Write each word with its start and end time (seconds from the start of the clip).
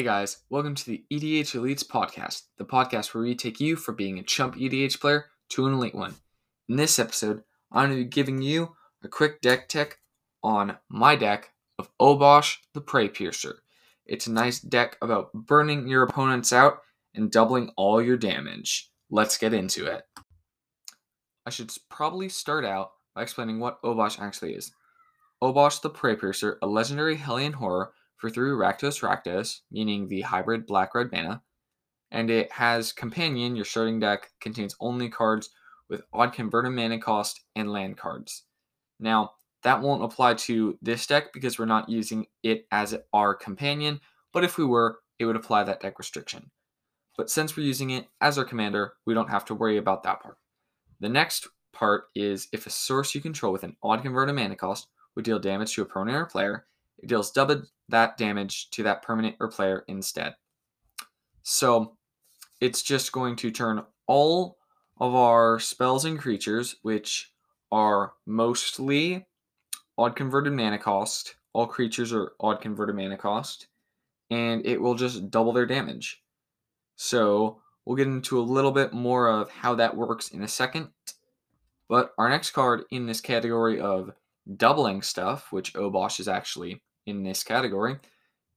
Hey 0.00 0.06
guys, 0.06 0.38
welcome 0.48 0.74
to 0.76 0.86
the 0.86 1.04
EDH 1.12 1.54
Elites 1.54 1.86
podcast, 1.86 2.44
the 2.56 2.64
podcast 2.64 3.12
where 3.12 3.22
we 3.22 3.34
take 3.34 3.60
you 3.60 3.76
from 3.76 3.96
being 3.96 4.18
a 4.18 4.22
chump 4.22 4.56
EDH 4.56 4.98
player 4.98 5.26
to 5.50 5.66
an 5.66 5.74
elite 5.74 5.94
one. 5.94 6.14
In 6.70 6.76
this 6.76 6.98
episode, 6.98 7.42
I'm 7.70 7.88
going 7.88 7.98
to 7.98 8.04
be 8.04 8.08
giving 8.08 8.40
you 8.40 8.74
a 9.04 9.08
quick 9.08 9.42
deck 9.42 9.68
tech 9.68 9.98
on 10.42 10.78
my 10.88 11.16
deck 11.16 11.52
of 11.78 11.90
Obosh 12.00 12.56
the 12.72 12.80
Preypiercer. 12.80 13.56
It's 14.06 14.26
a 14.26 14.32
nice 14.32 14.58
deck 14.58 14.96
about 15.02 15.34
burning 15.34 15.86
your 15.86 16.04
opponents 16.04 16.50
out 16.50 16.78
and 17.14 17.30
doubling 17.30 17.70
all 17.76 18.00
your 18.00 18.16
damage. 18.16 18.90
Let's 19.10 19.36
get 19.36 19.52
into 19.52 19.84
it. 19.84 20.04
I 21.44 21.50
should 21.50 21.74
probably 21.90 22.30
start 22.30 22.64
out 22.64 22.92
by 23.14 23.20
explaining 23.20 23.60
what 23.60 23.82
Obosh 23.82 24.18
actually 24.18 24.54
is. 24.54 24.72
Obosh 25.42 25.82
the 25.82 25.90
Preypiercer, 25.90 26.56
a 26.62 26.66
legendary 26.66 27.16
Hellion 27.16 27.52
horror 27.52 27.92
for 28.20 28.30
3 28.30 28.50
Rakdos 28.50 29.00
Rakdos, 29.00 29.60
meaning 29.72 30.06
the 30.06 30.20
hybrid 30.20 30.66
black 30.66 30.94
red 30.94 31.10
mana. 31.10 31.42
And 32.10 32.28
it 32.28 32.52
has 32.52 32.92
Companion, 32.92 33.56
your 33.56 33.64
starting 33.64 33.98
deck 33.98 34.30
contains 34.40 34.76
only 34.78 35.08
cards 35.08 35.50
with 35.88 36.02
odd 36.12 36.32
converted 36.32 36.72
mana 36.72 36.98
cost 36.98 37.40
and 37.56 37.72
land 37.72 37.96
cards. 37.96 38.44
Now, 38.98 39.32
that 39.62 39.80
won't 39.80 40.04
apply 40.04 40.34
to 40.34 40.78
this 40.82 41.06
deck 41.06 41.32
because 41.32 41.58
we're 41.58 41.66
not 41.66 41.88
using 41.88 42.26
it 42.42 42.66
as 42.70 42.96
our 43.12 43.34
companion, 43.34 44.00
but 44.32 44.44
if 44.44 44.58
we 44.58 44.64
were, 44.64 45.00
it 45.18 45.24
would 45.24 45.36
apply 45.36 45.64
that 45.64 45.80
deck 45.80 45.98
restriction. 45.98 46.50
But 47.16 47.30
since 47.30 47.56
we're 47.56 47.66
using 47.66 47.90
it 47.90 48.06
as 48.20 48.38
our 48.38 48.44
commander, 48.44 48.94
we 49.06 49.14
don't 49.14 49.30
have 49.30 49.44
to 49.46 49.54
worry 49.54 49.76
about 49.76 50.02
that 50.02 50.22
part. 50.22 50.36
The 51.00 51.08
next 51.08 51.48
part 51.72 52.04
is 52.14 52.48
if 52.52 52.66
a 52.66 52.70
source 52.70 53.14
you 53.14 53.20
control 53.20 53.52
with 53.52 53.62
an 53.62 53.76
odd 53.82 54.02
converted 54.02 54.34
mana 54.34 54.56
cost 54.56 54.88
would 55.14 55.24
deal 55.24 55.38
damage 55.38 55.74
to 55.74 55.82
a 55.82 55.84
opponent 55.84 56.16
or 56.16 56.26
player, 56.26 56.66
it 57.02 57.08
deals 57.08 57.30
double 57.30 57.62
that 57.88 58.16
damage 58.16 58.70
to 58.70 58.82
that 58.84 59.02
permanent 59.02 59.36
or 59.40 59.48
player 59.48 59.84
instead. 59.88 60.34
So 61.42 61.96
it's 62.60 62.82
just 62.82 63.12
going 63.12 63.36
to 63.36 63.50
turn 63.50 63.82
all 64.06 64.58
of 65.00 65.14
our 65.14 65.58
spells 65.58 66.04
and 66.04 66.18
creatures, 66.18 66.76
which 66.82 67.32
are 67.72 68.12
mostly 68.26 69.26
odd 69.96 70.14
converted 70.14 70.52
mana 70.52 70.78
cost. 70.78 71.36
All 71.52 71.66
creatures 71.66 72.12
are 72.12 72.32
odd 72.38 72.60
converted 72.60 72.94
mana 72.96 73.16
cost, 73.16 73.68
and 74.30 74.64
it 74.66 74.80
will 74.80 74.94
just 74.94 75.30
double 75.30 75.52
their 75.52 75.66
damage. 75.66 76.22
So 76.96 77.62
we'll 77.84 77.96
get 77.96 78.06
into 78.06 78.38
a 78.38 78.42
little 78.42 78.72
bit 78.72 78.92
more 78.92 79.28
of 79.28 79.50
how 79.50 79.74
that 79.76 79.96
works 79.96 80.30
in 80.30 80.42
a 80.42 80.48
second. 80.48 80.88
But 81.88 82.12
our 82.18 82.28
next 82.28 82.50
card 82.50 82.84
in 82.90 83.06
this 83.06 83.20
category 83.20 83.80
of 83.80 84.12
doubling 84.56 85.02
stuff, 85.02 85.50
which 85.50 85.72
Obosh 85.74 86.20
is 86.20 86.28
actually 86.28 86.82
in 87.10 87.22
this 87.22 87.42
category, 87.42 87.98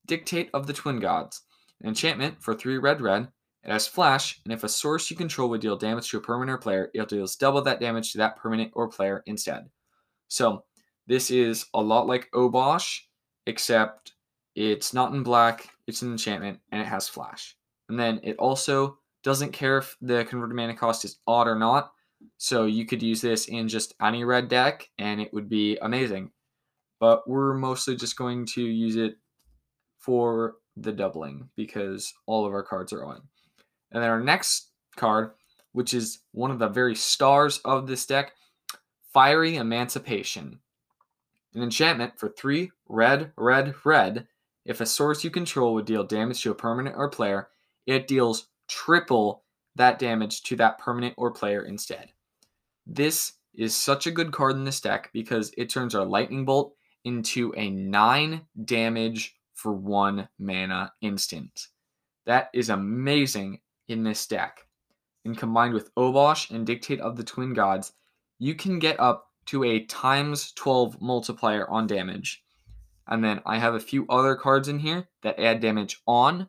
Dictate 0.06 0.50
of 0.54 0.66
the 0.66 0.72
Twin 0.72 1.00
Gods. 1.00 1.42
An 1.80 1.88
enchantment 1.88 2.42
for 2.42 2.54
3 2.54 2.78
red 2.78 3.00
red. 3.00 3.28
It 3.62 3.70
has 3.70 3.86
flash, 3.86 4.40
and 4.44 4.52
if 4.52 4.62
a 4.62 4.68
source 4.68 5.10
you 5.10 5.16
control 5.16 5.48
would 5.48 5.62
deal 5.62 5.76
damage 5.76 6.10
to 6.10 6.18
a 6.18 6.20
permanent 6.20 6.56
or 6.56 6.58
player, 6.58 6.90
it 6.92 7.08
deals 7.08 7.36
double 7.36 7.62
that 7.62 7.80
damage 7.80 8.12
to 8.12 8.18
that 8.18 8.36
permanent 8.36 8.70
or 8.74 8.88
player 8.88 9.22
instead. 9.26 9.70
So, 10.28 10.64
this 11.06 11.30
is 11.30 11.66
a 11.72 11.80
lot 11.80 12.06
like 12.06 12.30
Obosh, 12.34 13.00
except 13.46 14.12
it's 14.54 14.92
not 14.92 15.12
in 15.12 15.22
black, 15.22 15.68
it's 15.86 16.02
an 16.02 16.12
enchantment, 16.12 16.60
and 16.72 16.80
it 16.80 16.86
has 16.86 17.08
flash. 17.08 17.56
And 17.88 17.98
then 17.98 18.20
it 18.22 18.36
also 18.38 18.98
doesn't 19.22 19.52
care 19.52 19.78
if 19.78 19.96
the 20.00 20.24
converted 20.26 20.56
mana 20.56 20.74
cost 20.74 21.04
is 21.04 21.16
odd 21.26 21.48
or 21.48 21.56
not. 21.56 21.92
So 22.36 22.66
you 22.66 22.86
could 22.86 23.02
use 23.02 23.20
this 23.20 23.46
in 23.46 23.68
just 23.68 23.94
any 24.00 24.24
red 24.24 24.48
deck, 24.48 24.88
and 24.98 25.20
it 25.20 25.32
would 25.32 25.48
be 25.48 25.78
amazing 25.80 26.30
but 27.04 27.28
we're 27.28 27.52
mostly 27.52 27.94
just 27.94 28.16
going 28.16 28.46
to 28.46 28.62
use 28.62 28.96
it 28.96 29.18
for 29.98 30.54
the 30.74 30.90
doubling 30.90 31.50
because 31.54 32.14
all 32.24 32.46
of 32.46 32.54
our 32.54 32.62
cards 32.62 32.94
are 32.94 33.04
on. 33.04 33.20
And 33.92 34.02
then 34.02 34.08
our 34.08 34.22
next 34.22 34.70
card, 34.96 35.32
which 35.72 35.92
is 35.92 36.20
one 36.32 36.50
of 36.50 36.58
the 36.58 36.68
very 36.68 36.94
stars 36.94 37.58
of 37.58 37.86
this 37.86 38.06
deck, 38.06 38.32
Fiery 39.12 39.56
Emancipation. 39.56 40.60
An 41.52 41.62
enchantment 41.62 42.18
for 42.18 42.30
three 42.30 42.70
red, 42.88 43.32
red, 43.36 43.74
red. 43.84 44.26
If 44.64 44.80
a 44.80 44.86
source 44.86 45.24
you 45.24 45.30
control 45.30 45.74
would 45.74 45.84
deal 45.84 46.04
damage 46.04 46.42
to 46.44 46.52
a 46.52 46.54
permanent 46.54 46.96
or 46.96 47.10
player, 47.10 47.48
it 47.84 48.08
deals 48.08 48.46
triple 48.66 49.42
that 49.76 49.98
damage 49.98 50.42
to 50.44 50.56
that 50.56 50.78
permanent 50.78 51.12
or 51.18 51.30
player 51.32 51.66
instead. 51.66 52.12
This 52.86 53.34
is 53.52 53.76
such 53.76 54.06
a 54.06 54.10
good 54.10 54.32
card 54.32 54.56
in 54.56 54.64
this 54.64 54.80
deck 54.80 55.10
because 55.12 55.52
it 55.58 55.68
turns 55.68 55.94
our 55.94 56.06
Lightning 56.06 56.46
Bolt 56.46 56.74
into 57.04 57.52
a 57.56 57.70
9 57.70 58.40
damage 58.64 59.36
for 59.54 59.72
1 59.72 60.28
mana 60.38 60.92
instant. 61.00 61.68
That 62.26 62.50
is 62.54 62.70
amazing 62.70 63.60
in 63.88 64.02
this 64.02 64.26
deck. 64.26 64.66
And 65.24 65.36
combined 65.36 65.74
with 65.74 65.94
Obosh 65.94 66.50
and 66.50 66.66
Dictate 66.66 67.00
of 67.00 67.16
the 67.16 67.24
Twin 67.24 67.54
Gods, 67.54 67.92
you 68.38 68.54
can 68.54 68.78
get 68.78 68.98
up 68.98 69.30
to 69.46 69.64
a 69.64 69.84
times 69.84 70.52
12 70.52 71.00
multiplier 71.00 71.68
on 71.68 71.86
damage. 71.86 72.42
And 73.06 73.22
then 73.22 73.40
I 73.44 73.58
have 73.58 73.74
a 73.74 73.80
few 73.80 74.06
other 74.08 74.34
cards 74.34 74.68
in 74.68 74.78
here 74.78 75.08
that 75.22 75.38
add 75.38 75.60
damage 75.60 76.00
on, 76.06 76.48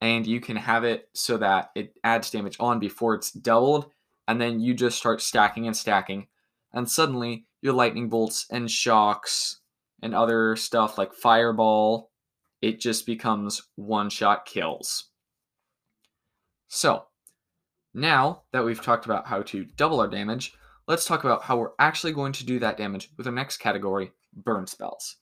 and 0.00 0.26
you 0.26 0.40
can 0.40 0.56
have 0.56 0.84
it 0.84 1.08
so 1.14 1.36
that 1.38 1.70
it 1.74 1.94
adds 2.02 2.30
damage 2.30 2.56
on 2.58 2.78
before 2.78 3.14
it's 3.14 3.30
doubled, 3.30 3.90
and 4.26 4.40
then 4.40 4.60
you 4.60 4.72
just 4.72 4.96
start 4.96 5.20
stacking 5.20 5.66
and 5.66 5.76
stacking, 5.76 6.26
and 6.72 6.88
suddenly 6.90 7.46
your 7.60 7.74
lightning 7.74 8.08
bolts 8.08 8.46
and 8.50 8.70
shocks 8.70 9.59
and 10.02 10.14
other 10.14 10.56
stuff 10.56 10.98
like 10.98 11.12
Fireball, 11.12 12.10
it 12.62 12.80
just 12.80 13.06
becomes 13.06 13.62
one 13.76 14.10
shot 14.10 14.46
kills. 14.46 15.10
So, 16.68 17.04
now 17.94 18.42
that 18.52 18.64
we've 18.64 18.82
talked 18.82 19.04
about 19.04 19.26
how 19.26 19.42
to 19.42 19.64
double 19.64 20.00
our 20.00 20.08
damage, 20.08 20.54
let's 20.86 21.04
talk 21.04 21.24
about 21.24 21.42
how 21.42 21.56
we're 21.56 21.72
actually 21.78 22.12
going 22.12 22.32
to 22.32 22.46
do 22.46 22.58
that 22.60 22.76
damage 22.76 23.10
with 23.16 23.26
our 23.26 23.32
next 23.32 23.58
category 23.58 24.12
burn 24.32 24.66
spells. 24.66 25.16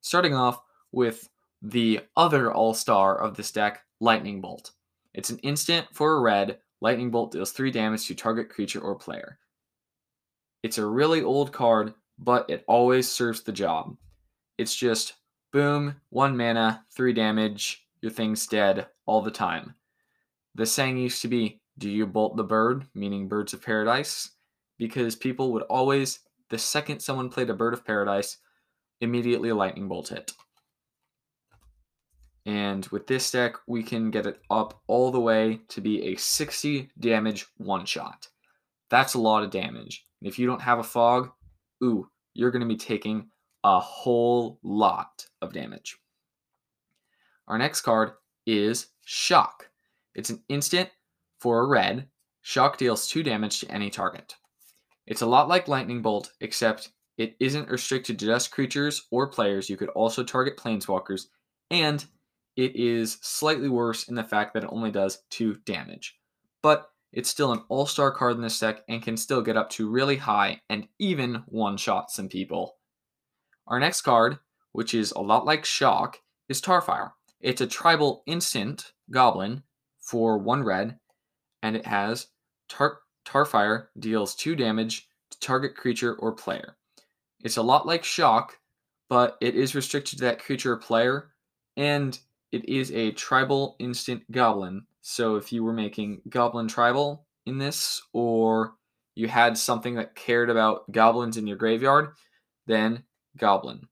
Starting 0.00 0.34
off 0.34 0.60
with 0.92 1.28
the 1.62 2.00
other 2.16 2.52
all 2.52 2.74
star 2.74 3.18
of 3.18 3.36
this 3.36 3.50
deck, 3.50 3.82
Lightning 4.00 4.40
Bolt. 4.40 4.72
It's 5.14 5.30
an 5.30 5.38
instant 5.38 5.86
for 5.92 6.16
a 6.16 6.20
red. 6.20 6.58
Lightning 6.80 7.10
Bolt 7.10 7.32
deals 7.32 7.52
3 7.52 7.70
damage 7.70 8.06
to 8.06 8.14
target 8.14 8.50
creature 8.50 8.80
or 8.80 8.94
player. 8.94 9.38
It's 10.62 10.78
a 10.78 10.86
really 10.86 11.22
old 11.22 11.52
card, 11.52 11.94
but 12.18 12.48
it 12.50 12.64
always 12.68 13.10
serves 13.10 13.42
the 13.42 13.52
job. 13.52 13.96
It's 14.58 14.74
just 14.74 15.14
boom, 15.52 15.96
one 16.10 16.36
mana, 16.36 16.84
three 16.94 17.12
damage, 17.12 17.86
your 18.00 18.10
thing's 18.10 18.46
dead 18.46 18.86
all 19.04 19.22
the 19.22 19.30
time. 19.30 19.74
The 20.54 20.66
saying 20.66 20.96
used 20.98 21.22
to 21.22 21.28
be, 21.28 21.60
Do 21.78 21.90
you 21.90 22.06
bolt 22.06 22.36
the 22.36 22.44
bird? 22.44 22.86
meaning 22.94 23.28
birds 23.28 23.52
of 23.52 23.62
paradise, 23.62 24.30
because 24.78 25.14
people 25.16 25.52
would 25.52 25.62
always, 25.64 26.20
the 26.48 26.58
second 26.58 27.00
someone 27.00 27.28
played 27.28 27.50
a 27.50 27.54
bird 27.54 27.74
of 27.74 27.84
paradise, 27.84 28.38
immediately 29.00 29.52
lightning 29.52 29.88
bolt 29.88 30.12
it. 30.12 30.32
And 32.46 32.86
with 32.86 33.06
this 33.06 33.30
deck, 33.30 33.56
we 33.66 33.82
can 33.82 34.10
get 34.10 34.26
it 34.26 34.40
up 34.50 34.80
all 34.86 35.10
the 35.10 35.20
way 35.20 35.60
to 35.68 35.80
be 35.80 36.02
a 36.04 36.16
60 36.16 36.90
damage 36.98 37.46
one 37.56 37.84
shot. 37.84 38.28
That's 38.88 39.14
a 39.14 39.18
lot 39.18 39.42
of 39.42 39.50
damage. 39.50 40.06
And 40.20 40.28
if 40.28 40.38
you 40.38 40.46
don't 40.46 40.62
have 40.62 40.78
a 40.78 40.84
fog, 40.84 41.30
ooh, 41.82 42.08
you're 42.34 42.52
going 42.52 42.62
to 42.62 42.68
be 42.68 42.76
taking 42.76 43.28
a 43.66 43.80
whole 43.80 44.60
lot 44.62 45.26
of 45.42 45.52
damage. 45.52 45.98
Our 47.48 47.58
next 47.58 47.80
card 47.80 48.12
is 48.46 48.86
Shock. 49.04 49.70
It's 50.14 50.30
an 50.30 50.44
instant 50.48 50.88
for 51.40 51.58
a 51.58 51.66
red. 51.66 52.06
Shock 52.42 52.78
deals 52.78 53.08
2 53.08 53.24
damage 53.24 53.58
to 53.58 53.70
any 53.70 53.90
target. 53.90 54.36
It's 55.04 55.22
a 55.22 55.26
lot 55.26 55.48
like 55.48 55.66
Lightning 55.66 56.00
Bolt, 56.00 56.30
except 56.40 56.90
it 57.18 57.34
isn't 57.40 57.68
restricted 57.68 58.20
to 58.20 58.26
just 58.26 58.52
creatures 58.52 59.08
or 59.10 59.26
players. 59.26 59.68
You 59.68 59.76
could 59.76 59.88
also 59.90 60.22
target 60.22 60.56
planeswalkers, 60.56 61.26
and 61.68 62.04
it 62.54 62.76
is 62.76 63.18
slightly 63.20 63.68
worse 63.68 64.08
in 64.08 64.14
the 64.14 64.22
fact 64.22 64.54
that 64.54 64.62
it 64.62 64.70
only 64.70 64.92
does 64.92 65.24
2 65.30 65.56
damage. 65.64 66.16
But 66.62 66.88
it's 67.12 67.30
still 67.30 67.50
an 67.50 67.64
all 67.68 67.86
star 67.86 68.12
card 68.12 68.36
in 68.36 68.42
this 68.42 68.60
deck 68.60 68.82
and 68.88 69.02
can 69.02 69.16
still 69.16 69.42
get 69.42 69.56
up 69.56 69.70
to 69.70 69.90
really 69.90 70.18
high 70.18 70.60
and 70.70 70.86
even 71.00 71.42
one 71.46 71.76
shot 71.76 72.12
some 72.12 72.28
people. 72.28 72.75
Our 73.66 73.80
next 73.80 74.02
card, 74.02 74.38
which 74.72 74.94
is 74.94 75.12
a 75.12 75.20
lot 75.20 75.44
like 75.44 75.64
Shock, 75.64 76.20
is 76.48 76.60
Tarfire. 76.60 77.12
It's 77.40 77.60
a 77.60 77.66
tribal 77.66 78.22
instant 78.26 78.92
goblin 79.10 79.62
for 80.00 80.38
one 80.38 80.62
red, 80.62 80.98
and 81.62 81.76
it 81.76 81.86
has 81.86 82.28
Tar- 82.68 83.00
Tarfire 83.26 83.88
deals 83.98 84.34
two 84.34 84.54
damage 84.54 85.08
to 85.30 85.40
target 85.40 85.76
creature 85.76 86.14
or 86.14 86.32
player. 86.32 86.76
It's 87.42 87.56
a 87.56 87.62
lot 87.62 87.86
like 87.86 88.04
Shock, 88.04 88.58
but 89.08 89.36
it 89.40 89.54
is 89.54 89.74
restricted 89.74 90.18
to 90.18 90.24
that 90.26 90.42
creature 90.42 90.72
or 90.72 90.78
player, 90.78 91.32
and 91.76 92.18
it 92.52 92.68
is 92.68 92.92
a 92.92 93.12
tribal 93.12 93.76
instant 93.78 94.30
goblin. 94.30 94.86
So 95.02 95.36
if 95.36 95.52
you 95.52 95.64
were 95.64 95.72
making 95.72 96.22
goblin 96.28 96.68
tribal 96.68 97.26
in 97.44 97.58
this, 97.58 98.02
or 98.12 98.74
you 99.14 99.28
had 99.28 99.58
something 99.58 99.96
that 99.96 100.14
cared 100.14 100.50
about 100.50 100.90
goblins 100.92 101.36
in 101.36 101.46
your 101.46 101.56
graveyard, 101.56 102.10
then 102.66 103.04
Goblin. 103.36 103.88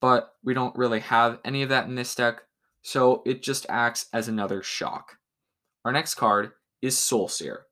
But 0.00 0.34
we 0.42 0.54
don't 0.54 0.76
really 0.76 1.00
have 1.00 1.38
any 1.44 1.62
of 1.62 1.68
that 1.68 1.86
in 1.86 1.94
this 1.94 2.14
deck, 2.14 2.42
so 2.82 3.22
it 3.26 3.42
just 3.42 3.66
acts 3.68 4.06
as 4.12 4.28
another 4.28 4.62
shock. 4.62 5.18
Our 5.84 5.92
next 5.92 6.14
card 6.14 6.52
is 6.82 6.96
Soul 6.96 7.28
Sear. 7.28 7.66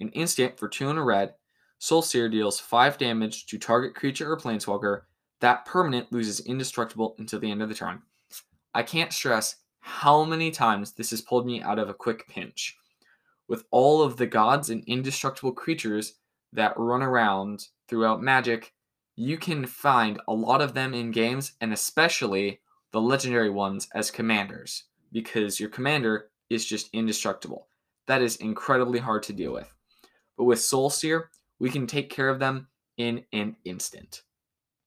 An 0.00 0.08
instant 0.10 0.58
for 0.58 0.68
2 0.68 0.90
and 0.90 0.98
a 0.98 1.02
red, 1.02 1.34
Soul 1.78 2.02
Sear 2.02 2.28
deals 2.28 2.58
5 2.60 2.98
damage 2.98 3.46
to 3.46 3.58
target 3.58 3.94
creature 3.94 4.30
or 4.30 4.38
planeswalker. 4.38 5.02
That 5.40 5.66
permanent 5.66 6.12
loses 6.12 6.40
indestructible 6.40 7.14
until 7.18 7.40
the 7.40 7.50
end 7.50 7.62
of 7.62 7.68
the 7.68 7.74
turn. 7.74 8.02
I 8.74 8.82
can't 8.82 9.12
stress 9.12 9.56
how 9.80 10.24
many 10.24 10.50
times 10.50 10.92
this 10.92 11.10
has 11.10 11.20
pulled 11.20 11.46
me 11.46 11.62
out 11.62 11.78
of 11.78 11.88
a 11.88 11.94
quick 11.94 12.26
pinch. 12.26 12.76
With 13.48 13.64
all 13.70 14.02
of 14.02 14.16
the 14.16 14.26
gods 14.26 14.70
and 14.70 14.82
indestructible 14.86 15.52
creatures 15.52 16.14
that 16.54 16.78
run 16.78 17.02
around 17.02 17.68
throughout 17.88 18.22
Magic, 18.22 18.72
you 19.16 19.36
can 19.38 19.66
find 19.66 20.20
a 20.26 20.34
lot 20.34 20.60
of 20.60 20.74
them 20.74 20.94
in 20.94 21.10
games, 21.10 21.52
and 21.60 21.72
especially 21.72 22.60
the 22.92 23.00
legendary 23.00 23.50
ones 23.50 23.88
as 23.94 24.10
commanders, 24.10 24.84
because 25.12 25.60
your 25.60 25.68
commander 25.68 26.30
is 26.50 26.64
just 26.64 26.90
indestructible. 26.92 27.68
That 28.06 28.22
is 28.22 28.36
incredibly 28.36 28.98
hard 28.98 29.22
to 29.24 29.32
deal 29.32 29.52
with. 29.52 29.72
But 30.36 30.44
with 30.44 30.60
Soul 30.60 30.90
Sear, 30.90 31.30
we 31.58 31.70
can 31.70 31.86
take 31.86 32.10
care 32.10 32.28
of 32.28 32.38
them 32.38 32.68
in 32.96 33.24
an 33.32 33.56
instant, 33.64 34.22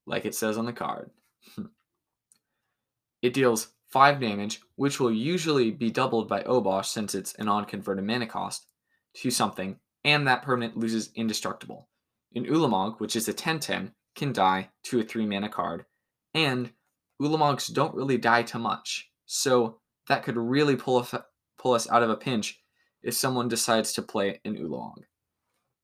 like 0.06 0.24
it 0.24 0.34
says 0.34 0.58
on 0.58 0.66
the 0.66 0.72
card. 0.72 1.10
it 3.22 3.32
deals 3.32 3.68
5 3.90 4.20
damage, 4.20 4.60
which 4.76 5.00
will 5.00 5.12
usually 5.12 5.70
be 5.70 5.90
doubled 5.90 6.28
by 6.28 6.42
Obosh 6.42 6.86
since 6.86 7.14
it's 7.14 7.34
an 7.34 7.48
on 7.48 7.64
converted 7.64 8.04
mana 8.04 8.26
cost, 8.26 8.66
to 9.14 9.30
something, 9.30 9.76
and 10.04 10.26
that 10.26 10.42
permanent 10.42 10.76
loses 10.76 11.10
indestructible. 11.14 11.88
In 12.32 12.44
Ulamog, 12.44 13.00
which 13.00 13.16
is 13.16 13.26
a 13.28 13.32
10 13.32 13.60
10, 13.60 13.92
can 14.18 14.32
die 14.32 14.70
to 14.84 15.00
a 15.00 15.04
3 15.04 15.26
mana 15.26 15.48
card, 15.48 15.86
and 16.34 16.72
Ulamogs 17.20 17.72
don't 17.72 17.94
really 17.94 18.18
die 18.18 18.42
to 18.44 18.58
much, 18.58 19.10
so 19.26 19.80
that 20.08 20.22
could 20.22 20.36
really 20.36 20.76
pull, 20.76 20.98
a, 20.98 21.24
pull 21.58 21.72
us 21.72 21.88
out 21.90 22.02
of 22.02 22.10
a 22.10 22.16
pinch 22.16 22.60
if 23.02 23.14
someone 23.14 23.48
decides 23.48 23.92
to 23.92 24.02
play 24.02 24.40
an 24.44 24.56
Ulamog. 24.56 25.04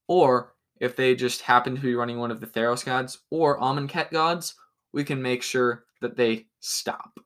Or 0.08 0.54
if 0.80 0.96
they 0.96 1.14
just 1.14 1.42
happen 1.42 1.76
to 1.76 1.80
be 1.80 1.94
running 1.94 2.18
one 2.18 2.30
of 2.30 2.40
the 2.40 2.46
Theros 2.46 2.84
gods 2.84 3.20
or 3.30 3.58
Amonkhet 3.60 4.10
gods, 4.10 4.54
we 4.92 5.04
can 5.04 5.22
make 5.22 5.42
sure 5.42 5.84
that 6.00 6.16
they 6.16 6.46
stop. 6.60 7.18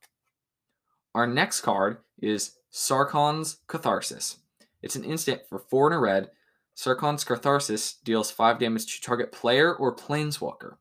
Our 1.15 1.27
next 1.27 1.63
card 1.63 1.99
is 2.21 2.53
Sarkhan's 2.73 3.59
Catharsis. 3.67 4.39
It's 4.83 4.97
an 4.97 5.05
instant 5.05 5.43
for 5.49 5.59
4 5.59 5.89
and 5.89 5.97
a 5.97 5.99
red. 5.99 6.31
Sarkhan's 6.77 7.25
Catharsis 7.25 7.95
deals 8.05 8.31
5 8.31 8.59
damage 8.59 8.87
to 8.95 9.03
target 9.03 9.33
player 9.33 9.75
or 9.75 9.97
planeswalker. 9.97 10.77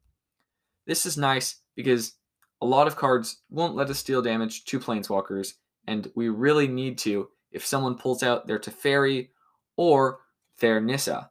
This 0.88 1.06
is 1.06 1.18
nice 1.18 1.58
because 1.76 2.14
a 2.62 2.66
lot 2.66 2.88
of 2.88 2.96
cards 2.96 3.42
won't 3.50 3.76
let 3.76 3.90
us 3.90 4.02
deal 4.02 4.22
damage 4.22 4.66
to 4.66 4.80
planeswalkers, 4.80 5.54
and 5.86 6.10
we 6.16 6.30
really 6.30 6.68
need 6.68 6.98
to 7.00 7.30
if 7.52 7.66
someone 7.66 7.98
pulls 7.98 8.24
out 8.24 8.48
their 8.48 8.58
Teferi 8.58 9.30
or 9.76 10.22
their 10.60 10.82
Nissa. 10.82 11.30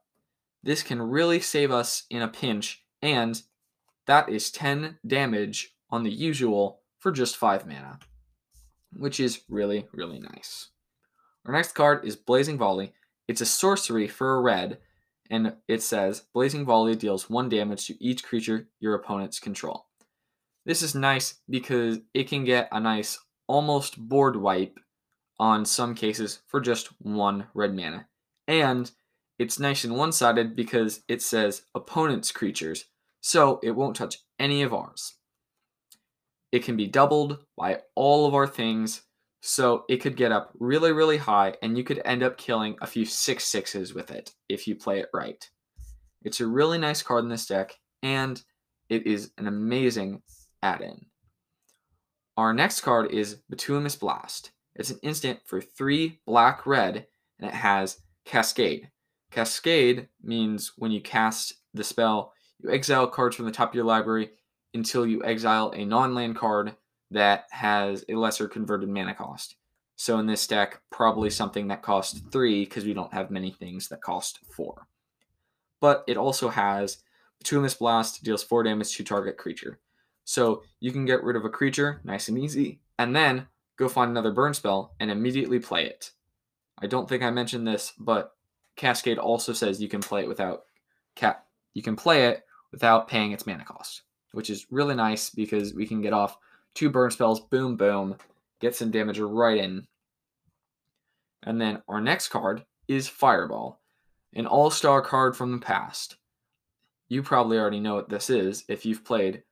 This 0.63 0.83
can 0.83 1.01
really 1.01 1.41
save 1.41 1.71
us 1.71 2.05
in 2.11 2.23
a 2.23 2.29
pinch, 2.29 2.85
and 3.03 3.43
that 4.07 4.29
is 4.29 4.51
10 4.51 4.99
damage 5.07 5.75
on 5.91 6.05
the 6.05 6.13
usual 6.13 6.81
for 6.99 7.11
just 7.11 7.37
5 7.37 7.67
mana, 7.67 7.99
which 8.97 9.19
is 9.19 9.43
really, 9.49 9.89
really 9.93 10.21
nice. 10.21 10.69
Our 11.45 11.53
next 11.53 11.73
card 11.73 12.05
is 12.05 12.17
Blazing 12.17 12.59
Volley. 12.59 12.93
It's 13.27 13.41
a 13.41 13.47
sorcery 13.47 14.07
for 14.07 14.35
a 14.35 14.41
red, 14.41 14.79
and 15.31 15.55
it 15.69 15.83
says 15.83 16.25
Blazing 16.35 16.65
Volley 16.65 16.95
deals 16.95 17.31
1 17.31 17.49
damage 17.49 17.87
to 17.87 18.03
each 18.03 18.25
creature 18.25 18.69
your 18.81 18.95
opponents 18.95 19.39
control. 19.39 19.87
This 20.65 20.83
is 20.83 20.95
nice 20.95 21.41
because 21.49 22.01
it 22.13 22.29
can 22.29 22.45
get 22.45 22.69
a 22.73 22.81
nice 22.81 23.19
almost 23.47 23.99
board 23.99 24.37
wipe 24.37 24.79
on 25.39 25.65
some 25.65 25.95
cases 25.95 26.41
for 26.47 26.61
just 26.61 26.89
one 27.01 27.47
red 27.55 27.75
mana. 27.75 28.09
And 28.49 28.91
it's 29.39 29.59
nice 29.59 29.85
and 29.85 29.97
one 29.97 30.13
sided 30.13 30.57
because 30.57 31.03
it 31.09 31.23
says 31.23 31.63
opponent's 31.75 32.33
creatures, 32.33 32.87
so 33.21 33.61
it 33.63 33.73
won't 33.73 33.97
touch 33.97 34.19
any 34.39 34.63
of 34.63 34.73
ours. 34.73 35.15
It 36.53 36.65
can 36.65 36.77
be 36.77 36.87
doubled 36.87 37.39
by 37.57 37.83
all 37.95 38.27
of 38.27 38.35
our 38.35 38.47
things, 38.47 39.03
so 39.41 39.85
it 39.89 39.99
could 39.99 40.17
get 40.17 40.33
up 40.33 40.51
really, 40.59 40.93
really 40.93 41.19
high, 41.19 41.55
and 41.63 41.77
you 41.77 41.85
could 41.85 42.03
end 42.05 42.23
up 42.23 42.37
killing 42.37 42.77
a 42.81 42.87
few 42.87 43.05
six 43.05 43.45
sixes 43.45 43.95
with 43.95 44.11
it 44.11 44.35
if 44.49 44.67
you 44.67 44.75
play 44.75 44.99
it 45.01 45.09
right. 45.13 45.49
It's 46.23 46.41
a 46.41 46.47
really 46.47 46.79
nice 46.79 47.03
card 47.03 47.25
in 47.25 47.31
this 47.31 47.47
deck, 47.47 47.75
and 48.03 48.43
it 48.89 49.07
is 49.07 49.33
an 49.39 49.47
amazing 49.47 50.23
add 50.63 50.81
in. 50.81 51.07
Our 52.37 52.53
next 52.53 52.81
card 52.81 53.13
is 53.13 53.37
Bituminous 53.49 53.97
Blast. 53.97 54.51
It's 54.75 54.91
an 54.91 54.99
instant 55.03 55.41
for 55.47 55.61
three 55.61 56.21
black 56.27 56.67
red, 56.67 57.07
and 57.39 57.49
it 57.49 57.55
has 57.55 58.01
Cascade. 58.25 58.91
Cascade 59.31 60.09
means 60.23 60.73
when 60.77 60.91
you 60.91 61.01
cast 61.01 61.55
the 61.73 61.85
spell, 61.85 62.33
you 62.59 62.71
exile 62.71 63.07
cards 63.07 63.37
from 63.37 63.47
the 63.47 63.53
top 63.53 63.71
of 63.71 63.75
your 63.75 63.85
library 63.85 64.31
until 64.75 65.07
you 65.07 65.25
exile 65.25 65.73
a 65.75 65.85
non 65.85 66.15
land 66.15 66.37
card 66.37 66.75
that 67.11 67.47
has 67.51 68.05
a 68.09 68.15
lesser 68.15 68.49
converted 68.49 68.89
mana 68.89 69.15
cost. 69.15 69.57
So 69.97 70.19
in 70.19 70.27
this 70.27 70.47
deck, 70.47 70.81
probably 70.91 71.31
something 71.31 71.69
that 71.69 71.83
costs 71.83 72.21
three 72.31 72.65
because 72.65 72.85
we 72.85 72.95
don't 72.95 73.15
have 73.15 73.31
many 73.31 73.51
things 73.51 73.89
that 73.89 74.03
cost 74.03 74.41
four. 74.51 74.87
But 75.81 76.05
it 76.07 76.17
also 76.17 76.49
has 76.49 76.99
Bituminous 77.39 77.75
Blast 77.75 78.23
deals 78.23 78.43
four 78.43 78.63
damage 78.63 78.97
to 78.97 79.05
target 79.05 79.39
creature. 79.39 79.79
So 80.25 80.65
you 80.81 80.91
can 80.93 81.07
get 81.07 81.23
rid 81.23 81.37
of 81.37 81.45
a 81.45 81.51
creature 81.51 82.01
nice 82.05 82.29
and 82.29 82.39
easy, 82.39 82.81
and 82.99 83.15
then 83.15 83.47
go 83.77 83.89
find 83.89 84.11
another 84.11 84.33
burn 84.33 84.55
spell 84.55 84.95
and 85.01 85.11
immediately 85.11 85.59
play 85.59 85.87
it. 85.87 86.11
I 86.79 86.87
don't 86.87 87.09
think 87.09 87.23
I 87.23 87.31
mentioned 87.31 87.67
this, 87.67 87.93
but 87.99 88.33
Cascade 88.77 89.19
also 89.19 89.53
says 89.53 89.81
you 89.81 89.89
can 89.89 90.01
play 90.01 90.23
it 90.23 90.29
without 90.29 90.65
cap. 91.15 91.47
You 91.73 91.83
can 91.83 91.97
play 91.97 92.27
it 92.27 92.45
without 92.73 93.09
paying 93.09 93.33
its 93.33 93.47
mana 93.47 93.65
cost, 93.65 94.03
which 94.33 94.51
is 94.51 94.67
really 94.71 94.95
nice 94.95 95.31
because 95.31 95.75
we 95.75 95.87
can 95.87 96.03
get 96.03 96.13
off 96.13 96.37
two 96.77 96.91
burn 96.91 97.11
spells, 97.11 97.41
boom, 97.41 97.77
boom, 97.77 98.17
get 98.61 98.77
some 98.77 98.91
damage 98.91 99.19
right 99.19 99.59
in. 99.59 99.87
And 101.43 101.61
then 101.61 101.83
our 101.89 102.01
next 102.01 102.29
card 102.29 102.65
is 102.87 103.09
Fireball, 103.09 103.81
an 104.35 104.47
all 104.47 104.71
star 104.71 105.03
card 105.03 105.37
from 105.37 105.53
the 105.53 105.59
past. 105.59 106.17
You 107.09 107.23
probably 107.23 107.59
already 107.59 107.81
know 107.81 107.95
what 107.95 108.09
this 108.09 108.31
is 108.31 108.65
if 108.69 108.85
you've 108.85 109.05
played 109.05 109.43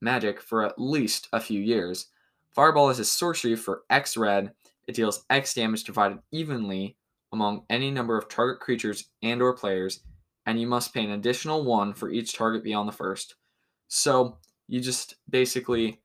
Magic 0.00 0.40
for 0.40 0.64
at 0.64 0.80
least 0.80 1.28
a 1.32 1.40
few 1.40 1.60
years. 1.60 2.08
Fireball 2.54 2.90
is 2.90 2.98
a 2.98 3.04
sorcery 3.04 3.56
for 3.56 3.82
X 3.90 4.16
red. 4.16 4.52
It 4.86 4.94
deals 4.94 5.24
X 5.30 5.54
damage 5.54 5.84
divided 5.84 6.18
evenly 6.32 6.96
among 7.32 7.64
any 7.70 7.90
number 7.90 8.18
of 8.18 8.28
target 8.28 8.60
creatures 8.60 9.10
and 9.22 9.40
or 9.40 9.52
players, 9.52 10.00
and 10.46 10.60
you 10.60 10.66
must 10.66 10.92
pay 10.92 11.04
an 11.04 11.12
additional 11.12 11.64
one 11.64 11.92
for 11.92 12.10
each 12.10 12.32
target 12.32 12.64
beyond 12.64 12.88
the 12.88 12.92
first. 12.92 13.36
So 13.88 14.38
you 14.66 14.80
just 14.80 15.16
basically 15.28 16.00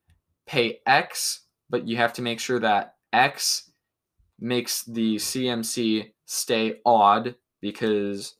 pay 0.46 0.80
X, 0.86 1.40
but 1.68 1.86
you 1.86 1.96
have 1.96 2.12
to 2.14 2.22
make 2.22 2.40
sure 2.40 2.58
that 2.60 2.94
X 3.12 3.70
makes 4.38 4.82
the 4.84 5.16
CMC 5.16 6.12
stay 6.26 6.78
odd 6.84 7.34
because 7.60 8.34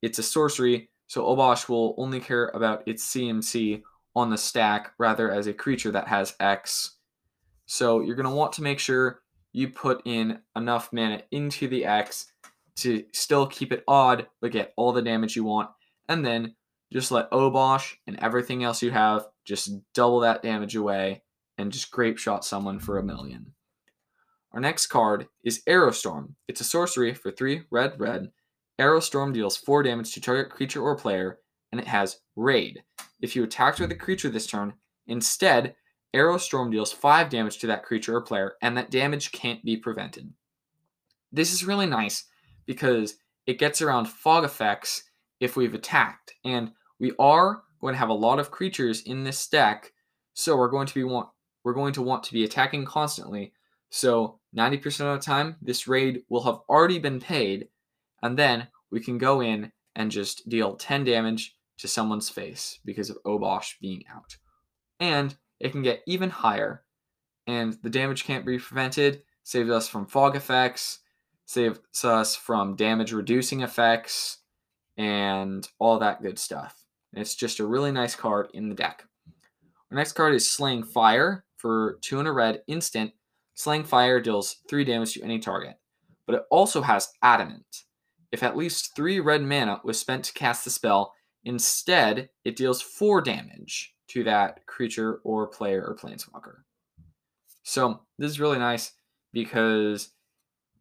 it's 0.00 0.18
a 0.18 0.22
sorcery, 0.22 0.90
so 1.06 1.24
Obosh 1.24 1.68
will 1.68 1.94
only 1.98 2.20
care 2.20 2.50
about 2.54 2.82
its 2.86 3.04
CMC 3.14 3.82
on 4.14 4.30
the 4.30 4.38
stack 4.38 4.92
rather 4.98 5.30
as 5.30 5.46
a 5.46 5.52
creature 5.52 5.90
that 5.92 6.08
has 6.08 6.34
X. 6.40 6.96
So 7.66 8.00
you're 8.00 8.16
going 8.16 8.28
to 8.28 8.34
want 8.34 8.52
to 8.54 8.62
make 8.62 8.78
sure 8.78 9.20
you 9.52 9.68
put 9.68 10.02
in 10.04 10.40
enough 10.56 10.92
mana 10.92 11.22
into 11.30 11.68
the 11.68 11.84
X 11.84 12.32
to 12.76 13.04
still 13.12 13.46
keep 13.46 13.72
it 13.72 13.84
odd, 13.86 14.26
but 14.40 14.52
get 14.52 14.72
all 14.76 14.92
the 14.92 15.02
damage 15.02 15.36
you 15.36 15.44
want. 15.44 15.70
And 16.08 16.24
then 16.24 16.54
just 16.92 17.10
let 17.10 17.30
Obosh 17.30 17.94
and 18.06 18.18
everything 18.20 18.64
else 18.64 18.82
you 18.82 18.90
have 18.90 19.26
just 19.44 19.72
double 19.94 20.20
that 20.20 20.42
damage 20.42 20.76
away 20.76 21.22
and 21.62 21.72
just 21.72 21.90
grape 21.90 22.18
shot 22.18 22.44
someone 22.44 22.78
for 22.78 22.98
a 22.98 23.02
million. 23.02 23.54
Our 24.52 24.60
next 24.60 24.88
card 24.88 25.28
is 25.42 25.62
Arrow 25.66 25.92
Storm. 25.92 26.36
It's 26.46 26.60
a 26.60 26.64
sorcery 26.64 27.14
for 27.14 27.30
3 27.30 27.62
red 27.70 27.98
red. 27.98 28.32
Arrow 28.78 29.00
Storm 29.00 29.32
deals 29.32 29.56
4 29.56 29.82
damage 29.82 30.12
to 30.12 30.20
target 30.20 30.50
creature 30.52 30.82
or 30.82 30.96
player, 30.96 31.38
and 31.70 31.80
it 31.80 31.86
has 31.86 32.20
Raid. 32.36 32.82
If 33.22 33.34
you 33.34 33.44
attacked 33.44 33.80
with 33.80 33.90
a 33.92 33.96
creature 33.96 34.28
this 34.28 34.46
turn, 34.46 34.74
instead, 35.06 35.74
Arrow 36.12 36.36
Storm 36.36 36.70
deals 36.70 36.92
5 36.92 37.30
damage 37.30 37.58
to 37.58 37.66
that 37.68 37.84
creature 37.84 38.16
or 38.16 38.20
player, 38.20 38.54
and 38.60 38.76
that 38.76 38.90
damage 38.90 39.32
can't 39.32 39.64
be 39.64 39.76
prevented. 39.76 40.30
This 41.30 41.52
is 41.52 41.64
really 41.64 41.86
nice 41.86 42.24
because 42.66 43.14
it 43.46 43.58
gets 43.58 43.80
around 43.80 44.06
fog 44.06 44.44
effects 44.44 45.04
if 45.40 45.56
we've 45.56 45.74
attacked. 45.74 46.34
And 46.44 46.72
we 47.00 47.12
are 47.18 47.62
going 47.80 47.94
to 47.94 47.98
have 47.98 48.10
a 48.10 48.14
lot 48.14 48.38
of 48.38 48.50
creatures 48.50 49.02
in 49.02 49.24
this 49.24 49.48
deck, 49.48 49.92
so 50.34 50.56
we're 50.56 50.68
going 50.68 50.86
to 50.86 50.94
be 50.94 51.04
want 51.04 51.30
we're 51.64 51.74
going 51.74 51.92
to 51.94 52.02
want 52.02 52.22
to 52.24 52.32
be 52.32 52.44
attacking 52.44 52.84
constantly. 52.84 53.52
So 53.90 54.38
90% 54.56 55.00
of 55.00 55.20
the 55.20 55.24
time, 55.24 55.56
this 55.60 55.86
raid 55.86 56.22
will 56.28 56.42
have 56.44 56.60
already 56.68 56.98
been 56.98 57.20
paid, 57.20 57.68
and 58.22 58.38
then 58.38 58.68
we 58.90 59.00
can 59.00 59.18
go 59.18 59.40
in 59.40 59.72
and 59.94 60.10
just 60.10 60.48
deal 60.48 60.76
10 60.76 61.04
damage 61.04 61.56
to 61.78 61.88
someone's 61.88 62.28
face 62.28 62.78
because 62.84 63.10
of 63.10 63.22
Obosh 63.24 63.74
being 63.80 64.04
out. 64.14 64.36
And 65.00 65.34
it 65.60 65.72
can 65.72 65.82
get 65.82 66.02
even 66.06 66.30
higher, 66.30 66.82
and 67.46 67.76
the 67.82 67.90
damage 67.90 68.24
can't 68.24 68.46
be 68.46 68.58
prevented 68.58 69.22
saves 69.42 69.70
us 69.70 69.88
from 69.88 70.06
fog 70.06 70.36
effects, 70.36 71.00
saves 71.46 71.80
us 72.04 72.36
from 72.36 72.76
damage 72.76 73.12
reducing 73.12 73.62
effects, 73.62 74.38
and 74.96 75.68
all 75.78 75.98
that 75.98 76.22
good 76.22 76.38
stuff. 76.38 76.84
It's 77.12 77.34
just 77.34 77.60
a 77.60 77.66
really 77.66 77.92
nice 77.92 78.14
card 78.14 78.48
in 78.54 78.68
the 78.68 78.74
deck. 78.74 79.04
Our 79.90 79.96
next 79.96 80.12
card 80.12 80.34
is 80.34 80.50
Slaying 80.50 80.82
Fire 80.82 81.44
for 81.62 81.98
2 82.02 82.18
and 82.18 82.28
a 82.28 82.32
red 82.32 82.62
instant. 82.66 83.12
Slaying 83.54 83.84
Fire 83.84 84.20
deals 84.20 84.56
3 84.68 84.84
damage 84.84 85.14
to 85.14 85.22
any 85.22 85.38
target, 85.38 85.76
but 86.26 86.34
it 86.34 86.42
also 86.50 86.82
has 86.82 87.08
Adamant. 87.22 87.84
If 88.32 88.42
at 88.42 88.56
least 88.56 88.96
3 88.96 89.20
red 89.20 89.42
mana 89.42 89.80
was 89.84 89.98
spent 89.98 90.24
to 90.24 90.32
cast 90.32 90.64
the 90.64 90.70
spell, 90.70 91.14
instead 91.44 92.30
it 92.44 92.56
deals 92.56 92.82
4 92.82 93.22
damage 93.22 93.94
to 94.08 94.24
that 94.24 94.66
creature 94.66 95.20
or 95.24 95.46
player 95.46 95.84
or 95.86 95.96
planeswalker. 95.96 96.56
So 97.62 98.00
this 98.18 98.30
is 98.30 98.40
really 98.40 98.58
nice 98.58 98.92
because 99.32 100.10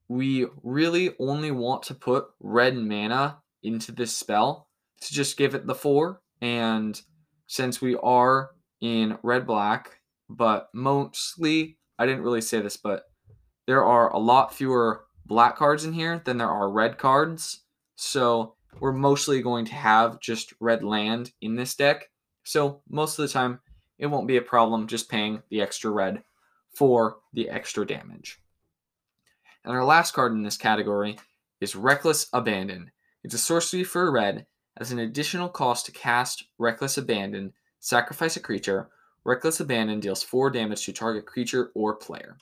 we 0.07 0.47
really 0.63 1.15
only 1.19 1.51
want 1.51 1.83
to 1.83 1.93
put 1.93 2.25
red 2.39 2.75
mana 2.75 3.37
into 3.63 3.91
this 3.91 4.15
spell 4.15 4.67
to 4.99 5.13
just 5.13 5.37
give 5.37 5.55
it 5.55 5.65
the 5.65 5.75
four. 5.75 6.21
And 6.41 6.99
since 7.47 7.81
we 7.81 7.95
are 7.97 8.51
in 8.81 9.17
red 9.23 9.45
black, 9.45 10.00
but 10.37 10.69
mostly, 10.73 11.77
I 11.99 12.05
didn't 12.05 12.23
really 12.23 12.41
say 12.41 12.61
this, 12.61 12.77
but 12.77 13.03
there 13.67 13.83
are 13.83 14.11
a 14.11 14.17
lot 14.17 14.53
fewer 14.53 15.05
black 15.25 15.55
cards 15.55 15.85
in 15.85 15.93
here 15.93 16.21
than 16.23 16.37
there 16.37 16.49
are 16.49 16.71
red 16.71 16.97
cards. 16.97 17.63
So 17.95 18.55
we're 18.79 18.93
mostly 18.93 19.41
going 19.41 19.65
to 19.65 19.75
have 19.75 20.19
just 20.19 20.53
red 20.59 20.83
land 20.83 21.31
in 21.41 21.55
this 21.55 21.75
deck. 21.75 22.09
So 22.43 22.81
most 22.89 23.19
of 23.19 23.27
the 23.27 23.33
time, 23.33 23.59
it 23.99 24.07
won't 24.07 24.27
be 24.27 24.37
a 24.37 24.41
problem 24.41 24.87
just 24.87 25.09
paying 25.09 25.43
the 25.49 25.61
extra 25.61 25.91
red 25.91 26.23
for 26.73 27.17
the 27.33 27.49
extra 27.49 27.85
damage. 27.85 28.39
And 29.63 29.73
our 29.73 29.85
last 29.85 30.13
card 30.13 30.31
in 30.31 30.43
this 30.43 30.57
category 30.57 31.17
is 31.59 31.75
Reckless 31.75 32.27
Abandon. 32.33 32.91
It's 33.23 33.35
a 33.35 33.37
sorcery 33.37 33.83
for 33.83 34.11
red. 34.11 34.47
As 34.77 34.91
an 34.91 34.99
additional 34.99 35.49
cost 35.49 35.85
to 35.85 35.91
cast 35.91 36.45
Reckless 36.57 36.97
Abandon, 36.97 37.53
sacrifice 37.79 38.35
a 38.37 38.39
creature. 38.39 38.89
Reckless 39.23 39.59
Abandon 39.59 39.99
deals 39.99 40.23
4 40.23 40.49
damage 40.49 40.85
to 40.85 40.93
target 40.93 41.25
creature 41.25 41.71
or 41.75 41.95
player. 41.95 42.37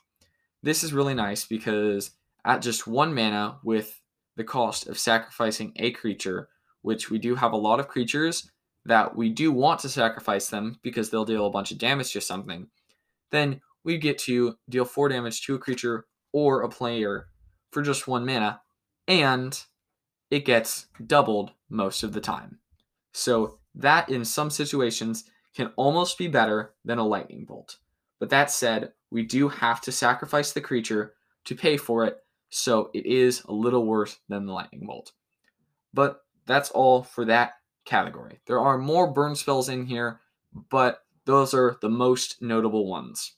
This 0.63 0.83
is 0.83 0.93
really 0.93 1.13
nice 1.13 1.45
because 1.45 2.11
at 2.45 2.61
just 2.61 2.87
1 2.87 3.13
mana 3.13 3.57
with 3.63 4.01
the 4.37 4.43
cost 4.43 4.87
of 4.87 4.97
sacrificing 4.97 5.73
a 5.75 5.91
creature, 5.91 6.49
which 6.81 7.09
we 7.09 7.17
do 7.19 7.35
have 7.35 7.51
a 7.51 7.57
lot 7.57 7.79
of 7.79 7.87
creatures 7.87 8.49
that 8.85 9.15
we 9.15 9.29
do 9.29 9.51
want 9.51 9.81
to 9.81 9.89
sacrifice 9.89 10.47
them 10.49 10.79
because 10.81 11.09
they'll 11.09 11.25
deal 11.25 11.45
a 11.45 11.51
bunch 11.51 11.71
of 11.71 11.77
damage 11.77 12.13
to 12.13 12.21
something, 12.21 12.67
then 13.31 13.61
we 13.83 13.97
get 13.97 14.17
to 14.17 14.55
deal 14.69 14.85
4 14.85 15.09
damage 15.09 15.41
to 15.45 15.55
a 15.55 15.59
creature 15.59 16.05
or 16.31 16.61
a 16.61 16.69
player 16.69 17.27
for 17.71 17.81
just 17.81 18.07
1 18.07 18.25
mana, 18.25 18.61
and 19.07 19.65
it 20.31 20.45
gets 20.45 20.87
doubled 21.05 21.51
most 21.69 22.03
of 22.03 22.13
the 22.13 22.21
time. 22.21 22.59
So 23.13 23.59
that 23.75 24.09
in 24.09 24.23
some 24.23 24.49
situations 24.49 25.25
can 25.55 25.71
almost 25.75 26.17
be 26.17 26.27
better 26.27 26.73
than 26.85 26.97
a 26.97 27.07
lightning 27.07 27.45
bolt. 27.45 27.77
But 28.19 28.29
that 28.29 28.51
said, 28.51 28.93
we 29.09 29.23
do 29.23 29.49
have 29.49 29.81
to 29.81 29.91
sacrifice 29.91 30.51
the 30.51 30.61
creature 30.61 31.13
to 31.45 31.55
pay 31.55 31.77
for 31.77 32.05
it, 32.05 32.17
so 32.49 32.89
it 32.93 33.05
is 33.05 33.43
a 33.45 33.53
little 33.53 33.85
worse 33.85 34.19
than 34.27 34.45
the 34.45 34.53
lightning 34.53 34.85
bolt. 34.85 35.13
But 35.93 36.21
that's 36.45 36.69
all 36.71 37.03
for 37.03 37.25
that 37.25 37.53
category. 37.85 38.39
There 38.45 38.59
are 38.59 38.77
more 38.77 39.11
burn 39.11 39.35
spells 39.35 39.69
in 39.69 39.85
here, 39.85 40.19
but 40.69 41.03
those 41.25 41.53
are 41.53 41.77
the 41.81 41.89
most 41.89 42.41
notable 42.41 42.87
ones. 42.87 43.35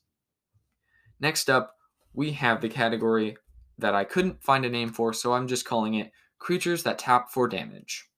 Next 1.20 1.50
up, 1.50 1.76
we 2.14 2.32
have 2.32 2.62
the 2.62 2.70
category 2.70 3.38
that 3.78 3.96
I 3.96 4.04
couldn't 4.04 4.44
find 4.44 4.66
a 4.66 4.70
name 4.70 4.90
for, 4.90 5.14
so 5.14 5.34
I'm 5.34 5.48
just 5.48 5.66
calling 5.66 5.94
it 5.96 6.12
creatures 6.40 6.84
that 6.84 7.00
tap 7.00 7.30
for 7.30 7.48
damage. 7.48 8.10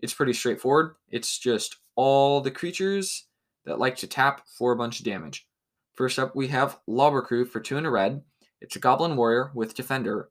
It's 0.00 0.14
pretty 0.14 0.32
straightforward. 0.32 0.96
It's 1.10 1.38
just 1.38 1.76
all 1.96 2.40
the 2.40 2.50
creatures 2.50 3.26
that 3.64 3.78
like 3.78 3.96
to 3.96 4.06
tap 4.06 4.42
for 4.58 4.72
a 4.72 4.76
bunch 4.76 4.98
of 4.98 5.04
damage. 5.04 5.46
First 5.94 6.18
up, 6.18 6.34
we 6.34 6.48
have 6.48 6.78
Lobber 6.88 7.22
Crew 7.22 7.44
for 7.44 7.60
2 7.60 7.76
and 7.76 7.86
a 7.86 7.90
red. 7.90 8.22
It's 8.60 8.76
a 8.76 8.80
Goblin 8.80 9.16
Warrior 9.16 9.52
with 9.54 9.74
Defender. 9.74 10.30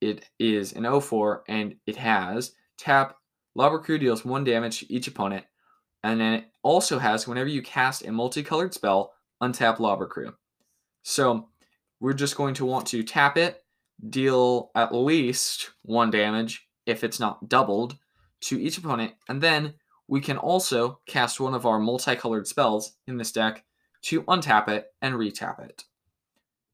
It 0.00 0.26
is 0.38 0.72
an 0.72 1.00
04 1.00 1.44
and 1.48 1.76
it 1.86 1.96
has 1.96 2.52
tap. 2.78 3.16
Lobber 3.56 3.82
Crew 3.82 3.98
deals 3.98 4.24
1 4.24 4.44
damage 4.44 4.80
to 4.80 4.92
each 4.92 5.08
opponent. 5.08 5.44
And 6.04 6.20
then 6.20 6.34
it 6.34 6.44
also 6.62 6.98
has, 6.98 7.26
whenever 7.26 7.48
you 7.48 7.62
cast 7.62 8.06
a 8.06 8.12
multicolored 8.12 8.74
spell, 8.74 9.12
untap 9.42 9.78
Lobber 9.78 10.08
Crew. 10.08 10.32
So 11.02 11.48
we're 12.00 12.12
just 12.12 12.36
going 12.36 12.54
to 12.54 12.66
want 12.66 12.86
to 12.88 13.02
tap 13.02 13.36
it 13.36 13.62
deal 14.10 14.70
at 14.74 14.94
least 14.94 15.70
one 15.82 16.10
damage 16.10 16.68
if 16.84 17.02
it's 17.02 17.18
not 17.18 17.48
doubled 17.48 17.96
to 18.42 18.60
each 18.60 18.78
opponent, 18.78 19.14
and 19.28 19.42
then 19.42 19.74
we 20.08 20.20
can 20.20 20.36
also 20.36 21.00
cast 21.06 21.40
one 21.40 21.54
of 21.54 21.66
our 21.66 21.78
multicolored 21.78 22.46
spells 22.46 22.96
in 23.06 23.16
this 23.16 23.32
deck 23.32 23.64
to 24.02 24.22
untap 24.22 24.68
it 24.68 24.86
and 25.02 25.14
retap 25.14 25.60
it. 25.64 25.84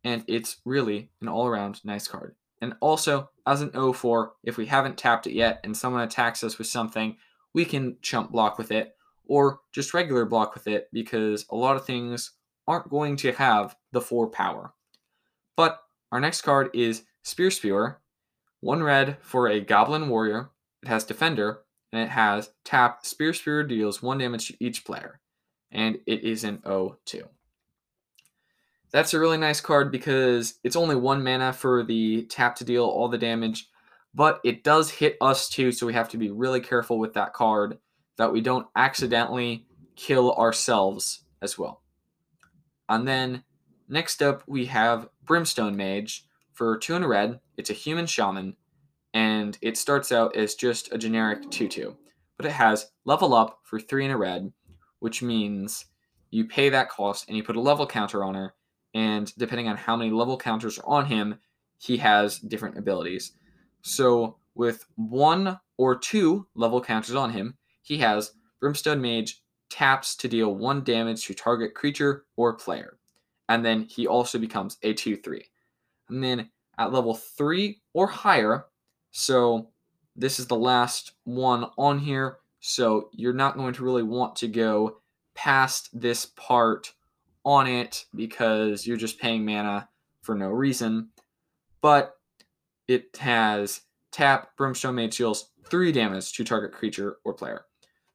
And 0.04 0.24
it's 0.26 0.56
really 0.64 1.10
an 1.20 1.28
all 1.28 1.46
around 1.46 1.84
nice 1.84 2.08
card. 2.08 2.34
And 2.60 2.74
also, 2.80 3.30
as 3.46 3.60
an 3.60 3.70
0-4, 3.70 4.30
if 4.44 4.56
we 4.56 4.66
haven't 4.66 4.98
tapped 4.98 5.26
it 5.26 5.32
yet 5.32 5.60
and 5.64 5.76
someone 5.76 6.02
attacks 6.02 6.44
us 6.44 6.58
with 6.58 6.66
something, 6.66 7.16
we 7.54 7.64
can 7.64 7.96
chump 8.02 8.32
block 8.32 8.58
with 8.58 8.70
it 8.70 8.94
or 9.26 9.60
just 9.72 9.94
regular 9.94 10.24
block 10.24 10.54
with 10.54 10.66
it 10.66 10.88
because 10.92 11.46
a 11.50 11.56
lot 11.56 11.76
of 11.76 11.86
things 11.86 12.32
aren't 12.66 12.90
going 12.90 13.16
to 13.16 13.32
have 13.32 13.76
the 13.92 14.00
4 14.00 14.28
power. 14.28 14.74
But 15.56 15.80
our 16.10 16.20
next 16.20 16.42
card 16.42 16.70
is 16.74 17.04
Spear 17.22 17.50
Spewer, 17.50 18.00
one 18.60 18.82
red 18.82 19.16
for 19.20 19.48
a 19.48 19.60
Goblin 19.60 20.08
Warrior. 20.08 20.50
It 20.82 20.88
has 20.88 21.04
Defender, 21.04 21.60
and 21.92 22.02
it 22.02 22.08
has 22.10 22.50
tap. 22.64 23.04
Spear 23.04 23.32
Spewer 23.32 23.64
deals 23.64 24.02
one 24.02 24.18
damage 24.18 24.48
to 24.48 24.56
each 24.64 24.84
player, 24.84 25.20
and 25.70 25.98
it 26.06 26.24
is 26.24 26.44
an 26.44 26.58
0-2. 26.58 27.22
That's 28.92 29.14
a 29.14 29.20
really 29.20 29.38
nice 29.38 29.60
card 29.60 29.90
because 29.90 30.54
it's 30.64 30.76
only 30.76 30.96
one 30.96 31.22
mana 31.24 31.52
for 31.52 31.82
the 31.82 32.24
tap 32.24 32.56
to 32.56 32.64
deal 32.64 32.84
all 32.84 33.08
the 33.08 33.18
damage, 33.18 33.68
but 34.14 34.40
it 34.44 34.64
does 34.64 34.90
hit 34.90 35.16
us 35.20 35.48
too, 35.48 35.72
so 35.72 35.86
we 35.86 35.94
have 35.94 36.10
to 36.10 36.18
be 36.18 36.30
really 36.30 36.60
careful 36.60 36.98
with 36.98 37.14
that 37.14 37.32
card 37.32 37.78
that 38.18 38.32
we 38.32 38.40
don't 38.42 38.66
accidentally 38.76 39.66
kill 39.96 40.32
ourselves 40.34 41.24
as 41.40 41.58
well. 41.58 41.82
And 42.88 43.08
then 43.08 43.44
next 43.88 44.22
up, 44.22 44.42
we 44.46 44.66
have 44.66 45.08
Brimstone 45.24 45.76
Mage, 45.76 46.26
for 46.52 46.76
two 46.76 46.94
in 46.94 47.02
a 47.02 47.08
red, 47.08 47.40
it's 47.56 47.70
a 47.70 47.74
human 47.74 48.04
shaman, 48.04 48.56
and 49.14 49.58
it 49.60 49.76
starts 49.76 50.12
out 50.12 50.36
as 50.36 50.54
just 50.54 50.92
a 50.92 50.98
generic 50.98 51.50
2 51.50 51.68
2. 51.68 51.96
But 52.36 52.46
it 52.46 52.52
has 52.52 52.90
level 53.04 53.34
up 53.34 53.60
for 53.64 53.78
three 53.78 54.04
in 54.04 54.10
a 54.10 54.16
red, 54.16 54.52
which 55.00 55.22
means 55.22 55.86
you 56.30 56.46
pay 56.46 56.70
that 56.70 56.88
cost 56.88 57.28
and 57.28 57.36
you 57.36 57.42
put 57.42 57.56
a 57.56 57.60
level 57.60 57.86
counter 57.86 58.24
on 58.24 58.34
her, 58.34 58.54
and 58.94 59.32
depending 59.36 59.68
on 59.68 59.76
how 59.76 59.96
many 59.96 60.10
level 60.10 60.36
counters 60.36 60.78
are 60.78 60.86
on 60.86 61.06
him, 61.06 61.38
he 61.78 61.96
has 61.98 62.38
different 62.38 62.78
abilities. 62.78 63.32
So 63.82 64.36
with 64.54 64.84
one 64.96 65.58
or 65.76 65.96
two 65.96 66.46
level 66.54 66.80
counters 66.80 67.14
on 67.14 67.30
him, 67.30 67.56
he 67.82 67.98
has 67.98 68.32
Brimstone 68.60 69.00
Mage 69.00 69.42
taps 69.70 70.14
to 70.16 70.28
deal 70.28 70.54
one 70.54 70.84
damage 70.84 71.26
to 71.26 71.34
target 71.34 71.74
creature 71.74 72.24
or 72.36 72.54
player. 72.54 72.98
And 73.48 73.64
then 73.64 73.82
he 73.82 74.06
also 74.06 74.38
becomes 74.38 74.78
a 74.82 74.92
2 74.92 75.16
3. 75.16 75.44
And 76.08 76.22
then 76.22 76.50
at 76.78 76.92
level 76.92 77.14
three 77.14 77.80
or 77.92 78.06
higher, 78.06 78.66
so 79.12 79.68
this 80.16 80.40
is 80.40 80.46
the 80.46 80.56
last 80.56 81.12
one 81.24 81.66
on 81.78 81.98
here, 81.98 82.38
so 82.60 83.10
you're 83.12 83.32
not 83.32 83.56
going 83.56 83.74
to 83.74 83.84
really 83.84 84.02
want 84.02 84.36
to 84.36 84.48
go 84.48 84.98
past 85.34 85.88
this 85.98 86.26
part 86.26 86.92
on 87.44 87.66
it 87.66 88.06
because 88.14 88.86
you're 88.86 88.96
just 88.96 89.20
paying 89.20 89.44
mana 89.44 89.88
for 90.22 90.34
no 90.34 90.48
reason. 90.48 91.10
But 91.80 92.16
it 92.88 93.16
has 93.18 93.82
tap 94.10 94.56
Brimstone 94.56 94.94
Mage 94.94 95.16
deals 95.16 95.50
three 95.64 95.92
damage 95.92 96.32
to 96.34 96.44
target 96.44 96.72
creature 96.72 97.16
or 97.24 97.32
player. 97.32 97.64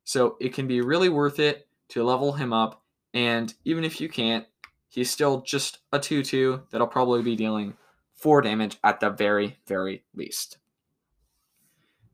So 0.03 0.37
it 0.39 0.53
can 0.53 0.67
be 0.67 0.81
really 0.81 1.09
worth 1.09 1.39
it 1.39 1.67
to 1.89 2.03
level 2.03 2.33
him 2.33 2.53
up, 2.53 2.83
and 3.13 3.53
even 3.65 3.83
if 3.83 3.99
you 3.99 4.09
can't, 4.09 4.45
he's 4.89 5.09
still 5.09 5.41
just 5.41 5.79
a 5.91 5.99
2 5.99 6.23
2 6.23 6.63
that'll 6.71 6.87
probably 6.87 7.21
be 7.21 7.35
dealing 7.35 7.75
4 8.15 8.41
damage 8.41 8.77
at 8.83 8.99
the 8.99 9.09
very, 9.09 9.57
very 9.67 10.03
least. 10.13 10.57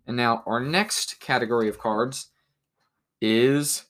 And 0.06 0.18
now 0.18 0.44
our 0.46 0.60
next 0.60 1.20
category 1.20 1.70
of 1.70 1.80
cards 1.80 2.28
is 3.22 3.86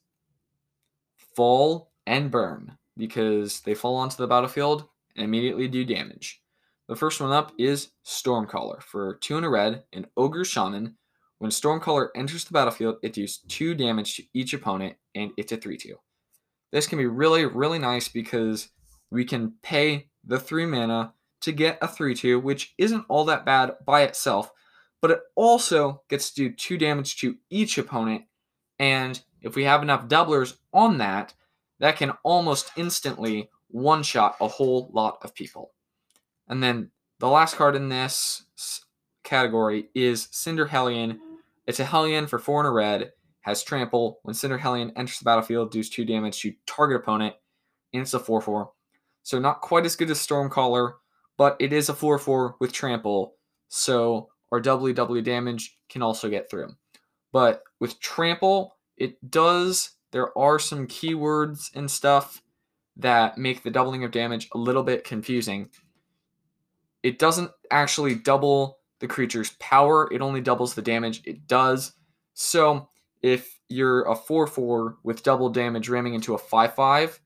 Fall 1.35 1.91
and 2.05 2.29
Burn 2.29 2.77
because 2.97 3.61
they 3.61 3.73
fall 3.73 3.95
onto 3.95 4.17
the 4.17 4.27
battlefield 4.27 4.85
and 5.15 5.23
immediately 5.23 5.67
do 5.67 5.83
damage. 5.83 6.41
The 6.87 6.95
first 6.95 7.21
one 7.21 7.31
up 7.31 7.53
is 7.57 7.89
Stormcaller 8.05 8.81
for 8.81 9.15
2 9.15 9.37
and 9.37 9.45
a 9.45 9.49
red, 9.49 9.83
an 9.93 10.05
Ogre 10.17 10.45
Shaman. 10.45 10.95
When 11.39 11.49
Stormcaller 11.49 12.09
enters 12.15 12.45
the 12.45 12.53
battlefield, 12.53 12.97
it 13.01 13.13
deals 13.13 13.39
2 13.47 13.73
damage 13.73 14.15
to 14.17 14.23
each 14.33 14.53
opponent 14.53 14.95
and 15.15 15.31
it's 15.37 15.51
a 15.51 15.57
3 15.57 15.77
2. 15.77 15.95
This 16.71 16.87
can 16.87 16.97
be 16.97 17.05
really, 17.05 17.45
really 17.45 17.79
nice 17.79 18.07
because 18.07 18.69
we 19.09 19.25
can 19.25 19.53
pay 19.61 20.09
the 20.23 20.39
3 20.39 20.65
mana 20.65 21.13
to 21.41 21.51
get 21.51 21.77
a 21.81 21.87
3 21.87 22.15
2, 22.15 22.39
which 22.39 22.73
isn't 22.77 23.05
all 23.09 23.25
that 23.25 23.45
bad 23.45 23.75
by 23.85 24.01
itself, 24.03 24.51
but 25.03 25.11
it 25.11 25.19
also 25.35 26.01
gets 26.07 26.31
to 26.31 26.47
do 26.47 26.55
2 26.55 26.77
damage 26.77 27.17
to 27.17 27.35
each 27.49 27.77
opponent. 27.77 28.23
And 28.79 29.21
if 29.41 29.53
we 29.53 29.65
have 29.65 29.81
enough 29.81 30.07
doublers 30.07 30.55
on 30.71 30.97
that, 30.99 31.33
that 31.79 31.97
can 31.97 32.11
almost 32.23 32.71
instantly 32.77 33.49
one 33.67 34.01
shot 34.01 34.37
a 34.39 34.47
whole 34.47 34.89
lot 34.93 35.17
of 35.21 35.35
people. 35.35 35.73
And 36.47 36.63
then 36.63 36.91
the 37.19 37.27
last 37.27 37.57
card 37.57 37.75
in 37.75 37.89
this 37.89 38.45
category 39.25 39.89
is 39.93 40.29
Cinder 40.31 40.67
Hellion. 40.67 41.19
It's 41.67 41.81
a 41.81 41.85
Hellion 41.85 42.25
for 42.25 42.39
4 42.39 42.61
and 42.61 42.67
a 42.69 42.71
red, 42.71 43.11
has 43.41 43.61
trample. 43.61 44.19
When 44.23 44.33
Cinder 44.33 44.57
Hellion 44.57 44.93
enters 44.95 45.19
the 45.19 45.25
battlefield, 45.25 45.71
deals 45.71 45.89
2 45.89 46.05
damage 46.05 46.39
to 46.43 46.53
target 46.65 47.01
opponent, 47.01 47.35
and 47.91 48.03
it's 48.03 48.13
a 48.13 48.19
4 48.19 48.39
4. 48.39 48.71
So 49.23 49.37
not 49.37 49.59
quite 49.59 49.85
as 49.85 49.97
good 49.97 50.09
as 50.09 50.25
Stormcaller, 50.25 50.93
but 51.37 51.57
it 51.59 51.73
is 51.73 51.89
a 51.89 51.93
4 51.93 52.17
4 52.19 52.55
with 52.61 52.71
trample. 52.71 53.35
So 53.67 54.29
doubly 54.59 54.93
doubly 54.93 55.21
damage 55.21 55.77
can 55.89 56.01
also 56.01 56.29
get 56.29 56.49
through. 56.49 56.75
But 57.31 57.63
with 57.79 57.99
trample, 57.99 58.77
it 58.97 59.31
does, 59.31 59.91
there 60.11 60.37
are 60.37 60.59
some 60.59 60.87
keywords 60.87 61.75
and 61.75 61.89
stuff 61.89 62.41
that 62.97 63.37
make 63.37 63.63
the 63.63 63.71
doubling 63.71 64.03
of 64.03 64.11
damage 64.11 64.49
a 64.53 64.57
little 64.57 64.83
bit 64.83 65.03
confusing. 65.03 65.69
It 67.01 67.19
doesn't 67.19 67.51
actually 67.71 68.15
double 68.15 68.79
the 68.99 69.07
creature's 69.07 69.51
power, 69.59 70.07
it 70.13 70.21
only 70.21 70.39
doubles 70.39 70.75
the 70.75 70.81
damage 70.81 71.21
it 71.25 71.47
does. 71.47 71.93
So 72.33 72.89
if 73.21 73.59
you're 73.67 74.03
a 74.03 74.15
4 74.15 74.47
4 74.47 74.97
with 75.03 75.23
double 75.23 75.49
damage 75.49 75.89
ramming 75.89 76.13
into 76.13 76.35
a 76.35 76.37
5 76.37 76.75
5, 76.75 77.19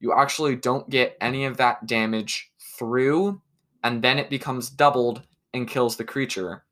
you 0.00 0.12
actually 0.12 0.56
don't 0.56 0.90
get 0.90 1.16
any 1.20 1.44
of 1.44 1.56
that 1.58 1.86
damage 1.86 2.52
through, 2.76 3.40
and 3.84 4.02
then 4.02 4.18
it 4.18 4.28
becomes 4.28 4.68
doubled 4.68 5.22
and 5.54 5.68
kills 5.68 5.96
the 5.96 6.04
creature. 6.04 6.64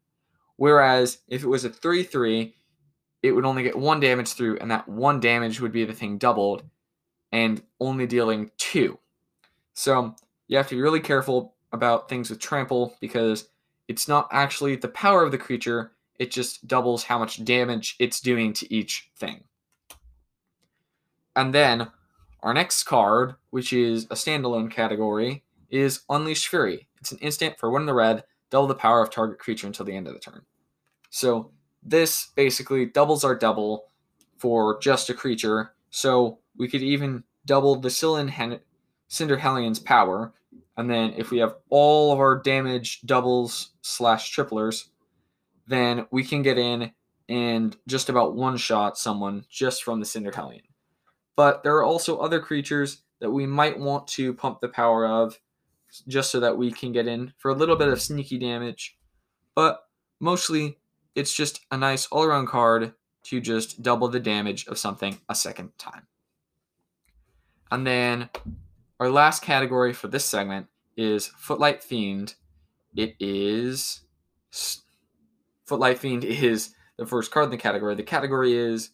Whereas 0.60 1.20
if 1.26 1.42
it 1.42 1.48
was 1.48 1.64
a 1.64 1.70
3 1.70 2.02
3, 2.02 2.54
it 3.22 3.32
would 3.32 3.46
only 3.46 3.62
get 3.62 3.78
one 3.78 3.98
damage 3.98 4.34
through, 4.34 4.58
and 4.58 4.70
that 4.70 4.86
one 4.86 5.18
damage 5.18 5.58
would 5.58 5.72
be 5.72 5.86
the 5.86 5.94
thing 5.94 6.18
doubled 6.18 6.64
and 7.32 7.62
only 7.80 8.06
dealing 8.06 8.50
two. 8.58 8.98
So 9.72 10.14
you 10.48 10.58
have 10.58 10.68
to 10.68 10.74
be 10.74 10.82
really 10.82 11.00
careful 11.00 11.54
about 11.72 12.10
things 12.10 12.28
with 12.28 12.40
trample 12.40 12.94
because 13.00 13.48
it's 13.88 14.06
not 14.06 14.28
actually 14.32 14.76
the 14.76 14.88
power 14.88 15.22
of 15.22 15.30
the 15.30 15.38
creature, 15.38 15.92
it 16.18 16.30
just 16.30 16.68
doubles 16.68 17.04
how 17.04 17.18
much 17.18 17.42
damage 17.42 17.96
it's 17.98 18.20
doing 18.20 18.52
to 18.52 18.70
each 18.70 19.08
thing. 19.16 19.44
And 21.34 21.54
then 21.54 21.88
our 22.42 22.52
next 22.52 22.84
card, 22.84 23.34
which 23.48 23.72
is 23.72 24.04
a 24.04 24.14
standalone 24.14 24.70
category, 24.70 25.42
is 25.70 26.02
Unleash 26.10 26.48
Fury. 26.48 26.86
It's 27.00 27.12
an 27.12 27.18
instant 27.22 27.58
for 27.58 27.70
one 27.70 27.80
in 27.80 27.86
the 27.86 27.94
red, 27.94 28.24
double 28.50 28.66
the 28.66 28.74
power 28.74 29.02
of 29.02 29.10
target 29.10 29.38
creature 29.38 29.66
until 29.66 29.86
the 29.86 29.96
end 29.96 30.06
of 30.06 30.14
the 30.14 30.20
turn. 30.20 30.42
So 31.10 31.50
this 31.82 32.28
basically 32.34 32.86
doubles 32.86 33.24
our 33.24 33.34
double 33.34 33.86
for 34.38 34.78
just 34.80 35.10
a 35.10 35.14
creature. 35.14 35.72
So 35.90 36.38
we 36.56 36.68
could 36.68 36.82
even 36.82 37.24
double 37.46 37.76
the 37.76 37.90
Cinder 37.90 39.36
Hellion's 39.38 39.78
power. 39.78 40.32
And 40.76 40.90
then 40.90 41.14
if 41.16 41.30
we 41.30 41.38
have 41.38 41.56
all 41.68 42.12
of 42.12 42.18
our 42.18 42.38
damage 42.38 43.00
doubles 43.02 43.70
slash 43.82 44.30
triplers, 44.30 44.90
then 45.66 46.06
we 46.10 46.24
can 46.24 46.42
get 46.42 46.58
in 46.58 46.92
and 47.28 47.76
just 47.86 48.08
about 48.08 48.34
one 48.34 48.56
shot 48.56 48.98
someone 48.98 49.44
just 49.48 49.84
from 49.84 50.00
the 50.00 50.06
Cinder 50.06 50.32
Hellion. 50.34 50.62
But 51.36 51.62
there 51.62 51.76
are 51.76 51.84
also 51.84 52.18
other 52.18 52.40
creatures 52.40 53.02
that 53.20 53.30
we 53.30 53.46
might 53.46 53.78
want 53.78 54.08
to 54.08 54.34
pump 54.34 54.60
the 54.60 54.68
power 54.68 55.06
of 55.06 55.38
just 56.06 56.30
so 56.30 56.40
that 56.40 56.56
we 56.56 56.70
can 56.70 56.92
get 56.92 57.06
in 57.06 57.32
for 57.38 57.50
a 57.50 57.54
little 57.54 57.76
bit 57.76 57.88
of 57.88 58.00
sneaky 58.00 58.38
damage. 58.38 58.96
But 59.54 59.80
mostly 60.20 60.78
it's 61.14 61.34
just 61.34 61.60
a 61.70 61.76
nice 61.76 62.06
all 62.06 62.24
around 62.24 62.46
card 62.46 62.94
to 63.24 63.40
just 63.40 63.82
double 63.82 64.08
the 64.08 64.20
damage 64.20 64.66
of 64.66 64.78
something 64.78 65.18
a 65.28 65.34
second 65.34 65.70
time. 65.78 66.06
And 67.70 67.86
then 67.86 68.30
our 68.98 69.10
last 69.10 69.42
category 69.42 69.92
for 69.92 70.08
this 70.08 70.24
segment 70.24 70.66
is 70.96 71.26
Footlight 71.26 71.82
Fiend. 71.82 72.34
It 72.96 73.14
is 73.20 74.00
Footlight 75.66 75.98
Fiend 75.98 76.24
is 76.26 76.74
the 76.96 77.06
first 77.06 77.30
card 77.30 77.46
in 77.46 77.50
the 77.50 77.56
category. 77.56 77.94
The 77.94 78.02
category 78.02 78.56
is 78.56 78.90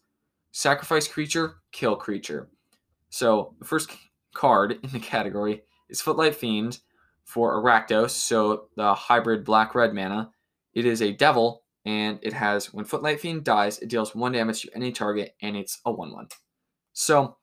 Sacrifice 0.52 1.08
Creature, 1.08 1.56
Kill 1.72 1.96
Creature. 1.96 2.48
So 3.10 3.54
the 3.58 3.64
first 3.64 3.90
card 4.34 4.78
in 4.82 4.90
the 4.90 5.00
category 5.00 5.62
is 5.88 6.00
Footlight 6.00 6.34
Fiend 6.34 6.80
for 7.26 7.62
Rakdos, 7.62 8.10
so 8.10 8.68
the 8.76 8.94
hybrid 8.94 9.44
black 9.44 9.74
red 9.74 9.92
mana. 9.92 10.30
It 10.72 10.86
is 10.86 11.02
a 11.02 11.12
devil 11.12 11.64
and 11.84 12.18
it 12.22 12.32
has 12.32 12.72
when 12.72 12.84
Footlight 12.84 13.20
Fiend 13.20 13.44
dies, 13.44 13.78
it 13.80 13.88
deals 13.88 14.14
one 14.14 14.32
damage 14.32 14.62
to 14.62 14.74
any 14.74 14.90
target, 14.90 15.34
and 15.42 15.56
it's 15.56 15.80
a 15.84 15.92
1 15.92 16.12
1. 16.12 16.28
So 16.92 17.36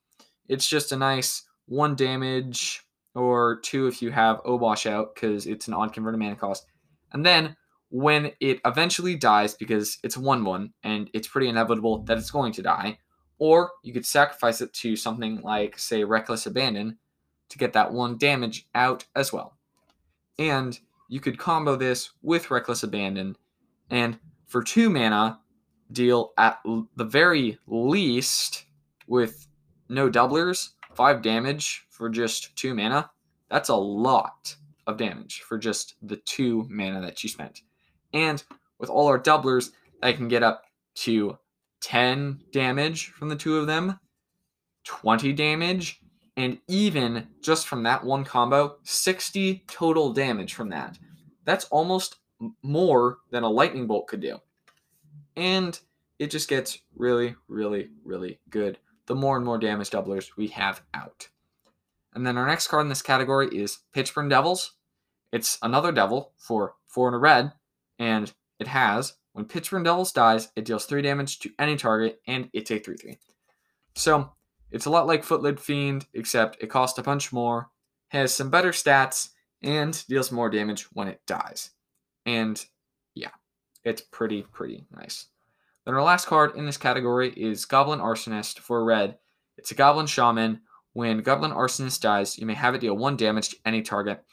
it's 0.49 0.67
just 0.67 0.91
a 0.91 0.97
nice 0.97 1.43
one 1.65 1.95
damage 1.95 2.81
or 3.15 3.59
two 3.61 3.87
if 3.87 4.01
you 4.01 4.11
have 4.11 4.43
Obosh 4.43 4.89
out 4.89 5.15
because 5.15 5.47
it's 5.47 5.67
an 5.67 5.73
odd 5.73 5.93
converted 5.93 6.19
mana 6.19 6.35
cost. 6.35 6.65
And 7.13 7.25
then 7.25 7.55
when 7.89 8.31
it 8.39 8.59
eventually 8.65 9.15
dies 9.15 9.53
because 9.53 9.99
it's 10.03 10.17
1 10.17 10.43
1 10.43 10.73
and 10.83 11.09
it's 11.13 11.27
pretty 11.27 11.47
inevitable 11.49 12.03
that 12.03 12.17
it's 12.17 12.31
going 12.31 12.53
to 12.53 12.61
die, 12.61 12.97
or 13.37 13.71
you 13.83 13.93
could 13.93 14.05
sacrifice 14.05 14.61
it 14.61 14.73
to 14.73 14.95
something 14.95 15.41
like, 15.41 15.77
say, 15.77 16.03
Reckless 16.03 16.45
Abandon 16.45 16.97
to 17.49 17.57
get 17.57 17.73
that 17.73 17.93
one 17.93 18.17
damage 18.17 18.67
out 18.73 19.05
as 19.15 19.31
well. 19.31 19.57
And 20.39 20.79
you 21.09 21.19
could 21.19 21.37
combo 21.37 21.75
this 21.75 22.11
with 22.21 22.49
Reckless 22.49 22.83
Abandon 22.83 23.35
and 23.89 24.17
for 24.47 24.63
two 24.63 24.89
mana, 24.89 25.39
deal 25.91 26.33
at 26.37 26.59
the 26.95 27.03
very 27.03 27.57
least 27.67 28.65
with 29.07 29.47
no 29.89 30.09
doublers, 30.09 30.69
five 30.93 31.21
damage 31.21 31.85
for 31.89 32.09
just 32.09 32.55
two 32.55 32.73
mana. 32.73 33.09
That's 33.49 33.69
a 33.69 33.75
lot 33.75 34.55
of 34.87 34.97
damage 34.97 35.41
for 35.41 35.57
just 35.57 35.95
the 36.01 36.17
two 36.17 36.67
mana 36.69 37.01
that 37.01 37.23
you 37.23 37.29
spent. 37.29 37.61
And 38.13 38.43
with 38.79 38.89
all 38.89 39.07
our 39.07 39.19
doublers, 39.19 39.71
I 40.01 40.13
can 40.13 40.27
get 40.27 40.43
up 40.43 40.63
to 40.95 41.37
10 41.81 42.39
damage 42.51 43.07
from 43.07 43.29
the 43.29 43.35
two 43.35 43.57
of 43.57 43.67
them, 43.67 43.99
20 44.85 45.33
damage, 45.33 45.99
and 46.35 46.59
even 46.67 47.27
just 47.41 47.67
from 47.67 47.83
that 47.83 48.03
one 48.03 48.23
combo, 48.23 48.77
60 48.83 49.63
total 49.67 50.13
damage 50.13 50.53
from 50.53 50.69
that. 50.69 50.97
That's 51.45 51.65
almost 51.65 52.17
more 52.61 53.17
than 53.31 53.43
a 53.43 53.49
lightning 53.49 53.87
bolt 53.87 54.07
could 54.07 54.21
do. 54.21 54.39
And 55.35 55.79
it 56.19 56.31
just 56.31 56.49
gets 56.49 56.79
really, 56.95 57.35
really, 57.47 57.89
really 58.03 58.39
good 58.49 58.79
the 59.05 59.15
more 59.15 59.35
and 59.35 59.45
more 59.45 59.57
damage 59.57 59.89
doublers 59.89 60.37
we 60.37 60.47
have 60.47 60.81
out. 60.93 61.27
And 62.13 62.25
then 62.25 62.37
our 62.37 62.47
next 62.47 62.67
card 62.67 62.83
in 62.83 62.89
this 62.89 63.01
category 63.01 63.47
is 63.47 63.79
Pitchburn 63.93 64.29
Devils. 64.29 64.73
It's 65.31 65.57
another 65.61 65.91
devil 65.91 66.31
for 66.37 66.75
four 66.85 67.07
and 67.07 67.15
a 67.15 67.19
red, 67.19 67.51
and 67.99 68.31
it 68.59 68.67
has 68.67 69.15
when 69.33 69.45
Pitchburn 69.45 69.83
Devils 69.83 70.11
dies, 70.11 70.49
it 70.55 70.63
deals 70.63 70.85
three 70.85 71.01
damage 71.01 71.39
to 71.39 71.51
any 71.57 71.75
target, 71.75 72.21
and 72.27 72.49
it's 72.53 72.71
a 72.71 72.79
3 72.79 72.95
3. 72.95 73.17
So 73.95 74.31
it's 74.73 74.87
a 74.87 74.89
lot 74.89 75.05
like 75.05 75.23
Footlight 75.23 75.59
Fiend, 75.59 76.07
except 76.13 76.57
it 76.59 76.67
costs 76.67 76.97
a 76.97 77.03
bunch 77.03 77.31
more, 77.31 77.69
has 78.07 78.33
some 78.33 78.49
better 78.49 78.71
stats, 78.71 79.29
and 79.61 80.03
deals 80.07 80.31
more 80.31 80.49
damage 80.49 80.83
when 80.93 81.07
it 81.07 81.21
dies. 81.27 81.69
And 82.25 82.63
yeah, 83.13 83.29
it's 83.83 84.01
pretty, 84.01 84.41
pretty 84.51 84.85
nice. 84.91 85.27
Then 85.85 85.93
our 85.93 86.01
last 86.01 86.25
card 86.25 86.55
in 86.55 86.65
this 86.65 86.77
category 86.77 87.29
is 87.37 87.65
Goblin 87.65 87.99
Arsonist 87.99 88.59
for 88.59 88.83
red. 88.83 89.19
It's 89.57 89.71
a 89.71 89.75
Goblin 89.75 90.07
Shaman. 90.07 90.61
When 90.93 91.21
Goblin 91.21 91.51
Arsonist 91.51 92.01
dies, 92.01 92.39
you 92.39 92.47
may 92.47 92.55
have 92.55 92.73
it 92.73 92.81
deal 92.81 92.97
one 92.97 93.15
damage 93.15 93.49
to 93.49 93.57
any 93.65 93.83
target. 93.83 94.23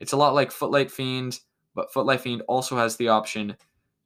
It's 0.00 0.12
a 0.12 0.16
lot 0.16 0.34
like 0.34 0.50
Footlight 0.50 0.90
Fiend, 0.90 1.40
but 1.74 1.92
Footlight 1.92 2.22
Fiend 2.22 2.42
also 2.48 2.76
has 2.76 2.96
the 2.96 3.08
option 3.08 3.54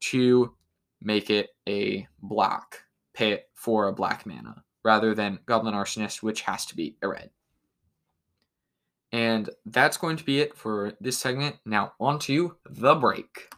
to 0.00 0.54
make 1.00 1.30
it 1.30 1.50
a 1.68 2.08
black, 2.20 2.82
pay 3.14 3.30
it 3.30 3.48
for 3.54 3.86
a 3.86 3.92
black 3.92 4.26
mana, 4.26 4.64
rather 4.84 5.14
than 5.14 5.40
Goblin 5.46 5.74
Arsonist, 5.74 6.22
which 6.22 6.42
has 6.42 6.66
to 6.66 6.76
be 6.76 6.96
a 7.02 7.08
red. 7.08 7.30
And 9.10 9.48
that's 9.64 9.96
going 9.96 10.16
to 10.16 10.24
be 10.24 10.40
it 10.40 10.56
for 10.56 10.92
this 11.00 11.18
segment. 11.18 11.56
Now, 11.64 11.92
on 11.98 12.18
to 12.20 12.56
the 12.68 12.94
break. 12.94 13.48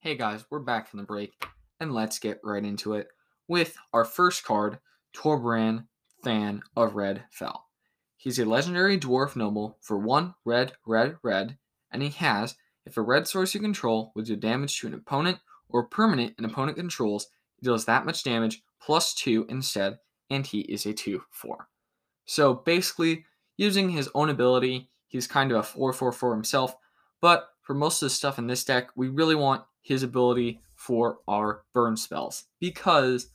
Hey 0.00 0.16
guys, 0.16 0.44
we're 0.50 0.60
back 0.60 0.88
from 0.88 0.98
the 0.98 1.06
break, 1.06 1.46
and 1.78 1.92
let's 1.92 2.18
get 2.18 2.40
right 2.42 2.64
into 2.64 2.94
it 2.94 3.08
with 3.48 3.76
our 3.92 4.04
first 4.04 4.44
card, 4.44 4.78
Torbran, 5.14 5.86
Thane 6.22 6.62
of 6.76 6.94
Red 6.94 7.24
Fell. 7.30 7.66
He's 8.16 8.38
a 8.38 8.44
legendary 8.44 8.98
dwarf 8.98 9.36
noble 9.36 9.78
for 9.80 9.98
one 9.98 10.34
red, 10.44 10.72
red, 10.86 11.16
red, 11.22 11.56
and 11.90 12.02
he 12.02 12.10
has, 12.10 12.56
if 12.84 12.96
a 12.96 13.02
red 13.02 13.26
source 13.26 13.54
you 13.54 13.60
control 13.60 14.12
would 14.14 14.26
do 14.26 14.36
damage 14.36 14.78
to 14.80 14.86
an 14.86 14.94
opponent 14.94 15.38
or 15.68 15.86
permanent 15.86 16.34
an 16.38 16.44
opponent 16.44 16.76
controls, 16.76 17.28
he 17.56 17.64
deals 17.64 17.84
that 17.84 18.04
much 18.04 18.24
damage 18.24 18.62
plus 18.80 19.14
two 19.14 19.46
instead, 19.48 19.98
and 20.30 20.46
he 20.46 20.60
is 20.60 20.86
a 20.86 20.92
2 20.92 21.22
4. 21.30 21.68
So 22.24 22.54
basically, 22.54 23.24
using 23.60 23.90
his 23.90 24.08
own 24.14 24.30
ability. 24.30 24.88
He's 25.06 25.26
kind 25.26 25.52
of 25.52 25.58
a 25.58 25.62
4 25.62 25.92
4 25.92 26.12
for 26.12 26.32
himself, 26.32 26.74
But 27.20 27.50
for 27.60 27.74
most 27.74 28.00
of 28.00 28.06
the 28.06 28.10
stuff 28.10 28.38
in 28.38 28.46
this 28.46 28.64
deck, 28.64 28.88
we 28.96 29.08
really 29.08 29.34
want 29.34 29.64
his 29.82 30.02
ability 30.02 30.62
for 30.74 31.18
our 31.28 31.64
burn 31.74 31.94
spells 31.94 32.44
because 32.58 33.28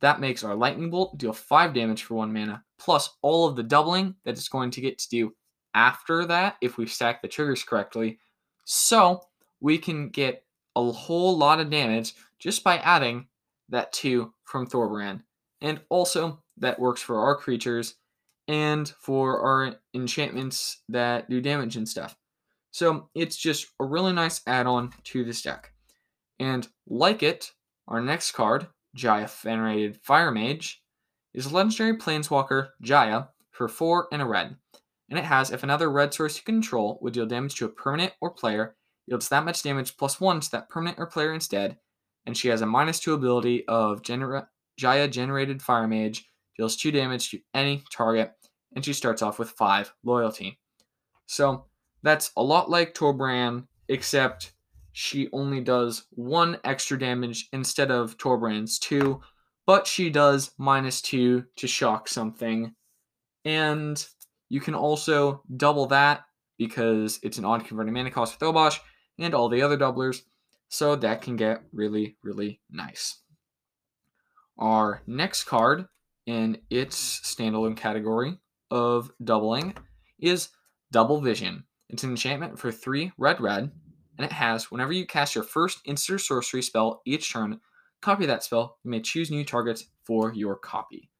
that 0.00 0.18
makes 0.18 0.42
our 0.42 0.54
lightning 0.54 0.88
bolt 0.88 1.18
deal 1.18 1.34
5 1.34 1.74
damage 1.74 2.04
for 2.04 2.14
1 2.14 2.32
mana 2.32 2.64
plus 2.78 3.10
all 3.20 3.46
of 3.46 3.54
the 3.54 3.62
doubling 3.62 4.14
that 4.24 4.30
it's 4.30 4.48
going 4.48 4.70
to 4.70 4.80
get 4.80 4.98
to 4.98 5.08
do 5.10 5.34
after 5.74 6.24
that 6.24 6.56
if 6.62 6.78
we 6.78 6.86
stack 6.86 7.20
the 7.20 7.28
triggers 7.28 7.62
correctly. 7.62 8.18
So 8.64 9.20
we 9.60 9.76
can 9.76 10.08
get 10.08 10.44
a 10.74 10.90
whole 10.90 11.36
lot 11.36 11.60
of 11.60 11.68
damage 11.68 12.14
just 12.38 12.64
by 12.64 12.78
adding 12.78 13.26
that 13.68 13.92
2 13.92 14.32
from 14.44 14.66
Torbran. 14.66 15.20
And 15.60 15.80
also, 15.88 16.42
that 16.58 16.78
works 16.78 17.02
for 17.02 17.20
our 17.20 17.36
creatures 17.36 17.96
and 18.48 18.88
for 18.98 19.40
our 19.40 19.76
enchantments 19.94 20.82
that 20.88 21.28
do 21.30 21.40
damage 21.40 21.76
and 21.76 21.88
stuff. 21.88 22.16
So 22.70 23.08
it's 23.14 23.36
just 23.36 23.66
a 23.80 23.84
really 23.84 24.12
nice 24.12 24.40
add-on 24.46 24.92
to 25.04 25.24
this 25.24 25.42
deck. 25.42 25.72
And 26.38 26.66
like 26.86 27.22
it, 27.22 27.52
our 27.88 28.00
next 28.00 28.32
card, 28.32 28.68
Jaya 28.94 29.28
Venerated 29.42 29.98
Fire 30.02 30.30
Mage, 30.30 30.82
is 31.34 31.52
legendary 31.52 31.96
Planeswalker 31.96 32.70
Jaya 32.82 33.28
for 33.50 33.68
4 33.68 34.08
and 34.12 34.22
a 34.22 34.26
red. 34.26 34.56
And 35.08 35.18
it 35.18 35.24
has 35.24 35.50
if 35.50 35.62
another 35.62 35.90
red 35.90 36.14
source 36.14 36.36
you 36.36 36.42
control 36.44 36.98
would 37.02 37.12
deal 37.12 37.26
damage 37.26 37.56
to 37.56 37.66
a 37.66 37.68
permanent 37.68 38.12
or 38.20 38.30
player, 38.30 38.76
yields 39.06 39.28
that 39.28 39.44
much 39.44 39.62
damage 39.62 39.96
plus 39.96 40.20
1 40.20 40.40
to 40.40 40.50
that 40.52 40.68
permanent 40.68 40.98
or 40.98 41.06
player 41.06 41.32
instead, 41.32 41.76
and 42.26 42.36
she 42.36 42.48
has 42.48 42.60
a 42.60 42.66
minus 42.66 43.00
2 43.00 43.12
ability 43.12 43.66
of 43.66 44.02
genera- 44.02 44.48
Jaya 44.80 45.08
Generated 45.08 45.60
Fire 45.60 45.86
Mage, 45.86 46.24
deals 46.56 46.74
2 46.76 46.90
damage 46.90 47.30
to 47.30 47.38
any 47.52 47.84
target, 47.92 48.32
and 48.74 48.82
she 48.82 48.94
starts 48.94 49.20
off 49.20 49.38
with 49.38 49.50
5 49.50 49.92
loyalty. 50.04 50.58
So 51.26 51.66
that's 52.02 52.30
a 52.38 52.42
lot 52.42 52.70
like 52.70 52.94
Torbran, 52.94 53.66
except 53.88 54.54
she 54.92 55.28
only 55.34 55.60
does 55.60 56.06
1 56.12 56.60
extra 56.64 56.98
damage 56.98 57.48
instead 57.52 57.90
of 57.90 58.16
Torbran's 58.16 58.78
2, 58.78 59.20
but 59.66 59.86
she 59.86 60.08
does 60.08 60.52
minus 60.56 61.02
2 61.02 61.44
to 61.56 61.66
shock 61.66 62.08
something. 62.08 62.74
And 63.44 64.02
you 64.48 64.60
can 64.60 64.74
also 64.74 65.42
double 65.58 65.84
that 65.88 66.22
because 66.56 67.20
it's 67.22 67.36
an 67.36 67.44
odd 67.44 67.66
converting 67.66 67.92
mana 67.92 68.10
cost 68.10 68.40
with 68.40 68.48
Obosh 68.48 68.78
and 69.18 69.34
all 69.34 69.50
the 69.50 69.60
other 69.60 69.76
doublers, 69.76 70.22
so 70.70 70.96
that 70.96 71.20
can 71.20 71.36
get 71.36 71.64
really, 71.70 72.16
really 72.22 72.62
nice. 72.70 73.18
Our 74.60 75.00
next 75.06 75.44
card 75.44 75.86
in 76.26 76.58
its 76.68 77.20
standalone 77.20 77.78
category 77.78 78.38
of 78.70 79.10
doubling 79.24 79.74
is 80.18 80.50
Double 80.92 81.22
Vision. 81.22 81.64
It's 81.88 82.04
an 82.04 82.10
enchantment 82.10 82.58
for 82.58 82.70
three 82.70 83.10
red 83.16 83.40
red, 83.40 83.70
and 84.18 84.24
it 84.24 84.32
has 84.32 84.70
whenever 84.70 84.92
you 84.92 85.06
cast 85.06 85.34
your 85.34 85.44
first 85.44 85.80
instant 85.86 86.20
sorcery 86.20 86.60
spell 86.60 87.00
each 87.06 87.32
turn, 87.32 87.58
copy 88.02 88.26
that 88.26 88.44
spell. 88.44 88.76
You 88.84 88.90
may 88.90 89.00
choose 89.00 89.30
new 89.30 89.46
targets 89.46 89.86
for 90.04 90.34
your 90.34 90.56
copy. 90.56 91.10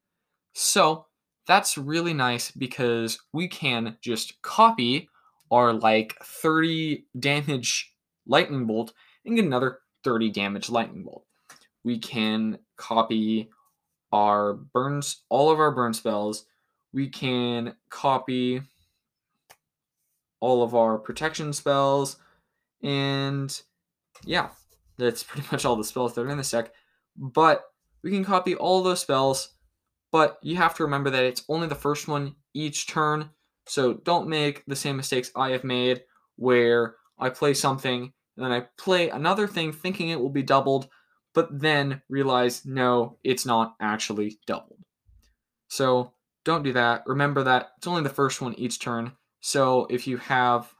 So 0.53 1.07
that's 1.47 1.79
really 1.79 2.13
nice 2.13 2.51
because 2.51 3.19
we 3.33 3.47
can 3.47 3.97
just 4.01 4.39
copy 4.43 5.09
our 5.49 5.73
like 5.73 6.15
30 6.23 7.05
damage 7.19 7.91
lightning 8.27 8.67
bolt 8.67 8.93
and 9.25 9.35
get 9.35 9.45
another 9.45 9.79
30 10.03 10.29
damage 10.29 10.69
lightning 10.69 11.03
bolt. 11.03 11.25
We 11.83 11.99
can 11.99 12.59
copy 12.77 13.49
our 14.11 14.53
burns 14.53 15.23
all 15.29 15.51
of 15.51 15.59
our 15.59 15.71
burn 15.71 15.93
spells. 15.93 16.45
We 16.93 17.07
can 17.07 17.75
copy 17.89 18.61
all 20.39 20.63
of 20.63 20.75
our 20.75 20.97
protection 20.97 21.53
spells, 21.53 22.17
and 22.83 23.61
yeah, 24.25 24.49
that's 24.97 25.23
pretty 25.27 25.47
much 25.51 25.65
all 25.65 25.75
the 25.75 25.83
spells 25.83 26.13
that 26.13 26.21
are 26.21 26.29
in 26.29 26.37
the 26.37 26.43
deck. 26.43 26.73
But 27.15 27.63
we 28.03 28.11
can 28.11 28.25
copy 28.25 28.55
all 28.55 28.81
those 28.81 29.01
spells, 29.01 29.53
but 30.11 30.39
you 30.41 30.57
have 30.57 30.75
to 30.75 30.83
remember 30.83 31.09
that 31.09 31.23
it's 31.23 31.43
only 31.49 31.67
the 31.67 31.75
first 31.75 32.07
one 32.07 32.35
each 32.53 32.87
turn. 32.87 33.29
So 33.67 33.93
don't 33.93 34.27
make 34.27 34.63
the 34.65 34.75
same 34.75 34.97
mistakes 34.97 35.31
I 35.35 35.51
have 35.51 35.63
made 35.63 36.03
where 36.35 36.95
I 37.19 37.29
play 37.29 37.53
something 37.53 38.11
and 38.35 38.45
then 38.45 38.51
I 38.51 38.65
play 38.77 39.09
another 39.09 39.47
thing 39.47 39.71
thinking 39.71 40.09
it 40.09 40.19
will 40.19 40.29
be 40.29 40.41
doubled, 40.41 40.89
but 41.33 41.61
then 41.61 42.01
realize 42.09 42.65
no, 42.65 43.17
it's 43.23 43.45
not 43.45 43.75
actually 43.79 44.39
doubled. 44.45 44.79
So 45.67 46.11
don't 46.43 46.63
do 46.63 46.73
that. 46.73 47.03
Remember 47.05 47.43
that 47.43 47.71
it's 47.77 47.87
only 47.87 48.03
the 48.03 48.09
first 48.09 48.41
one 48.41 48.53
each 48.55 48.79
turn. 48.79 49.13
So 49.39 49.87
if 49.89 50.07
you 50.07 50.17
have 50.17 50.73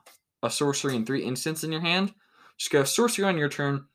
a 0.44 0.50
sorcery 0.50 0.96
and 0.96 1.06
three 1.06 1.24
instants 1.24 1.64
in 1.64 1.72
your 1.72 1.82
hand, 1.82 2.14
just 2.58 2.72
go 2.72 2.84
sorcery 2.84 3.26
on 3.26 3.38
your 3.38 3.50
turn, 3.50 3.86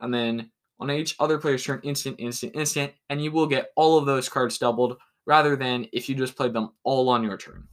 and 0.00 0.12
then 0.12 0.50
on 0.78 0.90
each 0.90 1.16
other 1.18 1.38
player's 1.38 1.64
turn, 1.64 1.80
instant, 1.82 2.16
instant, 2.18 2.54
instant, 2.54 2.92
and 3.08 3.22
you 3.22 3.32
will 3.32 3.46
get 3.46 3.70
all 3.76 3.98
of 3.98 4.06
those 4.06 4.28
cards 4.28 4.58
doubled 4.58 4.98
rather 5.26 5.56
than 5.56 5.86
if 5.92 6.08
you 6.08 6.14
just 6.14 6.36
played 6.36 6.52
them 6.52 6.70
all 6.84 7.08
on 7.08 7.22
your 7.22 7.36
turn. 7.36 7.66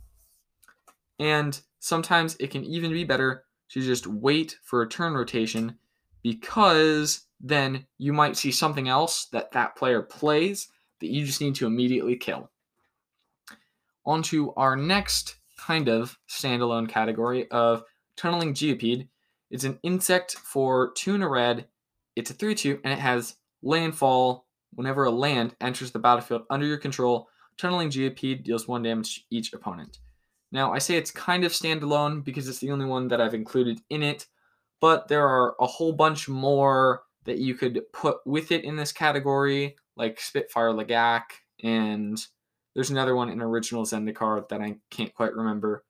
And 1.20 1.60
sometimes 1.80 2.36
it 2.40 2.50
can 2.52 2.64
even 2.64 2.92
be 2.92 3.04
better 3.04 3.46
to 3.70 3.82
just 3.82 4.08
wait 4.08 4.58
for 4.64 4.82
a 4.82 4.90
turn 4.90 5.14
rotation 5.14 5.78
because 6.22 7.26
then 7.44 7.86
you 7.98 8.14
might 8.14 8.38
see 8.38 8.52
something 8.52 8.88
else 8.88 9.26
that 9.34 9.52
that 9.52 9.76
player 9.76 10.02
plays 10.02 10.70
that 11.02 11.10
you 11.10 11.26
just 11.26 11.42
need 11.42 11.56
to 11.56 11.68
immediately 11.68 12.16
kill. 12.16 12.50
On 14.06 14.24
to 14.24 14.54
our 14.56 14.78
next 14.78 15.36
kind 15.58 15.90
of 15.90 16.18
standalone 16.30 16.88
category 16.88 17.52
of 17.52 17.84
tunneling 18.16 18.54
geopede. 18.54 19.10
It's 19.52 19.66
an 19.66 19.78
insect 19.84 20.36
for 20.36 20.94
two 20.96 21.14
and 21.16 21.24
a 21.24 21.28
red. 21.28 21.68
It's 22.16 22.32
a 22.32 22.34
3 22.34 22.56
2, 22.56 22.80
and 22.84 22.94
it 22.94 23.00
has 23.00 23.36
landfall. 23.62 24.48
Whenever 24.76 25.04
a 25.04 25.12
land 25.12 25.56
enters 25.62 25.92
the 25.92 26.00
battlefield 26.00 26.44
under 26.50 26.66
your 26.66 26.80
control, 26.80 27.28
tunneling 27.58 27.92
geopede 27.92 28.44
deals 28.44 28.68
one 28.68 28.82
damage 28.82 29.16
to 29.16 29.22
each 29.30 29.54
opponent. 29.54 30.00
Now, 30.52 30.74
I 30.74 30.80
say 30.80 30.96
it's 30.96 31.12
kind 31.12 31.44
of 31.44 31.52
standalone 31.52 32.24
because 32.24 32.48
it's 32.48 32.58
the 32.60 32.72
only 32.72 32.86
one 32.86 33.08
that 33.10 33.22
I've 33.22 33.36
included 33.36 33.82
in 33.92 34.02
it, 34.02 34.26
but 34.82 35.08
there 35.10 35.28
are 35.28 35.56
a 35.60 35.68
whole 35.68 35.94
bunch 35.94 36.28
more 36.28 37.04
that 37.26 37.38
you 37.38 37.56
could 37.56 37.82
put 37.92 38.18
with 38.26 38.52
it 38.52 38.64
in 38.64 38.76
this 38.76 38.92
category, 38.92 39.76
like 39.96 40.20
Spitfire 40.20 40.72
Lagac, 40.72 41.24
and 41.64 42.18
there's 42.74 42.90
another 42.90 43.16
one 43.16 43.30
in 43.30 43.42
original 43.42 43.84
Zendikar 43.84 44.48
that 44.50 44.62
I 44.62 44.78
can't 44.90 45.14
quite 45.14 45.34
remember. 45.34 45.86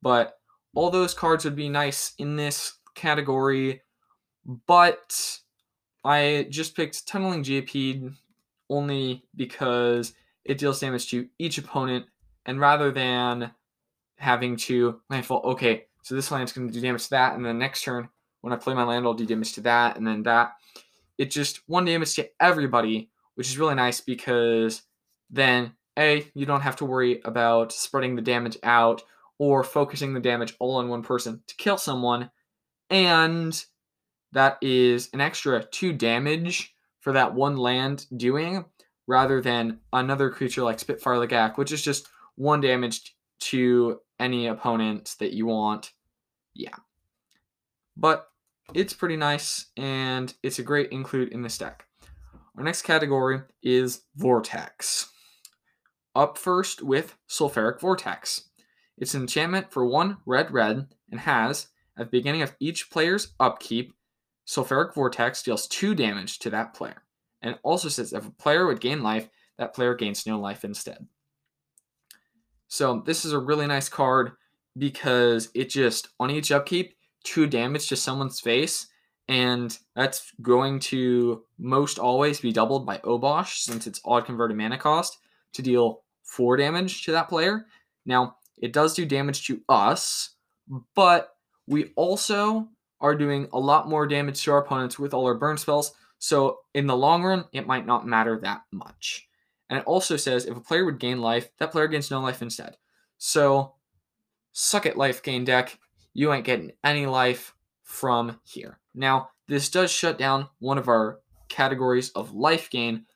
But 0.00 0.38
all 0.74 0.90
those 0.90 1.14
cards 1.14 1.44
would 1.44 1.56
be 1.56 1.68
nice 1.68 2.14
in 2.18 2.36
this 2.36 2.78
category, 2.94 3.82
but 4.66 5.38
I 6.04 6.46
just 6.50 6.74
picked 6.74 7.06
Tunneling 7.06 7.44
Geopede 7.44 8.14
only 8.70 9.24
because 9.36 10.14
it 10.44 10.58
deals 10.58 10.80
damage 10.80 11.10
to 11.10 11.28
each 11.38 11.58
opponent, 11.58 12.06
and 12.46 12.58
rather 12.58 12.90
than 12.90 13.52
having 14.16 14.56
to 14.56 15.00
landfall, 15.10 15.42
okay, 15.44 15.84
so 16.02 16.14
this 16.14 16.30
land's 16.30 16.52
going 16.52 16.66
to 16.66 16.74
do 16.74 16.80
damage 16.80 17.04
to 17.04 17.10
that, 17.10 17.34
and 17.34 17.44
then 17.44 17.58
next 17.58 17.84
turn, 17.84 18.08
when 18.42 18.52
I 18.52 18.56
play 18.56 18.74
my 18.74 18.84
land, 18.84 19.06
I'll 19.06 19.14
do 19.14 19.24
damage 19.24 19.54
to 19.54 19.62
that, 19.62 19.96
and 19.96 20.06
then 20.06 20.24
that. 20.24 20.52
It 21.16 21.30
just 21.30 21.62
one 21.66 21.84
damage 21.84 22.14
to 22.16 22.28
everybody, 22.40 23.10
which 23.34 23.48
is 23.48 23.58
really 23.58 23.74
nice 23.74 24.00
because 24.00 24.82
then 25.30 25.72
a, 25.98 26.26
you 26.34 26.46
don't 26.46 26.60
have 26.60 26.76
to 26.76 26.84
worry 26.84 27.20
about 27.24 27.72
spreading 27.72 28.16
the 28.16 28.22
damage 28.22 28.58
out 28.62 29.02
or 29.38 29.64
focusing 29.64 30.14
the 30.14 30.20
damage 30.20 30.54
all 30.58 30.76
on 30.76 30.88
one 30.88 31.02
person 31.02 31.42
to 31.46 31.56
kill 31.56 31.78
someone. 31.78 32.30
And 32.90 33.64
that 34.32 34.58
is 34.62 35.08
an 35.12 35.20
extra 35.20 35.64
two 35.64 35.92
damage 35.92 36.74
for 37.00 37.12
that 37.12 37.34
one 37.34 37.56
land 37.56 38.06
doing 38.16 38.64
rather 39.06 39.40
than 39.40 39.80
another 39.92 40.30
creature 40.30 40.62
like 40.62 40.78
Spitfire 40.78 41.16
Lagac, 41.16 41.58
which 41.58 41.72
is 41.72 41.82
just 41.82 42.08
one 42.36 42.60
damage 42.60 43.14
to 43.40 44.00
any 44.18 44.46
opponent 44.46 45.16
that 45.18 45.32
you 45.32 45.46
want. 45.46 45.92
Yeah. 46.54 46.74
But 47.96 48.28
it's 48.74 48.92
pretty 48.92 49.16
nice 49.16 49.66
and 49.76 50.34
it's 50.42 50.58
a 50.58 50.62
great 50.62 50.90
include 50.90 51.28
in 51.28 51.42
this 51.42 51.58
deck. 51.58 51.86
Our 52.56 52.64
next 52.64 52.82
category 52.82 53.40
is 53.62 54.02
Vortex. 54.16 55.10
Up 56.14 56.36
first 56.36 56.82
with 56.82 57.16
Sulfuric 57.28 57.80
Vortex. 57.80 58.50
It's 58.98 59.14
an 59.14 59.22
enchantment 59.22 59.72
for 59.72 59.86
one 59.86 60.18
red 60.26 60.52
red 60.52 60.88
and 61.10 61.20
has, 61.20 61.68
at 61.96 62.06
the 62.06 62.18
beginning 62.18 62.42
of 62.42 62.54
each 62.60 62.90
player's 62.90 63.32
upkeep, 63.40 63.94
Sulfuric 64.46 64.94
Vortex 64.94 65.42
deals 65.42 65.66
two 65.66 65.94
damage 65.94 66.38
to 66.40 66.50
that 66.50 66.74
player. 66.74 67.02
And 67.40 67.58
also 67.62 67.88
says 67.88 68.12
if 68.12 68.26
a 68.26 68.30
player 68.30 68.66
would 68.66 68.80
gain 68.80 69.02
life, 69.02 69.28
that 69.58 69.74
player 69.74 69.94
gains 69.94 70.26
no 70.26 70.38
life 70.38 70.64
instead. 70.64 71.06
So 72.68 73.02
this 73.04 73.24
is 73.24 73.32
a 73.32 73.38
really 73.38 73.66
nice 73.66 73.88
card 73.88 74.32
because 74.76 75.50
it 75.54 75.68
just, 75.68 76.08
on 76.18 76.30
each 76.30 76.50
upkeep, 76.52 76.94
two 77.22 77.46
damage 77.46 77.88
to 77.88 77.96
someone's 77.96 78.40
face, 78.40 78.88
and 79.28 79.78
that's 79.94 80.32
going 80.42 80.80
to 80.80 81.44
most 81.58 81.98
always 81.98 82.40
be 82.40 82.52
doubled 82.52 82.84
by 82.84 82.98
Obosh 82.98 83.58
since 83.58 83.86
it's 83.86 84.00
odd 84.04 84.26
converted 84.26 84.56
mana 84.56 84.78
cost 84.78 85.18
to 85.54 85.62
deal 85.62 86.02
four 86.22 86.56
damage 86.56 87.04
to 87.04 87.12
that 87.12 87.28
player. 87.28 87.66
Now, 88.04 88.36
it 88.58 88.72
does 88.72 88.94
do 88.94 89.04
damage 89.06 89.46
to 89.46 89.60
us, 89.68 90.30
but 90.94 91.36
We 91.66 91.92
also 91.96 92.68
are 93.00 93.14
doing 93.14 93.48
a 93.52 93.58
lot 93.58 93.88
more 93.88 94.06
damage 94.06 94.42
to 94.44 94.52
our 94.52 94.58
opponents 94.58 94.98
with 94.98 95.14
all 95.14 95.26
our 95.26 95.34
burn 95.34 95.56
spells, 95.56 95.92
so 96.18 96.58
in 96.74 96.86
the 96.86 96.96
long 96.96 97.22
run, 97.22 97.44
it 97.52 97.66
might 97.66 97.86
not 97.86 98.06
matter 98.06 98.38
that 98.40 98.62
much. 98.72 99.26
And 99.70 99.78
it 99.78 99.86
also 99.86 100.16
says 100.16 100.44
if 100.44 100.56
a 100.56 100.60
player 100.60 100.84
would 100.84 100.98
gain 100.98 101.20
life, 101.20 101.48
that 101.58 101.72
player 101.72 101.88
gains 101.88 102.10
no 102.10 102.20
life 102.20 102.42
instead. 102.42 102.76
So, 103.18 103.74
suck 104.52 104.86
it, 104.86 104.96
life 104.96 105.22
gain 105.22 105.44
deck. 105.44 105.78
You 106.14 106.32
ain't 106.32 106.44
getting 106.44 106.72
any 106.84 107.06
life 107.06 107.54
from 107.82 108.40
here. 108.44 108.78
Now, 108.94 109.30
this 109.48 109.68
does 109.68 109.90
shut 109.90 110.18
down 110.18 110.48
one 110.58 110.78
of 110.78 110.88
our 110.88 111.20
categories 111.48 112.10
of 112.10 112.34
life 112.34 112.70
gain, 112.70 113.06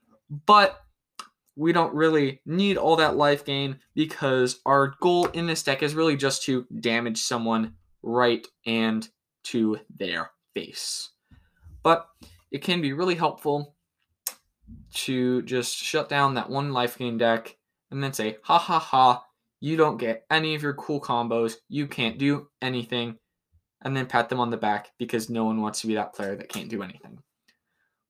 but 0.47 0.83
we 1.57 1.73
don't 1.73 1.95
really 1.95 2.41
need 2.45 2.77
all 2.77 2.97
that 2.97 3.17
life 3.17 3.45
gain 3.45 3.79
because 3.95 4.61
our 4.67 4.95
goal 5.01 5.27
in 5.29 5.47
this 5.47 5.63
deck 5.63 5.83
is 5.83 5.95
really 5.95 6.17
just 6.17 6.43
to 6.45 6.67
damage 6.81 7.19
someone 7.19 7.75
right 8.03 8.47
and 8.67 9.09
to 9.45 9.79
their 9.97 10.31
face. 10.55 11.11
But 11.83 12.09
it 12.51 12.63
can 12.63 12.83
be 12.83 12.93
really 12.93 13.15
helpful 13.15 13.75
to 14.93 15.43
just 15.43 15.77
shut 15.77 16.09
down 16.09 16.35
that 16.35 16.51
one 16.51 16.73
life 16.73 16.99
gain 16.99 17.17
deck 17.19 17.57
and 17.91 18.03
then 18.03 18.13
say, 18.13 18.37
ha 18.43 18.59
ha 18.59 18.79
ha, 18.79 19.25
you 19.61 19.77
don't 19.77 19.99
get 19.99 20.25
any 20.31 20.55
of 20.55 20.63
your 20.63 20.75
cool 20.75 21.01
combos, 21.01 21.57
you 21.69 21.87
can't 21.87 22.19
do 22.19 22.49
anything, 22.61 23.17
and 23.83 23.97
then 23.97 24.07
pat 24.07 24.29
them 24.29 24.41
on 24.41 24.51
the 24.51 24.57
back 24.57 24.93
because 24.99 25.31
no 25.31 25.45
one 25.45 25.61
wants 25.61 25.81
to 25.81 25.87
be 25.87 25.95
that 25.95 26.15
player 26.15 26.37
that 26.37 26.49
can't 26.49 26.69
do 26.69 26.83
anything. 26.83 27.19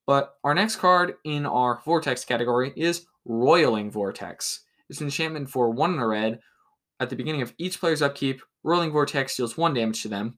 But 0.05 0.35
our 0.43 0.53
next 0.53 0.77
card 0.77 1.15
in 1.25 1.45
our 1.45 1.81
Vortex 1.83 2.23
category 2.23 2.73
is 2.75 3.05
Roiling 3.25 3.91
Vortex. 3.91 4.61
It's 4.89 5.01
an 5.01 5.07
enchantment 5.07 5.49
for 5.49 5.69
one 5.69 5.93
in 5.93 5.99
a 5.99 6.07
red. 6.07 6.39
At 6.99 7.09
the 7.09 7.15
beginning 7.15 7.41
of 7.41 7.53
each 7.57 7.79
player's 7.79 8.01
upkeep, 8.01 8.41
Roiling 8.63 8.91
Vortex 8.91 9.35
deals 9.35 9.57
one 9.57 9.73
damage 9.73 10.01
to 10.03 10.07
them. 10.07 10.37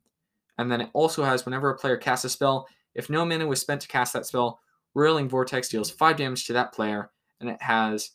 And 0.57 0.71
then 0.71 0.81
it 0.81 0.89
also 0.93 1.23
has 1.23 1.45
whenever 1.45 1.69
a 1.69 1.77
player 1.77 1.97
casts 1.97 2.25
a 2.25 2.29
spell, 2.29 2.67
if 2.95 3.09
no 3.09 3.23
mana 3.25 3.47
was 3.47 3.61
spent 3.61 3.81
to 3.81 3.87
cast 3.87 4.13
that 4.13 4.25
spell, 4.25 4.59
Roiling 4.95 5.29
Vortex 5.29 5.69
deals 5.69 5.91
5 5.91 6.17
damage 6.17 6.45
to 6.47 6.53
that 6.53 6.73
player. 6.73 7.11
And 7.39 7.49
it 7.49 7.61
has, 7.61 8.11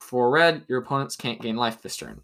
for 0.00 0.30
red, 0.30 0.64
your 0.68 0.78
opponents 0.78 1.16
can't 1.16 1.40
gain 1.40 1.56
life 1.56 1.82
this 1.82 1.96
turn. 1.96 2.20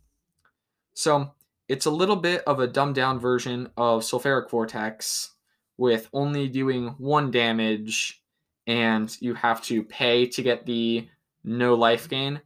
So 0.95 1.33
it's 1.69 1.87
a 1.87 1.91
little 1.91 2.17
bit 2.17 2.43
of 2.47 2.61
a 2.61 2.67
dumbed 2.67 2.95
down 2.95 3.19
version 3.19 3.69
of 3.77 4.03
Sulfuric 4.03 4.51
Vortex 4.51 5.33
with 5.77 6.09
only 6.13 6.49
doing 6.49 6.95
one 6.99 7.31
damage, 7.31 8.23
and 8.67 9.15
you 9.21 9.35
have 9.35 9.63
to 9.65 9.83
pay 9.83 10.27
to 10.29 10.43
get 10.43 10.67
the 10.67 11.09
no 11.43 11.75
life 11.75 12.09
gain. 12.09 12.41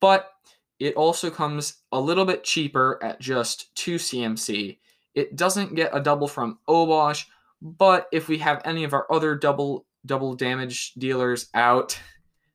But 0.00 0.30
it 0.78 0.94
also 0.94 1.30
comes 1.30 1.78
a 1.92 2.00
little 2.00 2.24
bit 2.24 2.44
cheaper 2.44 2.98
at 3.02 3.20
just 3.20 3.74
2 3.76 3.96
CMC. 3.96 4.78
It 5.14 5.36
doesn't 5.36 5.74
get 5.74 5.96
a 5.96 6.00
double 6.00 6.28
from 6.28 6.58
Obosh, 6.68 7.24
but 7.62 8.08
if 8.12 8.28
we 8.28 8.38
have 8.38 8.60
any 8.64 8.84
of 8.84 8.92
our 8.92 9.10
other 9.10 9.34
double 9.34 9.86
double 10.04 10.34
damage 10.34 10.92
dealers 10.94 11.48
out, 11.54 11.98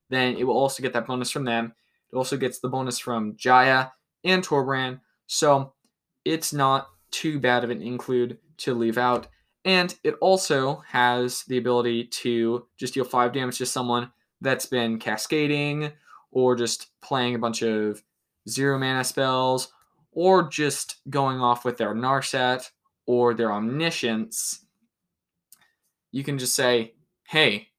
then 0.09 0.37
it 0.37 0.45
will 0.45 0.57
also 0.57 0.83
get 0.83 0.93
that 0.93 1.07
bonus 1.07 1.31
from 1.31 1.45
them. 1.45 1.73
It 2.11 2.15
also 2.15 2.37
gets 2.37 2.59
the 2.59 2.69
bonus 2.69 2.99
from 2.99 3.35
Jaya 3.37 3.87
and 4.23 4.45
Torbran. 4.45 4.99
So 5.33 5.71
it's 6.25 6.51
not 6.51 6.89
too 7.09 7.39
bad 7.39 7.63
of 7.63 7.69
an 7.69 7.81
include 7.81 8.37
to 8.57 8.73
leave 8.73 8.97
out. 8.97 9.27
And 9.63 9.97
it 10.03 10.15
also 10.19 10.83
has 10.85 11.45
the 11.45 11.57
ability 11.57 12.03
to 12.05 12.67
just 12.77 12.95
deal 12.95 13.05
5 13.05 13.31
damage 13.31 13.57
to 13.59 13.65
someone 13.65 14.11
that's 14.41 14.65
been 14.65 14.99
cascading 14.99 15.93
or 16.31 16.57
just 16.57 16.87
playing 17.01 17.35
a 17.35 17.39
bunch 17.39 17.61
of 17.61 18.03
zero 18.49 18.77
mana 18.77 19.05
spells 19.05 19.71
or 20.11 20.49
just 20.49 20.97
going 21.09 21.39
off 21.39 21.63
with 21.63 21.77
their 21.77 21.95
Narset 21.95 22.69
or 23.05 23.33
their 23.33 23.53
Omniscience. 23.53 24.65
You 26.11 26.25
can 26.25 26.39
just 26.39 26.55
say, 26.55 26.95
hey, 27.29 27.69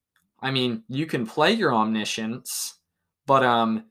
I 0.41 0.53
mean, 0.53 0.85
you 0.89 1.05
can 1.05 1.27
play 1.27 1.53
your 1.53 1.75
Omniscience, 1.75 2.79
but 3.27 3.45
um, 3.45 3.85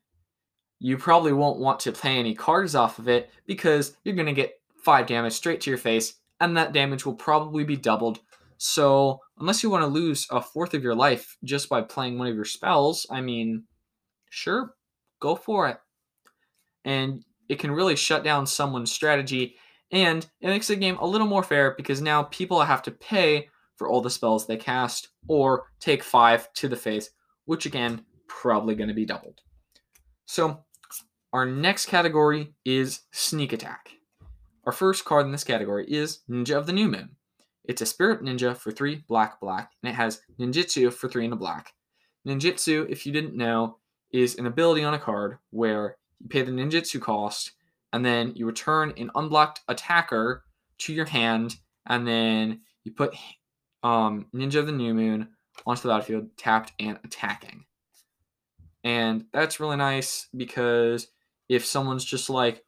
you 0.84 0.98
probably 0.98 1.32
won't 1.32 1.60
want 1.60 1.80
to 1.80 1.91
play 1.91 2.17
any 2.17 2.34
cards 2.34 2.74
off 2.74 2.98
of 2.98 3.08
it 3.08 3.30
because 3.46 3.96
you're 4.04 4.15
going 4.15 4.26
to 4.26 4.34
get 4.34 4.60
5 4.84 5.06
damage 5.06 5.34
straight 5.34 5.62
to 5.62 5.70
your 5.70 5.78
face, 5.78 6.15
and 6.39 6.58
that 6.58 6.74
damage 6.74 7.06
will 7.06 7.13
probably 7.13 7.63
be 7.63 7.78
doubled. 7.78 8.20
So, 8.58 9.20
unless 9.39 9.62
you 9.62 9.70
want 9.70 9.84
to 9.84 9.88
lose 9.88 10.26
a 10.32 10.41
fourth 10.41 10.74
of 10.74 10.82
your 10.82 10.96
life 10.96 11.38
just 11.44 11.70
by 11.70 11.84
playing 11.84 12.17
one 12.17 12.28
of 12.28 12.36
your 12.36 12.46
spells, 12.46 13.06
I 13.12 13.22
mean, 13.22 13.65
sure, 14.32 14.74
go 15.20 15.36
for 15.36 15.70
it. 15.70 15.78
And 16.84 17.24
it 17.48 17.60
can 17.60 17.70
really 17.70 17.96
shut 17.96 18.24
down 18.24 18.48
someone's 18.48 18.91
strategy, 18.91 19.58
and 19.91 20.26
it 20.41 20.48
makes 20.48 20.67
the 20.67 20.76
game 20.76 20.98
a 20.98 21.06
little 21.06 21.28
more 21.28 21.44
fair 21.44 21.76
because 21.78 22.02
now 22.02 22.24
people 22.24 22.60
have 22.60 22.82
to 22.84 22.91
pay 22.91 23.50
for 23.76 23.88
all 23.88 24.02
the 24.02 24.10
spells 24.10 24.48
they 24.48 24.58
cast 24.58 25.10
or 25.28 25.65
take 25.80 26.02
5 26.02 26.52
to 26.54 26.67
the 26.67 26.76
face, 26.76 27.12
which 27.46 27.67
again, 27.67 28.04
probably 28.28 28.74
going 28.74 28.89
to 28.89 28.96
be 28.96 29.06
doubled. 29.06 29.41
So, 30.26 30.63
our 31.34 31.46
next 31.46 31.86
category 31.86 32.54
is 32.65 33.02
Sneak 33.12 33.54
Attack. 33.54 33.91
Our 34.65 34.74
first 34.74 35.06
card 35.06 35.26
in 35.26 35.32
this 35.32 35.46
category 35.46 35.86
is 35.89 36.20
Ninja 36.30 36.58
of 36.58 36.65
the 36.65 36.74
New 36.74 36.89
Moon. 36.89 37.12
It's 37.63 37.82
a 37.82 37.86
spirit 37.86 38.22
ninja 38.22 38.56
for 38.58 38.72
3 38.72 39.06
black 39.08 39.39
black, 39.39 39.72
and 39.82 39.91
it 39.91 39.96
has 39.96 40.22
ninjutsu 40.39 40.91
for 40.91 41.08
3 41.08 41.26
and 41.26 41.34
a 41.34 41.38
black. 41.38 41.74
Ninjutsu, 42.28 42.89
if 42.89 43.06
you 43.06 43.13
didn't 43.13 43.36
know, 43.36 43.78
is 44.12 44.38
an 44.38 44.46
ability 44.46 44.84
on 44.84 44.94
a 44.94 45.00
card 45.00 45.38
where 45.52 45.96
you 46.20 46.28
pay 46.28 46.41
the 46.41 46.52
ninjutsu 46.52 47.00
cost, 47.00 47.54
and 47.94 48.06
then 48.06 48.34
you 48.36 48.46
return 48.46 48.94
an 48.98 49.10
unblocked 49.15 49.62
attacker 49.70 50.44
to 50.80 50.94
your 50.94 51.06
hand, 51.06 51.56
and 51.86 52.06
then 52.06 52.60
you 52.84 52.91
put 52.91 53.15
um, 53.84 54.26
Ninja 54.36 54.56
of 54.56 54.65
the 54.65 54.74
New 54.74 54.94
Moon 54.94 55.30
onto 55.65 55.84
the 55.84 55.89
battlefield, 55.89 56.36
tapped 56.36 56.74
and 56.78 57.00
attacking. 57.06 57.63
And 58.84 59.26
that's 59.32 59.60
really 59.60 59.78
nice 59.78 60.28
because 60.36 61.08
if 61.52 61.66
someone's 61.66 62.06
just 62.06 62.30
like 62.30 62.64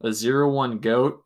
a 0.00 0.12
zero 0.12 0.48
one 0.48 0.78
goat, 0.78 1.24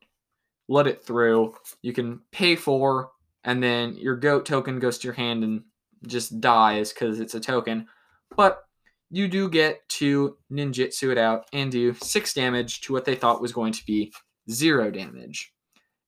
let 0.66 0.86
it 0.86 1.04
through. 1.04 1.54
You 1.82 1.92
can 1.92 2.20
pay 2.32 2.56
for, 2.56 3.10
and 3.44 3.62
then 3.62 3.98
your 3.98 4.16
goat 4.16 4.46
token 4.46 4.78
goes 4.78 4.96
to 4.98 5.08
your 5.08 5.14
hand 5.14 5.44
and 5.44 5.64
just 6.06 6.40
dies 6.40 6.90
because 6.90 7.20
it's 7.20 7.34
a 7.34 7.40
token. 7.40 7.86
But 8.34 8.62
you 9.10 9.28
do 9.28 9.50
get 9.50 9.86
to 9.90 10.38
ninjutsu 10.50 11.12
it 11.12 11.18
out 11.18 11.44
and 11.52 11.70
do 11.70 11.92
six 11.92 12.32
damage 12.32 12.80
to 12.80 12.94
what 12.94 13.04
they 13.04 13.14
thought 13.14 13.42
was 13.42 13.52
going 13.52 13.74
to 13.74 13.84
be 13.84 14.10
zero 14.50 14.90
damage. 14.90 15.52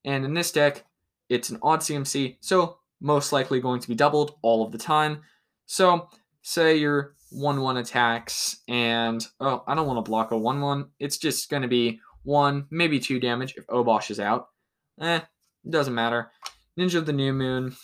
And 0.07 0.25
in 0.25 0.33
this 0.33 0.53
deck, 0.53 0.87
it's 1.29 1.51
an 1.51 1.59
odd 1.63 1.81
CMC, 1.81 2.39
so 2.41 2.79
most 3.03 3.31
likely 3.31 3.61
going 3.61 3.81
to 3.81 3.89
be 3.89 3.95
doubled 3.95 4.37
all 4.41 4.65
of 4.65 4.73
the 4.73 4.79
time. 4.79 5.21
So, 5.67 6.09
say 6.45 6.77
you're 6.77 7.17
1 7.31 7.61
1 7.61 7.77
attacks, 7.79 8.59
and 8.69 9.27
oh, 9.41 9.65
I 9.67 9.75
don't 9.75 9.89
want 9.89 10.05
to 10.05 10.09
block 10.09 10.31
a 10.31 10.39
1 10.39 10.61
1. 10.61 10.87
It's 11.01 11.19
just 11.19 11.51
going 11.51 11.63
to 11.63 11.69
be 11.69 11.99
1, 12.23 12.69
maybe 12.71 13.01
2 13.01 13.19
damage 13.19 13.55
if 13.57 13.67
Obosh 13.67 14.11
is 14.11 14.21
out. 14.21 14.51
Eh, 15.01 15.17
it 15.17 15.71
doesn't 15.71 15.95
matter. 15.95 16.31
Ninja 16.79 16.97
of 16.97 17.07
the 17.07 17.13
New 17.13 17.33
Moon, 17.33 17.75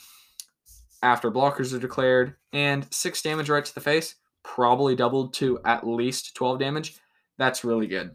after 1.03 1.31
blockers 1.31 1.75
are 1.75 1.81
declared, 1.81 2.37
and 2.53 2.87
6 2.93 3.23
damage 3.23 3.49
right 3.49 3.65
to 3.65 3.75
the 3.75 3.81
face, 3.81 4.15
probably 4.45 4.95
doubled 4.95 5.35
to 5.35 5.59
at 5.65 5.87
least 5.87 6.35
12 6.37 6.61
damage. 6.61 6.99
That's 7.39 7.65
really 7.65 7.87
good. 7.87 8.15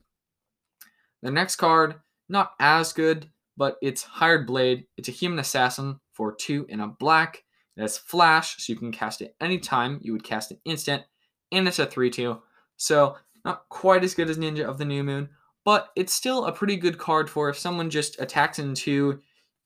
The 1.22 1.32
next 1.32 1.56
card, 1.56 1.96
not 2.30 2.52
as 2.60 2.94
good, 2.94 3.30
but 3.58 3.78
it's 3.82 4.04
Hired 4.04 4.46
Blade. 4.46 4.86
It's 4.96 5.10
a 5.10 5.14
human 5.14 5.40
assassin 5.40 6.00
for 6.14 6.34
2 6.34 6.68
in 6.70 6.82
a 6.82 6.88
black. 6.88 7.44
It 7.78 7.82
has 7.82 7.98
flash, 7.98 8.58
so 8.58 8.72
you 8.72 8.80
can 8.80 8.92
cast 8.92 9.22
it 9.22 9.36
anytime 9.42 10.00
you 10.02 10.14
would 10.14 10.24
cast 10.24 10.52
an 10.52 10.60
instant, 10.66 11.04
and 11.52 11.68
it's 11.68 11.80
a 11.80 11.86
3 11.86 12.10
2. 12.10 12.42
So, 12.78 13.16
not 13.44 13.68
quite 13.70 14.04
as 14.04 14.14
good 14.14 14.30
as 14.30 14.38
Ninja 14.38 14.64
of 14.64 14.78
the 14.78 14.86
New 14.86 15.04
Moon, 15.04 15.30
but 15.64 15.90
it's 15.96 16.14
still 16.14 16.46
a 16.46 16.52
pretty 16.52 16.78
good 16.78 16.98
card 16.98 17.30
for 17.30 17.50
if 17.50 17.58
someone 17.58 17.90
just 17.90 18.20
attacks 18.22 18.60
into 18.60 19.20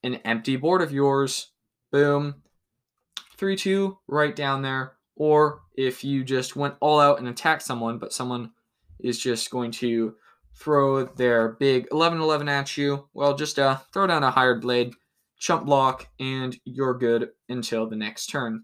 an 0.03 0.15
empty 0.25 0.55
board 0.55 0.81
of 0.81 0.91
yours. 0.91 1.51
Boom. 1.91 2.35
3 3.37 3.55
2 3.55 3.97
right 4.07 4.35
down 4.35 4.61
there. 4.61 4.93
Or 5.15 5.61
if 5.75 6.03
you 6.03 6.23
just 6.23 6.55
went 6.55 6.75
all 6.79 6.99
out 6.99 7.19
and 7.19 7.27
attacked 7.27 7.63
someone, 7.63 7.99
but 7.99 8.13
someone 8.13 8.51
is 8.99 9.19
just 9.19 9.49
going 9.49 9.71
to 9.71 10.15
throw 10.55 11.05
their 11.05 11.49
big 11.49 11.87
11 11.91 12.19
11 12.19 12.49
at 12.49 12.77
you, 12.77 13.07
well, 13.13 13.35
just 13.35 13.59
uh, 13.59 13.77
throw 13.93 14.07
down 14.07 14.23
a 14.23 14.31
hired 14.31 14.61
blade, 14.61 14.93
chump 15.39 15.65
block, 15.65 16.07
and 16.19 16.57
you're 16.65 16.97
good 16.97 17.29
until 17.47 17.87
the 17.87 17.95
next 17.95 18.27
turn. 18.27 18.63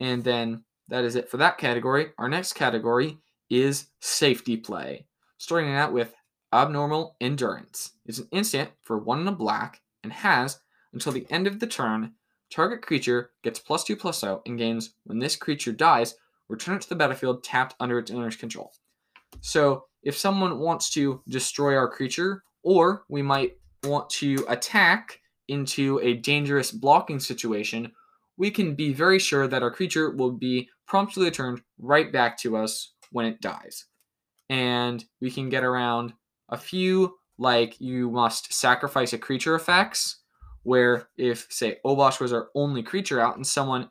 And 0.00 0.24
then 0.24 0.64
that 0.88 1.04
is 1.04 1.14
it 1.14 1.28
for 1.28 1.36
that 1.36 1.58
category. 1.58 2.08
Our 2.18 2.28
next 2.28 2.54
category 2.54 3.18
is 3.48 3.86
safety 4.00 4.56
play 4.56 5.06
starting 5.42 5.74
out 5.74 5.92
with 5.92 6.14
Abnormal 6.52 7.16
Endurance. 7.20 7.94
It's 8.06 8.20
an 8.20 8.28
instant 8.30 8.70
for 8.80 8.96
one 8.96 9.22
in 9.22 9.26
a 9.26 9.32
black 9.32 9.80
and 10.04 10.12
has, 10.12 10.60
until 10.92 11.10
the 11.10 11.26
end 11.30 11.48
of 11.48 11.58
the 11.58 11.66
turn, 11.66 12.12
target 12.48 12.80
creature 12.80 13.30
gets 13.42 13.58
plus 13.58 13.82
2 13.82 13.96
plus 13.96 14.20
0 14.20 14.42
and 14.46 14.56
gains 14.56 14.94
when 15.02 15.18
this 15.18 15.34
creature 15.34 15.72
dies, 15.72 16.14
return 16.48 16.76
it 16.76 16.82
to 16.82 16.88
the 16.88 16.94
battlefield 16.94 17.42
tapped 17.42 17.74
under 17.80 17.98
its 17.98 18.12
owner's 18.12 18.36
control. 18.36 18.72
So 19.40 19.86
if 20.04 20.16
someone 20.16 20.60
wants 20.60 20.90
to 20.90 21.20
destroy 21.28 21.74
our 21.74 21.88
creature, 21.88 22.44
or 22.62 23.02
we 23.08 23.20
might 23.20 23.56
want 23.82 24.08
to 24.10 24.44
attack 24.48 25.18
into 25.52 26.00
a 26.02 26.14
dangerous 26.14 26.70
blocking 26.72 27.20
situation, 27.20 27.92
we 28.36 28.50
can 28.50 28.74
be 28.74 28.92
very 28.92 29.18
sure 29.18 29.46
that 29.46 29.62
our 29.62 29.70
creature 29.70 30.10
will 30.10 30.32
be 30.32 30.68
promptly 30.86 31.26
returned 31.26 31.62
right 31.78 32.10
back 32.10 32.38
to 32.38 32.56
us 32.56 32.92
when 33.12 33.26
it 33.26 33.40
dies. 33.40 33.84
And 34.48 35.04
we 35.20 35.30
can 35.30 35.48
get 35.48 35.64
around 35.64 36.14
a 36.48 36.56
few, 36.56 37.14
like 37.38 37.80
you 37.80 38.10
must 38.10 38.52
sacrifice 38.52 39.12
a 39.12 39.18
creature 39.18 39.54
effects, 39.54 40.18
where 40.62 41.08
if, 41.16 41.46
say, 41.50 41.78
Obosh 41.84 42.20
was 42.20 42.32
our 42.32 42.48
only 42.54 42.82
creature 42.82 43.20
out 43.20 43.36
and 43.36 43.46
someone 43.46 43.90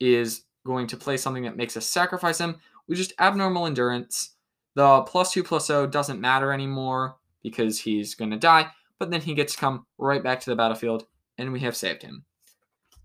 is 0.00 0.42
going 0.64 0.86
to 0.88 0.96
play 0.96 1.16
something 1.16 1.44
that 1.44 1.56
makes 1.56 1.76
us 1.76 1.86
sacrifice 1.86 2.38
him, 2.38 2.56
we 2.88 2.96
just 2.96 3.12
abnormal 3.18 3.66
endurance. 3.66 4.34
The 4.74 5.02
plus 5.02 5.32
two 5.32 5.42
plus 5.42 5.70
O 5.70 5.86
doesn't 5.86 6.20
matter 6.20 6.52
anymore 6.52 7.16
because 7.42 7.80
he's 7.80 8.14
going 8.14 8.30
to 8.30 8.36
die, 8.36 8.70
but 8.98 9.10
then 9.10 9.20
he 9.20 9.34
gets 9.34 9.54
to 9.54 9.58
come 9.58 9.86
right 9.98 10.22
back 10.22 10.40
to 10.40 10.50
the 10.50 10.56
battlefield 10.56 11.06
and 11.38 11.52
we 11.52 11.60
have 11.60 11.76
saved 11.76 12.02
him. 12.02 12.24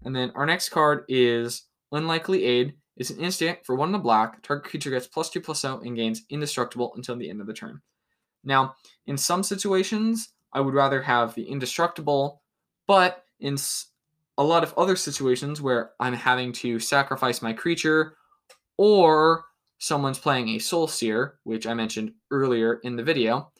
And 0.04 0.16
then 0.16 0.32
our 0.36 0.46
next 0.46 0.70
card 0.70 1.06
is 1.08 1.64
Unlikely 1.92 2.46
Aid. 2.46 2.74
It's 2.98 3.10
an 3.10 3.20
instant 3.20 3.60
for 3.64 3.76
one 3.76 3.90
in 3.90 3.94
the 3.94 4.00
black. 4.00 4.42
Target 4.42 4.70
creature 4.70 4.90
gets 4.90 5.08
plus 5.08 5.30
two 5.30 5.42
plus 5.42 5.62
zero 5.62 5.82
and 5.84 5.96
gains 5.96 6.24
indestructible 6.30 6.94
until 6.96 7.16
the 7.16 7.30
end 7.30 7.42
of 7.42 7.48
the 7.48 7.54
turn. 7.54 7.82
Now, 8.44 8.76
in 9.06 9.18
some 9.18 9.44
situations, 9.44 10.30
I 10.54 10.62
would 10.62 10.74
rather 10.74 11.02
have 11.02 11.36
the 11.36 11.44
indestructible, 11.44 12.42
but 12.88 13.24
in 13.40 13.58
a 14.38 14.44
lot 14.44 14.64
of 14.64 14.74
other 14.78 14.96
situations 14.96 15.62
where 15.62 15.92
I'm 16.00 16.14
having 16.14 16.52
to 16.54 16.80
sacrifice 16.80 17.42
my 17.42 17.54
creature 17.54 18.16
or 18.78 19.46
someone's 19.78 20.20
playing 20.20 20.50
a 20.50 20.60
Soul 20.60 20.88
Seer, 20.88 21.40
which 21.44 21.68
I 21.68 21.74
mentioned 21.74 22.14
earlier 22.32 22.80
in 22.84 22.96
the 22.96 23.04
video, 23.04 23.52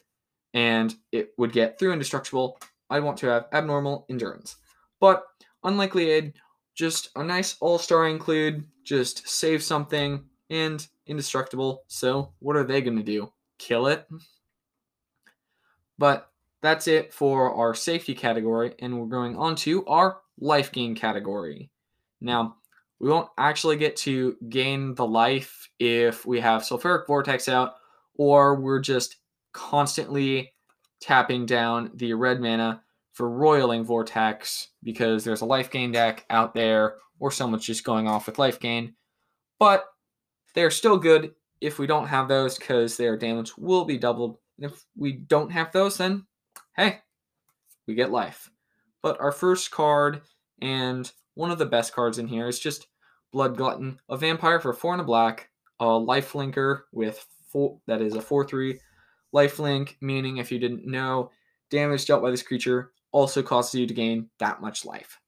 and 0.54 0.94
it 1.12 1.32
would 1.38 1.52
get 1.52 1.78
through 1.78 1.92
indestructible, 1.92 2.58
I 2.90 3.00
want 3.00 3.16
to 3.18 3.26
have 3.26 3.46
abnormal 3.52 4.06
endurance. 4.10 4.56
But 5.00 5.24
unlikely 5.64 6.10
aid, 6.10 6.34
just 6.74 7.10
a 7.16 7.22
nice 7.22 7.56
all-star 7.60 8.08
include, 8.08 8.64
just 8.84 9.28
save 9.28 9.62
something, 9.62 10.24
and 10.50 10.86
indestructible. 11.06 11.84
So 11.88 12.32
what 12.38 12.56
are 12.56 12.64
they 12.64 12.80
going 12.80 12.96
to 12.98 13.02
do? 13.02 13.32
Kill 13.58 13.86
it? 13.86 14.06
But 15.98 16.30
that's 16.60 16.86
it 16.86 17.12
for 17.12 17.54
our 17.54 17.74
safety 17.74 18.14
category, 18.14 18.74
and 18.78 18.98
we're 18.98 19.06
going 19.06 19.36
on 19.36 19.56
to 19.56 19.84
our 19.86 20.18
life 20.38 20.72
gain 20.72 20.94
category. 20.94 21.70
Now, 22.20 22.56
we 23.00 23.08
won't 23.08 23.30
actually 23.36 23.76
get 23.76 23.96
to 23.98 24.36
gain 24.48 24.94
the 24.94 25.06
life 25.06 25.68
if 25.78 26.24
we 26.24 26.38
have 26.40 26.62
Sulfuric 26.62 27.06
Vortex 27.06 27.48
out, 27.48 27.74
or 28.14 28.54
we're 28.54 28.80
just 28.80 29.16
constantly 29.52 30.52
tapping 31.00 31.46
down 31.46 31.90
the 31.94 32.14
red 32.14 32.40
mana 32.40 32.82
for 33.12 33.28
Roiling 33.28 33.84
Vortex 33.84 34.68
because 34.82 35.24
there's 35.24 35.42
a 35.42 35.46
life 35.46 35.70
gain 35.70 35.92
deck 35.92 36.24
out 36.30 36.54
there 36.54 36.96
or 37.18 37.30
someone's 37.30 37.66
just 37.66 37.84
going 37.84 38.08
off 38.08 38.26
with 38.26 38.38
life 38.38 38.58
gain. 38.58 38.94
But 39.58 39.84
they're 40.54 40.70
still 40.70 40.98
good 40.98 41.32
if 41.60 41.78
we 41.78 41.86
don't 41.86 42.08
have 42.08 42.28
those 42.28 42.58
because 42.58 42.96
their 42.96 43.16
damage 43.16 43.56
will 43.56 43.84
be 43.84 43.98
doubled. 43.98 44.38
And 44.58 44.70
if 44.70 44.84
we 44.96 45.12
don't 45.12 45.52
have 45.52 45.72
those, 45.72 45.98
then 45.98 46.26
hey, 46.76 47.00
we 47.86 47.94
get 47.94 48.10
life. 48.10 48.50
But 49.02 49.20
our 49.20 49.32
first 49.32 49.70
card 49.70 50.22
and 50.60 51.10
one 51.34 51.50
of 51.50 51.58
the 51.58 51.66
best 51.66 51.94
cards 51.94 52.18
in 52.18 52.26
here 52.26 52.48
is 52.48 52.58
just 52.58 52.86
Blood 53.32 53.56
Glutton, 53.56 53.98
a 54.08 54.16
vampire 54.16 54.60
for 54.60 54.72
four 54.72 54.92
and 54.92 55.00
a 55.00 55.04
black, 55.04 55.50
a 55.80 55.86
life 55.86 56.32
linker 56.32 56.82
with 56.92 57.26
four, 57.48 57.78
that 57.86 58.02
is 58.02 58.14
a 58.14 58.22
4 58.22 58.46
3 58.46 58.78
lifelink, 59.34 59.96
meaning 60.00 60.36
if 60.36 60.52
you 60.52 60.58
didn't 60.58 60.86
know, 60.86 61.30
damage 61.70 62.06
dealt 62.06 62.22
by 62.22 62.30
this 62.30 62.42
creature 62.42 62.92
also 63.12 63.42
causes 63.42 63.74
you 63.74 63.86
to 63.86 63.94
gain 63.94 64.28
that 64.38 64.60
much 64.60 64.84
life. 64.84 65.18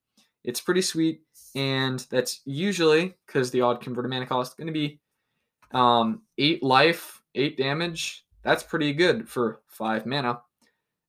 It's 0.43 0.61
pretty 0.61 0.83
sweet, 0.83 1.23
and 1.55 2.05
that's 2.11 2.41
usually 2.45 3.15
because 3.27 3.51
the 3.51 3.61
odd 3.63 3.81
converted 3.81 4.11
mana 4.11 4.27
cost 4.27 4.53
is 4.53 4.57
going 4.57 4.67
to 4.67 4.73
be 4.73 5.01
um, 5.73 6.23
eight 6.39 6.63
life, 6.63 7.23
eight 7.35 7.57
damage. 7.57 8.25
That's 8.43 8.63
pretty 8.63 8.93
good 8.93 9.29
for 9.29 9.61
five 9.67 10.07
mana. 10.07 10.41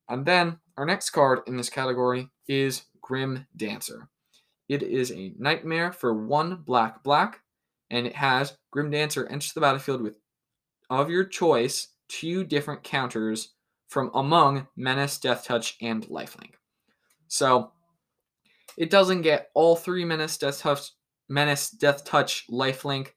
And 0.09 0.25
then 0.25 0.59
our 0.77 0.85
next 0.85 1.09
card 1.09 1.39
in 1.47 1.57
this 1.57 1.69
category 1.69 2.29
is 2.47 2.83
Grim 3.01 3.45
Dancer. 3.55 4.09
It 4.67 4.83
is 4.83 5.11
a 5.11 5.33
nightmare 5.37 5.91
for 5.91 6.13
one 6.13 6.63
black 6.65 7.03
black, 7.03 7.41
and 7.89 8.07
it 8.07 8.15
has 8.15 8.57
Grimdancer 8.73 9.29
enters 9.29 9.53
the 9.53 9.61
battlefield 9.61 10.01
with 10.01 10.15
of 10.89 11.09
your 11.09 11.23
choice 11.23 11.89
two 12.07 12.43
different 12.43 12.83
counters 12.83 13.53
from 13.87 14.11
among 14.13 14.67
Menace, 14.75 15.19
Deathtouch, 15.19 15.73
and 15.81 16.05
Lifelink. 16.07 16.53
So 17.27 17.71
it 18.77 18.89
doesn't 18.89 19.21
get 19.21 19.49
all 19.53 19.75
three 19.75 20.05
Menace, 20.05 20.37
Deathtouch, 20.37 20.91
Menace, 21.29 21.75
Deathtouch, 21.79 22.49
Lifelink, 22.49 23.09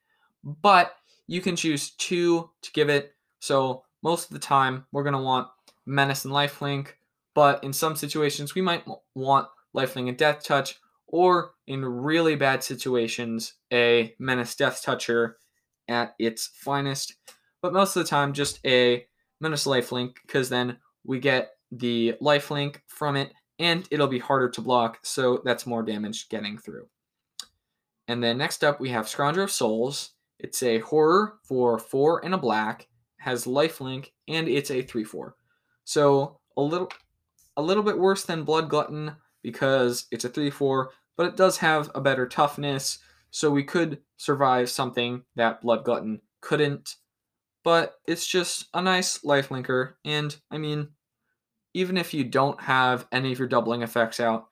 but 0.44 0.94
you 1.27 1.40
can 1.40 1.57
choose 1.57 1.90
two 1.92 2.51
to 2.62 2.72
give 2.72 2.88
it. 2.88 3.12
So 3.40 3.85
most 4.03 4.29
of 4.29 4.35
the 4.35 4.38
time, 4.38 4.87
we're 4.92 5.03
going 5.03 5.14
to 5.14 5.20
want 5.20 5.48
Menace 5.87 6.24
and 6.24 6.35
Lifelink, 6.35 6.88
but 7.35 7.62
in 7.64 7.72
some 7.72 7.96
situations, 7.96 8.55
we 8.55 8.62
might 8.62 8.85
want 9.14 9.48
Lifelink 9.77 10.09
and 10.09 10.18
Deathtouch, 10.18 10.74
or 11.07 11.53
in 11.66 11.85
really 11.85 12.37
bad 12.37 12.62
situations, 12.62 13.55
a 13.72 14.14
Menace 14.18 14.55
Death 14.55 14.83
Toucher 14.83 15.38
at 15.88 16.14
its 16.18 16.51
finest. 16.55 17.14
But 17.62 17.73
most 17.73 17.97
of 17.97 18.05
the 18.05 18.09
time, 18.09 18.33
just 18.33 18.64
a 18.64 19.07
Menace 19.40 19.66
Lifelink, 19.66 20.14
because 20.27 20.49
then 20.49 20.79
we 21.05 21.18
get 21.18 21.51
the 21.71 22.14
Lifelink 22.21 22.77
from 22.87 23.16
it, 23.16 23.33
and 23.59 23.87
it'll 23.90 24.07
be 24.07 24.18
harder 24.18 24.49
to 24.51 24.61
block, 24.61 24.99
so 25.03 25.42
that's 25.44 25.66
more 25.66 25.83
damage 25.83 26.29
getting 26.29 26.59
through. 26.59 26.88
And 28.07 28.23
then 28.23 28.38
next 28.38 28.64
up, 28.64 28.81
we 28.81 28.88
have 28.90 29.07
Scrounger 29.07 29.42
of 29.42 29.51
Souls. 29.51 30.11
It's 30.38 30.62
a 30.62 30.79
horror 30.79 31.35
for 31.42 31.79
four 31.79 32.25
and 32.25 32.33
a 32.33 32.38
black, 32.38 32.88
has 33.18 33.44
Lifelink, 33.44 34.12
and 34.29 34.49
it's 34.49 34.71
a 34.71 34.83
3 34.83 35.05
4. 35.05 35.35
So 35.85 36.38
a 36.57 36.62
little 36.62 36.90
a 37.57 37.62
little 37.62 37.83
bit 37.83 37.99
worse 37.99 38.25
than 38.25 38.44
Blood 38.44 38.71
Glutton 38.71 39.16
because 39.42 40.07
it's 40.11 40.25
a 40.25 40.29
3 40.29 40.51
4, 40.51 40.90
but 41.16 41.27
it 41.27 41.37
does 41.37 41.59
have 41.59 41.90
a 41.94 42.01
better 42.01 42.27
toughness, 42.27 42.99
so 43.31 43.51
we 43.51 43.64
could 43.64 43.99
survive 44.16 44.71
something 44.71 45.23
that 45.35 45.61
Blood 45.61 45.85
Glutton 45.85 46.21
couldn't. 46.40 46.94
But 47.64 47.94
it's 48.07 48.27
just 48.27 48.66
a 48.73 48.81
nice 48.81 49.25
life 49.25 49.49
linker, 49.51 49.94
and 50.05 50.35
I 50.51 50.59
mean, 50.59 50.88
even 51.75 51.97
if 51.97 52.14
you 52.14 52.25
don't 52.25 52.61
have 52.62 53.07
any 53.12 53.33
of 53.33 53.38
your 53.38 53.49
doubling 53.49 53.83
effects 53.83 54.21
out, 54.21 54.49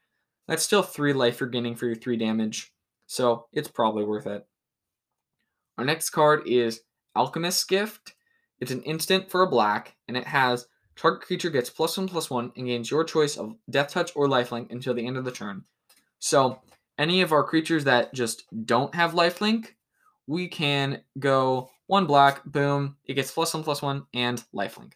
that's 0.48 0.62
still 0.62 0.82
3 0.82 1.12
life 1.12 1.40
you're 1.40 1.48
gaining 1.48 1.76
for 1.76 1.86
your 1.86 1.94
3 1.94 2.16
damage, 2.16 2.72
so 3.06 3.46
it's 3.52 3.68
probably 3.68 4.04
worth 4.04 4.26
it. 4.26 4.46
Our 5.78 5.84
next 5.84 6.10
card 6.10 6.46
is 6.46 6.82
Alchemist's 7.14 7.64
Gift. 7.64 8.14
It's 8.60 8.70
an 8.70 8.82
instant 8.82 9.30
for 9.30 9.42
a 9.42 9.50
black, 9.50 9.96
and 10.08 10.16
it 10.16 10.26
has 10.26 10.66
Target 10.96 11.26
creature 11.26 11.50
gets 11.50 11.68
plus 11.68 11.98
one 11.98 12.08
plus 12.08 12.30
one 12.30 12.52
and 12.56 12.66
gains 12.66 12.90
your 12.90 13.04
choice 13.04 13.36
of 13.36 13.54
deathtouch 13.70 14.12
or 14.14 14.28
lifelink 14.28 14.70
until 14.70 14.94
the 14.94 15.06
end 15.06 15.18
of 15.18 15.24
the 15.24 15.30
turn. 15.30 15.64
So 16.18 16.60
any 16.98 17.20
of 17.20 17.32
our 17.32 17.44
creatures 17.44 17.84
that 17.84 18.14
just 18.14 18.44
don't 18.64 18.94
have 18.94 19.12
lifelink, 19.12 19.74
we 20.26 20.48
can 20.48 21.02
go 21.18 21.70
one 21.86 22.06
black, 22.06 22.44
boom, 22.44 22.96
it 23.04 23.14
gets 23.14 23.30
plus 23.30 23.54
one 23.54 23.62
plus 23.62 23.82
one 23.82 24.06
and 24.14 24.42
lifelink. 24.54 24.92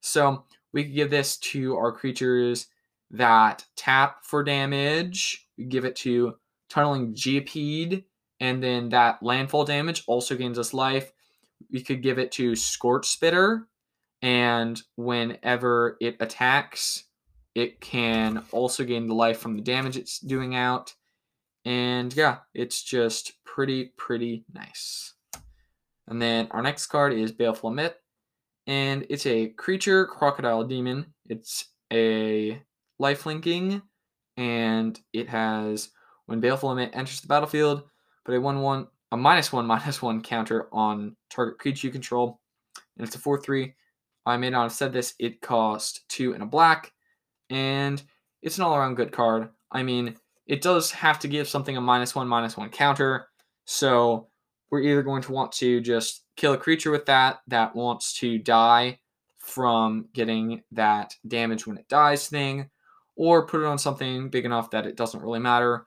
So 0.00 0.44
we 0.72 0.84
could 0.84 0.94
give 0.94 1.10
this 1.10 1.36
to 1.38 1.76
our 1.76 1.92
creatures 1.92 2.68
that 3.10 3.64
tap 3.76 4.24
for 4.24 4.44
damage. 4.44 5.48
We 5.56 5.64
give 5.64 5.84
it 5.84 5.96
to 5.96 6.36
tunneling 6.68 7.14
Geopede, 7.14 8.04
and 8.40 8.62
then 8.62 8.90
that 8.90 9.22
landfall 9.22 9.64
damage 9.64 10.04
also 10.06 10.36
gains 10.36 10.58
us 10.58 10.74
life. 10.74 11.12
We 11.72 11.82
could 11.82 12.02
give 12.02 12.18
it 12.18 12.30
to 12.32 12.54
Scorch 12.54 13.06
Spitter, 13.06 13.66
and 14.22 14.80
whenever 14.96 15.96
it 16.00 16.16
attacks, 16.20 17.04
it 17.54 17.80
can 17.80 18.44
also 18.52 18.84
gain 18.84 19.08
the 19.08 19.14
life 19.14 19.38
from 19.38 19.56
the 19.56 19.62
damage 19.62 19.96
it's 19.96 20.20
doing 20.20 20.54
out. 20.54 20.94
And 21.64 22.14
yeah, 22.14 22.38
it's 22.54 22.82
just 22.82 23.32
pretty, 23.44 23.92
pretty 23.96 24.44
nice. 24.54 25.14
And 26.08 26.20
then 26.20 26.48
our 26.50 26.62
next 26.62 26.86
card 26.86 27.12
is 27.12 27.32
Baleful 27.32 27.70
Ammit, 27.70 27.94
and 28.66 29.06
it's 29.10 29.26
a 29.26 29.48
creature 29.48 30.06
crocodile 30.06 30.64
demon. 30.64 31.06
It's 31.28 31.66
a 31.92 32.60
life 32.98 33.26
linking, 33.26 33.82
and 34.36 34.98
it 35.12 35.28
has 35.28 35.90
when 36.26 36.40
Baleful 36.40 36.70
Ammit 36.70 36.90
enters 36.94 37.20
the 37.20 37.28
battlefield, 37.28 37.84
put 38.24 38.34
a 38.34 38.40
one 38.40 38.60
one 38.60 38.86
a 39.12 39.16
minus 39.16 39.52
one 39.52 39.66
minus 39.74 40.02
one 40.02 40.22
counter 40.22 40.68
on 40.72 41.16
target 41.30 41.58
creature 41.58 41.86
you 41.86 41.92
control, 41.92 42.40
and 42.96 43.06
it's 43.06 43.16
a 43.16 43.18
four 43.18 43.40
three 43.40 43.74
I 44.28 44.36
may 44.36 44.50
not 44.50 44.64
have 44.64 44.72
said 44.72 44.92
this, 44.92 45.14
it 45.18 45.40
cost 45.40 46.06
two 46.08 46.34
and 46.34 46.42
a 46.42 46.46
black, 46.46 46.92
and 47.48 48.02
it's 48.42 48.58
an 48.58 48.64
all 48.64 48.76
around 48.76 48.96
good 48.96 49.10
card. 49.10 49.48
I 49.72 49.82
mean, 49.82 50.16
it 50.46 50.60
does 50.60 50.90
have 50.90 51.18
to 51.20 51.28
give 51.28 51.48
something 51.48 51.76
a 51.76 51.80
minus 51.80 52.14
one, 52.14 52.28
minus 52.28 52.56
one 52.56 52.68
counter, 52.68 53.28
so 53.64 54.28
we're 54.70 54.82
either 54.82 55.02
going 55.02 55.22
to 55.22 55.32
want 55.32 55.52
to 55.52 55.80
just 55.80 56.24
kill 56.36 56.52
a 56.52 56.58
creature 56.58 56.90
with 56.90 57.06
that 57.06 57.40
that 57.48 57.74
wants 57.74 58.12
to 58.18 58.38
die 58.38 58.98
from 59.36 60.08
getting 60.12 60.62
that 60.72 61.14
damage 61.26 61.66
when 61.66 61.78
it 61.78 61.88
dies 61.88 62.28
thing, 62.28 62.68
or 63.16 63.46
put 63.46 63.62
it 63.62 63.66
on 63.66 63.78
something 63.78 64.28
big 64.28 64.44
enough 64.44 64.70
that 64.70 64.86
it 64.86 64.96
doesn't 64.96 65.22
really 65.22 65.38
matter. 65.40 65.86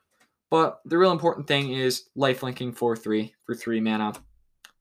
But 0.50 0.80
the 0.84 0.98
real 0.98 1.12
important 1.12 1.48
thing 1.48 1.72
is 1.72 2.10
life 2.16 2.44
linking 2.44 2.74
for 2.74 2.96
three 2.96 3.34
for 3.46 3.56
three 3.56 3.80
mana. 3.80 4.14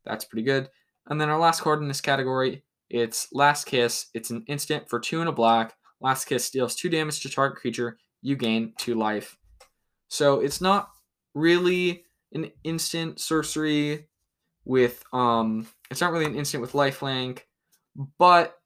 That's 0.05 0.25
pretty 0.25 0.43
good. 0.43 0.69
And 1.07 1.21
then 1.21 1.29
our 1.29 1.39
last 1.39 1.61
card 1.61 1.81
in 1.81 1.89
this 1.89 2.01
category, 2.01 2.65
it's 2.89 3.29
Last 3.33 3.67
Kiss. 3.67 4.07
It's 4.15 4.31
an 4.31 4.45
instant 4.49 4.89
for 4.89 4.99
two 4.99 5.21
and 5.21 5.29
a 5.29 5.33
black. 5.33 5.75
Last 6.01 6.25
Kiss 6.25 6.51
deals 6.51 6.75
two 6.75 6.89
damage 6.89 7.21
to 7.21 7.29
target 7.29 7.59
creature. 7.59 7.99
You 8.23 8.35
gain 8.35 8.73
two 8.79 8.95
life. 8.95 9.37
So 10.09 10.41
it's 10.41 10.61
not 10.61 10.91
really 11.35 12.05
an 12.33 12.51
instant 12.65 13.21
sorcery 13.21 14.07
with 14.65 15.03
um 15.13 15.67
it's 15.91 16.01
not 16.01 16.13
really 16.13 16.27
an 16.27 16.37
instant 16.37 16.61
with 16.61 16.73
lifelink, 16.73 17.41
but 18.19 18.59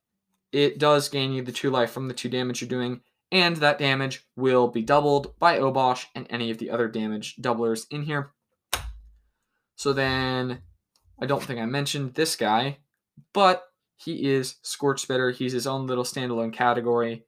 it 0.52 0.78
does 0.78 1.08
gain 1.08 1.32
you 1.32 1.42
the 1.42 1.52
two 1.52 1.70
life 1.70 1.90
from 1.90 2.08
the 2.08 2.14
two 2.14 2.28
damage 2.28 2.60
you're 2.60 2.68
doing, 2.68 3.00
and 3.32 3.56
that 3.56 3.78
damage 3.78 4.26
will 4.36 4.68
be 4.68 4.82
doubled 4.82 5.38
by 5.38 5.58
Obosh 5.58 6.06
and 6.14 6.26
any 6.30 6.50
of 6.50 6.58
the 6.58 6.70
other 6.70 6.88
damage 6.88 7.36
doublers 7.36 7.86
in 7.90 8.02
here. 8.02 8.32
So 9.76 9.92
then 9.92 10.60
I 11.20 11.26
don't 11.26 11.42
think 11.42 11.58
I 11.58 11.66
mentioned 11.66 12.14
this 12.14 12.36
guy, 12.36 12.78
but 13.32 13.64
he 13.96 14.30
is 14.30 14.56
Scorch 14.62 15.00
Spitter. 15.00 15.30
He's 15.30 15.52
his 15.52 15.66
own 15.66 15.86
little 15.86 16.04
standalone 16.04 16.52
category, 16.52 17.24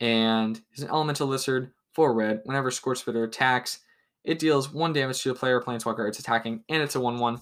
and 0.00 0.60
he's 0.70 0.84
an 0.84 0.90
elemental 0.90 1.26
lizard 1.26 1.72
for 1.92 2.12
red. 2.12 2.42
Whenever 2.44 2.70
Scorch 2.70 2.98
Spitter 2.98 3.24
attacks, 3.24 3.80
it 4.24 4.38
deals 4.38 4.72
one 4.72 4.92
damage 4.92 5.22
to 5.22 5.30
the 5.30 5.34
player 5.34 5.60
planeswalker 5.60 6.08
it's 6.08 6.18
attacking, 6.18 6.64
and 6.68 6.82
it's 6.82 6.94
a 6.94 7.00
1 7.00 7.18
1. 7.18 7.40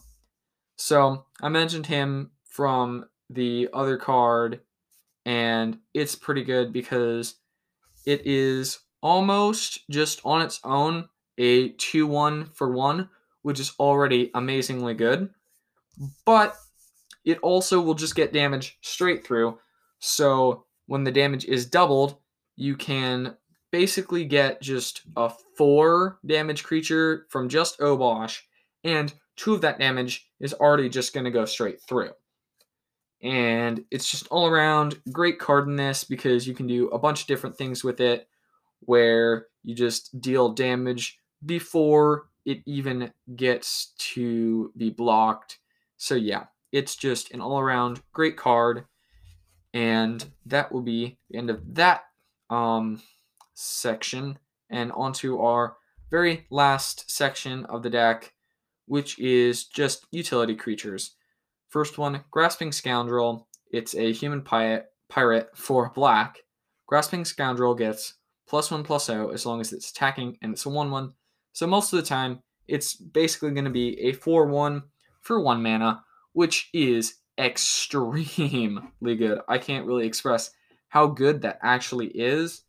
So 0.77 1.25
I 1.43 1.49
mentioned 1.49 1.87
him 1.87 2.31
from 2.45 3.07
the 3.31 3.69
other 3.73 3.97
card, 3.97 4.61
and 5.27 5.79
it's 5.95 6.15
pretty 6.15 6.45
good 6.45 6.73
because 6.73 7.37
it 8.07 8.27
is 8.27 8.79
almost 9.03 9.89
just 9.91 10.21
on 10.25 10.43
its 10.43 10.61
own 10.65 11.09
a 11.37 11.71
2 11.71 12.07
1 12.07 12.47
for 12.47 12.73
1, 12.73 13.09
which 13.43 13.61
is 13.61 13.73
already 13.79 14.31
amazingly 14.35 14.95
good. 14.95 15.31
But 16.25 16.57
it 17.25 17.39
also 17.41 17.81
will 17.81 17.95
just 17.95 18.15
get 18.15 18.33
damage 18.33 18.79
straight 18.81 19.27
through. 19.27 19.59
So 19.99 20.65
when 20.87 21.05
the 21.05 21.13
damage 21.13 21.45
is 21.45 21.67
doubled, 21.67 22.17
you 22.57 22.77
can 22.77 23.37
basically 23.71 24.25
get 24.25 24.61
just 24.63 25.03
a 25.17 25.31
4 25.57 26.19
damage 26.25 26.65
creature 26.65 27.27
from 27.29 27.49
just 27.49 27.79
Obosh, 27.81 28.41
and 28.85 29.13
2 29.37 29.55
of 29.55 29.61
that 29.63 29.79
damage 29.79 30.29
is 30.41 30.55
already 30.55 30.89
just 30.89 31.13
going 31.13 31.25
to 31.25 31.31
go 31.31 31.45
straight 31.45 31.81
through. 31.81 32.11
And 33.23 33.85
it's 33.91 34.11
just 34.11 34.29
all 34.29 34.47
around 34.47 35.01
great 35.11 35.39
card 35.39 35.69
in 35.69 35.77
this 35.77 36.05
because 36.05 36.47
you 36.47 36.55
can 36.55 36.67
do 36.67 36.89
a 36.89 36.99
bunch 36.99 37.23
of 37.23 37.27
different 37.27 37.57
things 37.57 37.83
with 37.83 38.01
it 38.01 38.29
where 38.81 39.47
you 39.65 39.75
just 39.75 40.21
deal 40.21 40.51
damage 40.51 41.19
before 41.45 42.27
it 42.45 42.63
even 42.65 43.13
gets 43.35 43.93
to 43.99 44.73
be 44.77 44.91
blocked. 44.91 45.59
So, 45.97 46.15
yeah, 46.15 46.45
it's 46.71 46.95
just 46.95 47.33
an 47.33 47.41
all 47.41 47.59
around 47.59 48.01
great 48.13 48.37
card. 48.37 48.85
And 49.75 50.25
that 50.47 50.73
will 50.73 50.81
be 50.81 51.19
the 51.29 51.39
end 51.39 51.51
of 51.51 51.75
that 51.75 52.05
um, 52.51 53.03
section. 53.59 54.39
And 54.71 54.93
onto 54.93 55.39
our 55.41 55.77
very 56.11 56.47
last 56.51 57.11
section 57.11 57.65
of 57.67 57.83
the 57.83 57.91
deck, 57.91 58.33
which 58.87 59.19
is 59.19 59.65
just 59.65 60.07
utility 60.11 60.55
creatures. 60.55 61.17
First 61.69 61.99
one, 61.99 62.25
Grasping 62.31 62.73
Scoundrel. 62.73 63.49
It's 63.71 63.95
a 63.95 64.13
human 64.13 64.43
pirate, 64.43 64.87
for 65.55 65.91
black. 65.95 66.39
Grasping 66.87 67.25
Scoundrel 67.25 67.75
gets 67.75 68.15
plus 68.49 68.71
one 68.71 68.83
plus 68.83 69.11
O 69.11 69.29
as 69.29 69.45
long 69.45 69.61
as 69.61 69.73
it's 69.73 69.91
attacking 69.91 70.39
and 70.41 70.53
it's 70.53 70.65
a 70.65 70.71
1 70.71 70.91
1. 70.91 71.13
So 71.53 71.67
most 71.67 71.93
of 71.93 71.99
the 71.99 72.07
time, 72.07 72.43
it's 72.67 72.95
basically 72.95 73.51
going 73.51 73.65
to 73.65 73.71
be 73.71 74.01
a 74.01 74.13
4 74.13 74.47
1 74.47 74.83
for 75.21 75.41
1 75.41 75.63
mana, 75.63 76.03
which 76.33 76.71
is 76.73 77.17
extremely 77.39 78.81
good. 79.03 79.41
I 79.49 79.59
can't 79.59 79.87
really 79.87 80.07
express 80.07 80.51
how 80.89 81.07
good 81.07 81.43
that 81.43 81.59
actually 81.63 82.09
is. 82.09 82.63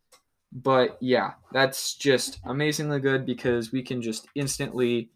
But 0.51 0.97
yeah, 0.99 1.33
that's 1.51 1.93
just 1.95 2.39
amazingly 2.45 2.99
good 2.99 3.25
because 3.25 3.71
we 3.71 3.83
can 3.83 4.01
just 4.01 4.27
instantly 4.35 5.11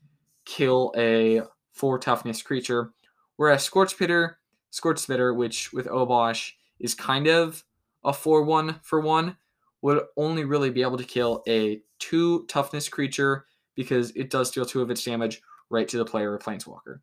kill 0.46 0.94
a 0.96 1.42
4 1.72 1.98
toughness 2.00 2.42
creature 2.42 2.94
Whereas 3.36 3.64
Scorch 3.64 3.92
Spitter, 3.92 4.38
Scorch 4.70 5.00
Spitter, 5.00 5.34
which 5.34 5.74
with 5.74 5.88
Obosh 5.88 6.52
is 6.80 6.96
kind 6.96 7.28
of 7.28 7.64
a 8.04 8.14
4 8.14 8.44
1 8.44 8.80
for 8.84 9.00
1, 9.00 9.36
would 9.82 10.04
only 10.18 10.46
really 10.46 10.70
be 10.70 10.82
able 10.82 10.98
to 10.98 11.04
kill 11.04 11.44
a 11.48 11.82
2 12.00 12.46
toughness 12.46 12.90
creature 12.90 13.46
because 13.76 14.12
it 14.12 14.30
does 14.30 14.52
deal 14.52 14.66
2 14.66 14.82
of 14.82 14.92
its 14.92 15.04
damage 15.04 15.42
right 15.70 15.88
to 15.88 15.98
the 15.98 16.06
player 16.06 16.32
or 16.32 16.40
Planeswalker. 16.40 17.00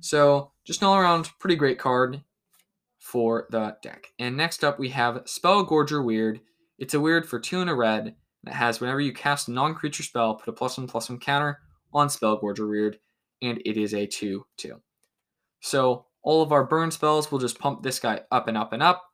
So, 0.00 0.52
just 0.64 0.82
an 0.82 0.88
all 0.88 0.96
around 0.96 1.30
pretty 1.38 1.56
great 1.56 1.78
card 1.78 2.22
for 2.98 3.46
the 3.50 3.76
deck. 3.82 4.12
And 4.18 4.36
next 4.36 4.62
up, 4.62 4.78
we 4.78 4.90
have 4.90 5.24
Spellgorger 5.24 6.04
Weird. 6.04 6.40
It's 6.78 6.94
a 6.94 7.00
weird 7.00 7.26
for 7.26 7.40
2 7.40 7.60
and 7.60 7.70
a 7.70 7.74
red 7.74 8.14
that 8.44 8.54
has 8.54 8.80
whenever 8.80 9.00
you 9.00 9.12
cast 9.12 9.48
a 9.48 9.52
non 9.52 9.74
creature 9.74 10.02
spell, 10.02 10.34
put 10.34 10.48
a 10.48 10.52
plus 10.52 10.78
1 10.78 10.86
plus 10.86 11.08
1 11.08 11.18
counter 11.18 11.60
on 11.92 12.08
Spellgorger 12.08 12.68
Weird 12.68 12.98
and 13.42 13.60
it 13.64 13.76
is 13.76 13.94
a 13.94 14.06
2 14.06 14.46
2. 14.56 14.80
So 15.60 16.06
all 16.22 16.42
of 16.42 16.52
our 16.52 16.64
burn 16.64 16.90
spells 16.90 17.30
will 17.30 17.38
just 17.38 17.58
pump 17.58 17.82
this 17.82 17.98
guy 17.98 18.20
up 18.30 18.48
and 18.48 18.56
up 18.56 18.72
and 18.72 18.82
up, 18.82 19.04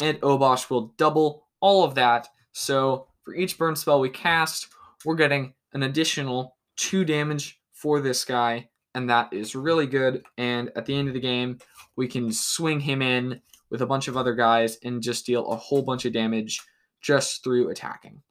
and 0.00 0.20
Obosh 0.20 0.70
will 0.70 0.94
double 0.96 1.48
all 1.60 1.84
of 1.84 1.94
that. 1.96 2.28
So 2.52 3.08
for 3.22 3.34
each 3.34 3.58
burn 3.58 3.76
spell 3.76 4.00
we 4.00 4.10
cast, 4.10 4.68
we're 5.04 5.16
getting 5.16 5.54
an 5.72 5.82
additional 5.82 6.56
2 6.76 7.04
damage 7.04 7.60
for 7.72 8.00
this 8.00 8.24
guy, 8.24 8.68
and 8.94 9.08
that 9.10 9.32
is 9.32 9.54
really 9.54 9.86
good. 9.86 10.22
And 10.38 10.70
at 10.76 10.86
the 10.86 10.96
end 10.96 11.08
of 11.08 11.14
the 11.14 11.20
game, 11.20 11.58
we 11.96 12.08
can 12.08 12.32
swing 12.32 12.80
him 12.80 13.02
in 13.02 13.40
with 13.70 13.82
a 13.82 13.86
bunch 13.86 14.06
of 14.06 14.16
other 14.16 14.34
guys 14.34 14.78
and 14.84 15.02
just 15.02 15.26
deal 15.26 15.50
a 15.50 15.56
whole 15.56 15.82
bunch 15.82 16.04
of 16.04 16.12
damage 16.12 16.60
just 17.02 17.44
through 17.44 17.68
attacking. 17.68 18.22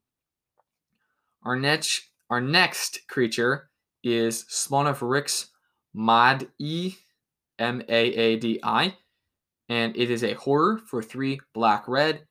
Our 1.43 1.55
next, 1.55 2.09
our 2.29 2.41
next 2.41 3.07
creature 3.07 3.69
is 4.03 4.45
Spawn 4.47 4.87
of 4.87 5.01
Rix 5.01 5.49
Maadi, 5.95 6.97
M 7.59 7.81
A 7.87 8.13
A 8.13 8.35
D 8.37 8.59
I, 8.63 8.95
and 9.69 9.95
it 9.95 10.09
is 10.09 10.23
a 10.23 10.33
horror 10.33 10.77
for 10.77 11.01
three 11.01 11.39
black 11.53 11.87
red. 11.87 12.27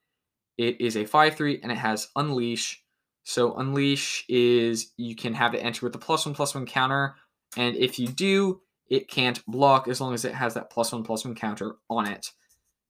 It 0.59 0.81
is 0.81 0.97
a 0.97 1.07
5 1.07 1.35
3 1.37 1.61
and 1.63 1.73
it 1.73 1.79
has 1.79 2.09
Unleash. 2.17 2.83
So, 3.23 3.55
Unleash 3.55 4.25
is 4.29 4.93
you 4.97 5.17
can 5.17 5.35
have 5.35 5.55
it 5.55 5.65
enter 5.65 5.87
with 5.87 5.95
the 5.95 5.99
plus 5.99 6.27
one 6.27 6.35
plus 6.35 6.55
one 6.55 6.67
counter, 6.67 7.15
and 7.57 7.77
if 7.77 7.99
you 7.99 8.09
do, 8.09 8.61
it 8.89 9.09
can't 9.09 9.45
block 9.47 9.89
as 9.89 10.01
long 10.01 10.13
as 10.15 10.25
it 10.25 10.35
has 10.35 10.55
that 10.55 10.71
plus 10.71 10.93
one 10.93 11.03
plus 11.03 11.25
one 11.25 11.35
counter 11.35 11.77
on 11.89 12.07
it. 12.07 12.31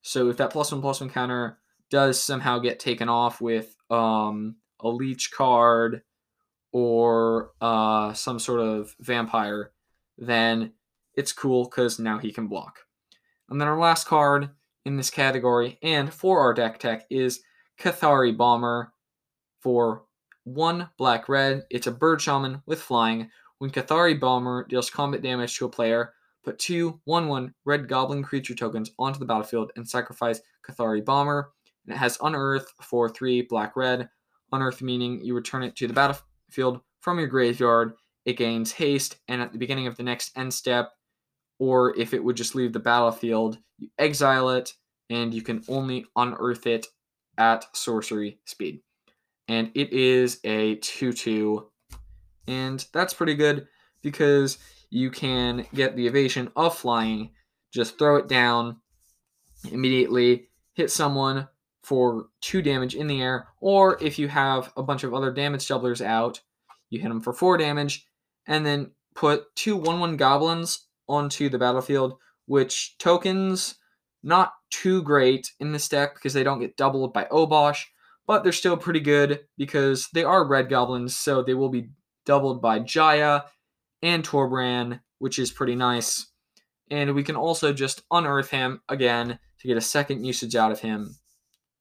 So, 0.02 0.30
if 0.30 0.36
that 0.38 0.50
plus 0.50 0.72
one 0.72 0.80
plus 0.80 1.00
one 1.00 1.10
counter 1.10 1.59
does 1.90 2.22
somehow 2.22 2.58
get 2.58 2.78
taken 2.78 3.08
off 3.08 3.40
with 3.40 3.76
um, 3.90 4.56
a 4.80 4.88
leech 4.88 5.30
card 5.32 6.02
or 6.72 7.50
uh, 7.60 8.12
some 8.12 8.38
sort 8.38 8.60
of 8.60 8.94
vampire, 9.00 9.72
then 10.16 10.72
it's 11.14 11.32
cool 11.32 11.64
because 11.64 11.98
now 11.98 12.18
he 12.18 12.32
can 12.32 12.46
block. 12.46 12.80
And 13.48 13.60
then 13.60 13.68
our 13.68 13.78
last 13.78 14.06
card 14.06 14.50
in 14.84 14.96
this 14.96 15.10
category 15.10 15.78
and 15.82 16.12
for 16.12 16.40
our 16.40 16.54
deck 16.54 16.78
tech 16.78 17.04
is 17.10 17.42
Kathari 17.78 18.36
Bomber 18.36 18.92
for 19.60 20.04
one 20.44 20.88
black 20.96 21.28
red. 21.28 21.64
It's 21.70 21.86
a 21.86 21.92
bird 21.92 22.22
shaman 22.22 22.62
with 22.66 22.80
flying. 22.80 23.30
When 23.58 23.70
Kathari 23.70 24.18
Bomber 24.18 24.66
deals 24.68 24.88
combat 24.88 25.22
damage 25.22 25.56
to 25.58 25.66
a 25.66 25.68
player, 25.68 26.14
put 26.44 26.58
two 26.58 27.00
1 27.04 27.28
1 27.28 27.54
red 27.64 27.88
goblin 27.88 28.22
creature 28.22 28.54
tokens 28.54 28.90
onto 28.98 29.18
the 29.18 29.26
battlefield 29.26 29.72
and 29.76 29.88
sacrifice 29.88 30.40
Kathari 30.66 31.04
Bomber. 31.04 31.52
And 31.90 31.96
it 31.96 31.98
has 31.98 32.18
Unearth 32.22 32.72
for 32.80 33.08
three 33.08 33.42
black 33.42 33.74
red. 33.74 34.08
Unearth 34.52 34.80
meaning 34.80 35.24
you 35.24 35.34
return 35.34 35.64
it 35.64 35.74
to 35.74 35.88
the 35.88 35.92
battlefield 35.92 36.82
from 37.00 37.18
your 37.18 37.26
graveyard, 37.26 37.94
it 38.24 38.36
gains 38.36 38.70
haste, 38.70 39.18
and 39.26 39.42
at 39.42 39.50
the 39.50 39.58
beginning 39.58 39.88
of 39.88 39.96
the 39.96 40.04
next 40.04 40.30
end 40.38 40.54
step, 40.54 40.92
or 41.58 41.98
if 41.98 42.14
it 42.14 42.22
would 42.22 42.36
just 42.36 42.54
leave 42.54 42.72
the 42.72 42.78
battlefield, 42.78 43.58
you 43.78 43.88
exile 43.98 44.50
it, 44.50 44.72
and 45.08 45.34
you 45.34 45.42
can 45.42 45.64
only 45.68 46.06
unearth 46.14 46.64
it 46.68 46.86
at 47.38 47.64
sorcery 47.74 48.38
speed. 48.44 48.82
And 49.48 49.72
it 49.74 49.92
is 49.92 50.38
a 50.44 50.76
2 50.76 51.12
2, 51.12 51.68
and 52.46 52.86
that's 52.92 53.14
pretty 53.14 53.34
good 53.34 53.66
because 54.00 54.58
you 54.90 55.10
can 55.10 55.66
get 55.74 55.96
the 55.96 56.06
evasion 56.06 56.52
of 56.54 56.78
flying, 56.78 57.30
just 57.72 57.98
throw 57.98 58.14
it 58.14 58.28
down 58.28 58.76
immediately, 59.72 60.50
hit 60.74 60.92
someone, 60.92 61.48
for 61.82 62.26
two 62.40 62.62
damage 62.62 62.94
in 62.94 63.06
the 63.06 63.22
air, 63.22 63.48
or 63.60 64.02
if 64.02 64.18
you 64.18 64.28
have 64.28 64.72
a 64.76 64.82
bunch 64.82 65.04
of 65.04 65.14
other 65.14 65.32
damage 65.32 65.66
doublers 65.66 66.04
out, 66.04 66.40
you 66.90 67.00
hit 67.00 67.08
them 67.08 67.20
for 67.20 67.32
four 67.32 67.56
damage, 67.56 68.06
and 68.46 68.64
then 68.66 68.90
put 69.14 69.54
two 69.56 69.76
1 69.76 70.00
1 70.00 70.16
goblins 70.16 70.86
onto 71.08 71.48
the 71.48 71.58
battlefield, 71.58 72.18
which 72.46 72.96
tokens 72.98 73.76
not 74.22 74.52
too 74.70 75.02
great 75.02 75.50
in 75.60 75.72
this 75.72 75.88
deck 75.88 76.14
because 76.14 76.32
they 76.32 76.44
don't 76.44 76.60
get 76.60 76.76
doubled 76.76 77.12
by 77.12 77.24
Obosh, 77.24 77.84
but 78.26 78.42
they're 78.42 78.52
still 78.52 78.76
pretty 78.76 79.00
good 79.00 79.40
because 79.56 80.08
they 80.14 80.24
are 80.24 80.46
red 80.46 80.68
goblins, 80.68 81.16
so 81.16 81.42
they 81.42 81.54
will 81.54 81.68
be 81.68 81.90
doubled 82.26 82.62
by 82.62 82.78
Jaya 82.78 83.42
and 84.02 84.24
Torbran, 84.24 85.00
which 85.18 85.38
is 85.38 85.50
pretty 85.50 85.74
nice. 85.74 86.26
And 86.90 87.14
we 87.14 87.22
can 87.22 87.36
also 87.36 87.72
just 87.72 88.02
unearth 88.10 88.50
him 88.50 88.80
again 88.88 89.38
to 89.60 89.68
get 89.68 89.76
a 89.76 89.82
second 89.82 90.24
usage 90.24 90.56
out 90.56 90.72
of 90.72 90.80
him. 90.80 91.16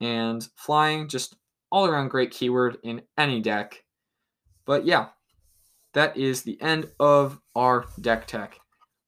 And 0.01 0.47
flying, 0.55 1.07
just 1.07 1.35
all 1.71 1.85
around 1.85 2.09
great 2.09 2.31
keyword 2.31 2.77
in 2.83 3.01
any 3.17 3.41
deck. 3.41 3.83
But 4.65 4.85
yeah, 4.85 5.07
that 5.93 6.15
is 6.15 6.43
the 6.43 6.61
end 6.61 6.89
of 6.99 7.39
our 7.55 7.85
deck 7.99 8.27
tech. 8.27 8.59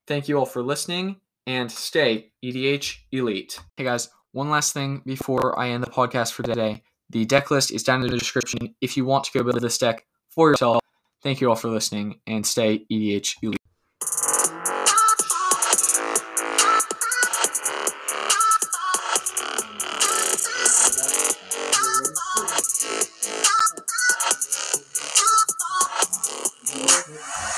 Thank 0.08 0.28
you 0.28 0.38
all 0.38 0.46
for 0.46 0.62
listening 0.62 1.18
and 1.48 1.72
stay 1.72 2.32
EDH 2.44 2.98
Elite. 3.12 3.60
Hey 3.78 3.84
guys, 3.84 4.10
one 4.32 4.50
last 4.50 4.74
thing 4.74 5.02
before 5.06 5.58
I 5.58 5.70
end 5.70 5.84
the 5.84 5.90
podcast 5.90 6.34
for 6.34 6.44
today. 6.44 6.84
The 7.10 7.26
deck 7.26 7.52
list 7.52 7.72
is 7.72 7.84
down 7.84 8.04
in 8.04 8.10
the 8.10 8.18
description 8.18 8.76
if 8.82 8.96
you 8.96 9.06
want 9.06 9.26
to 9.26 9.38
go 9.38 9.44
build 9.44 9.62
this 9.62 9.78
deck 9.78 10.06
for 10.30 10.50
yourself. 10.50 10.82
Thank 11.22 11.42
you 11.42 11.50
all 11.50 11.56
for 11.56 11.70
listening 11.70 12.20
and 12.26 12.46
stay 12.46 12.86
EDH 12.92 13.36
Elite. 13.44 13.61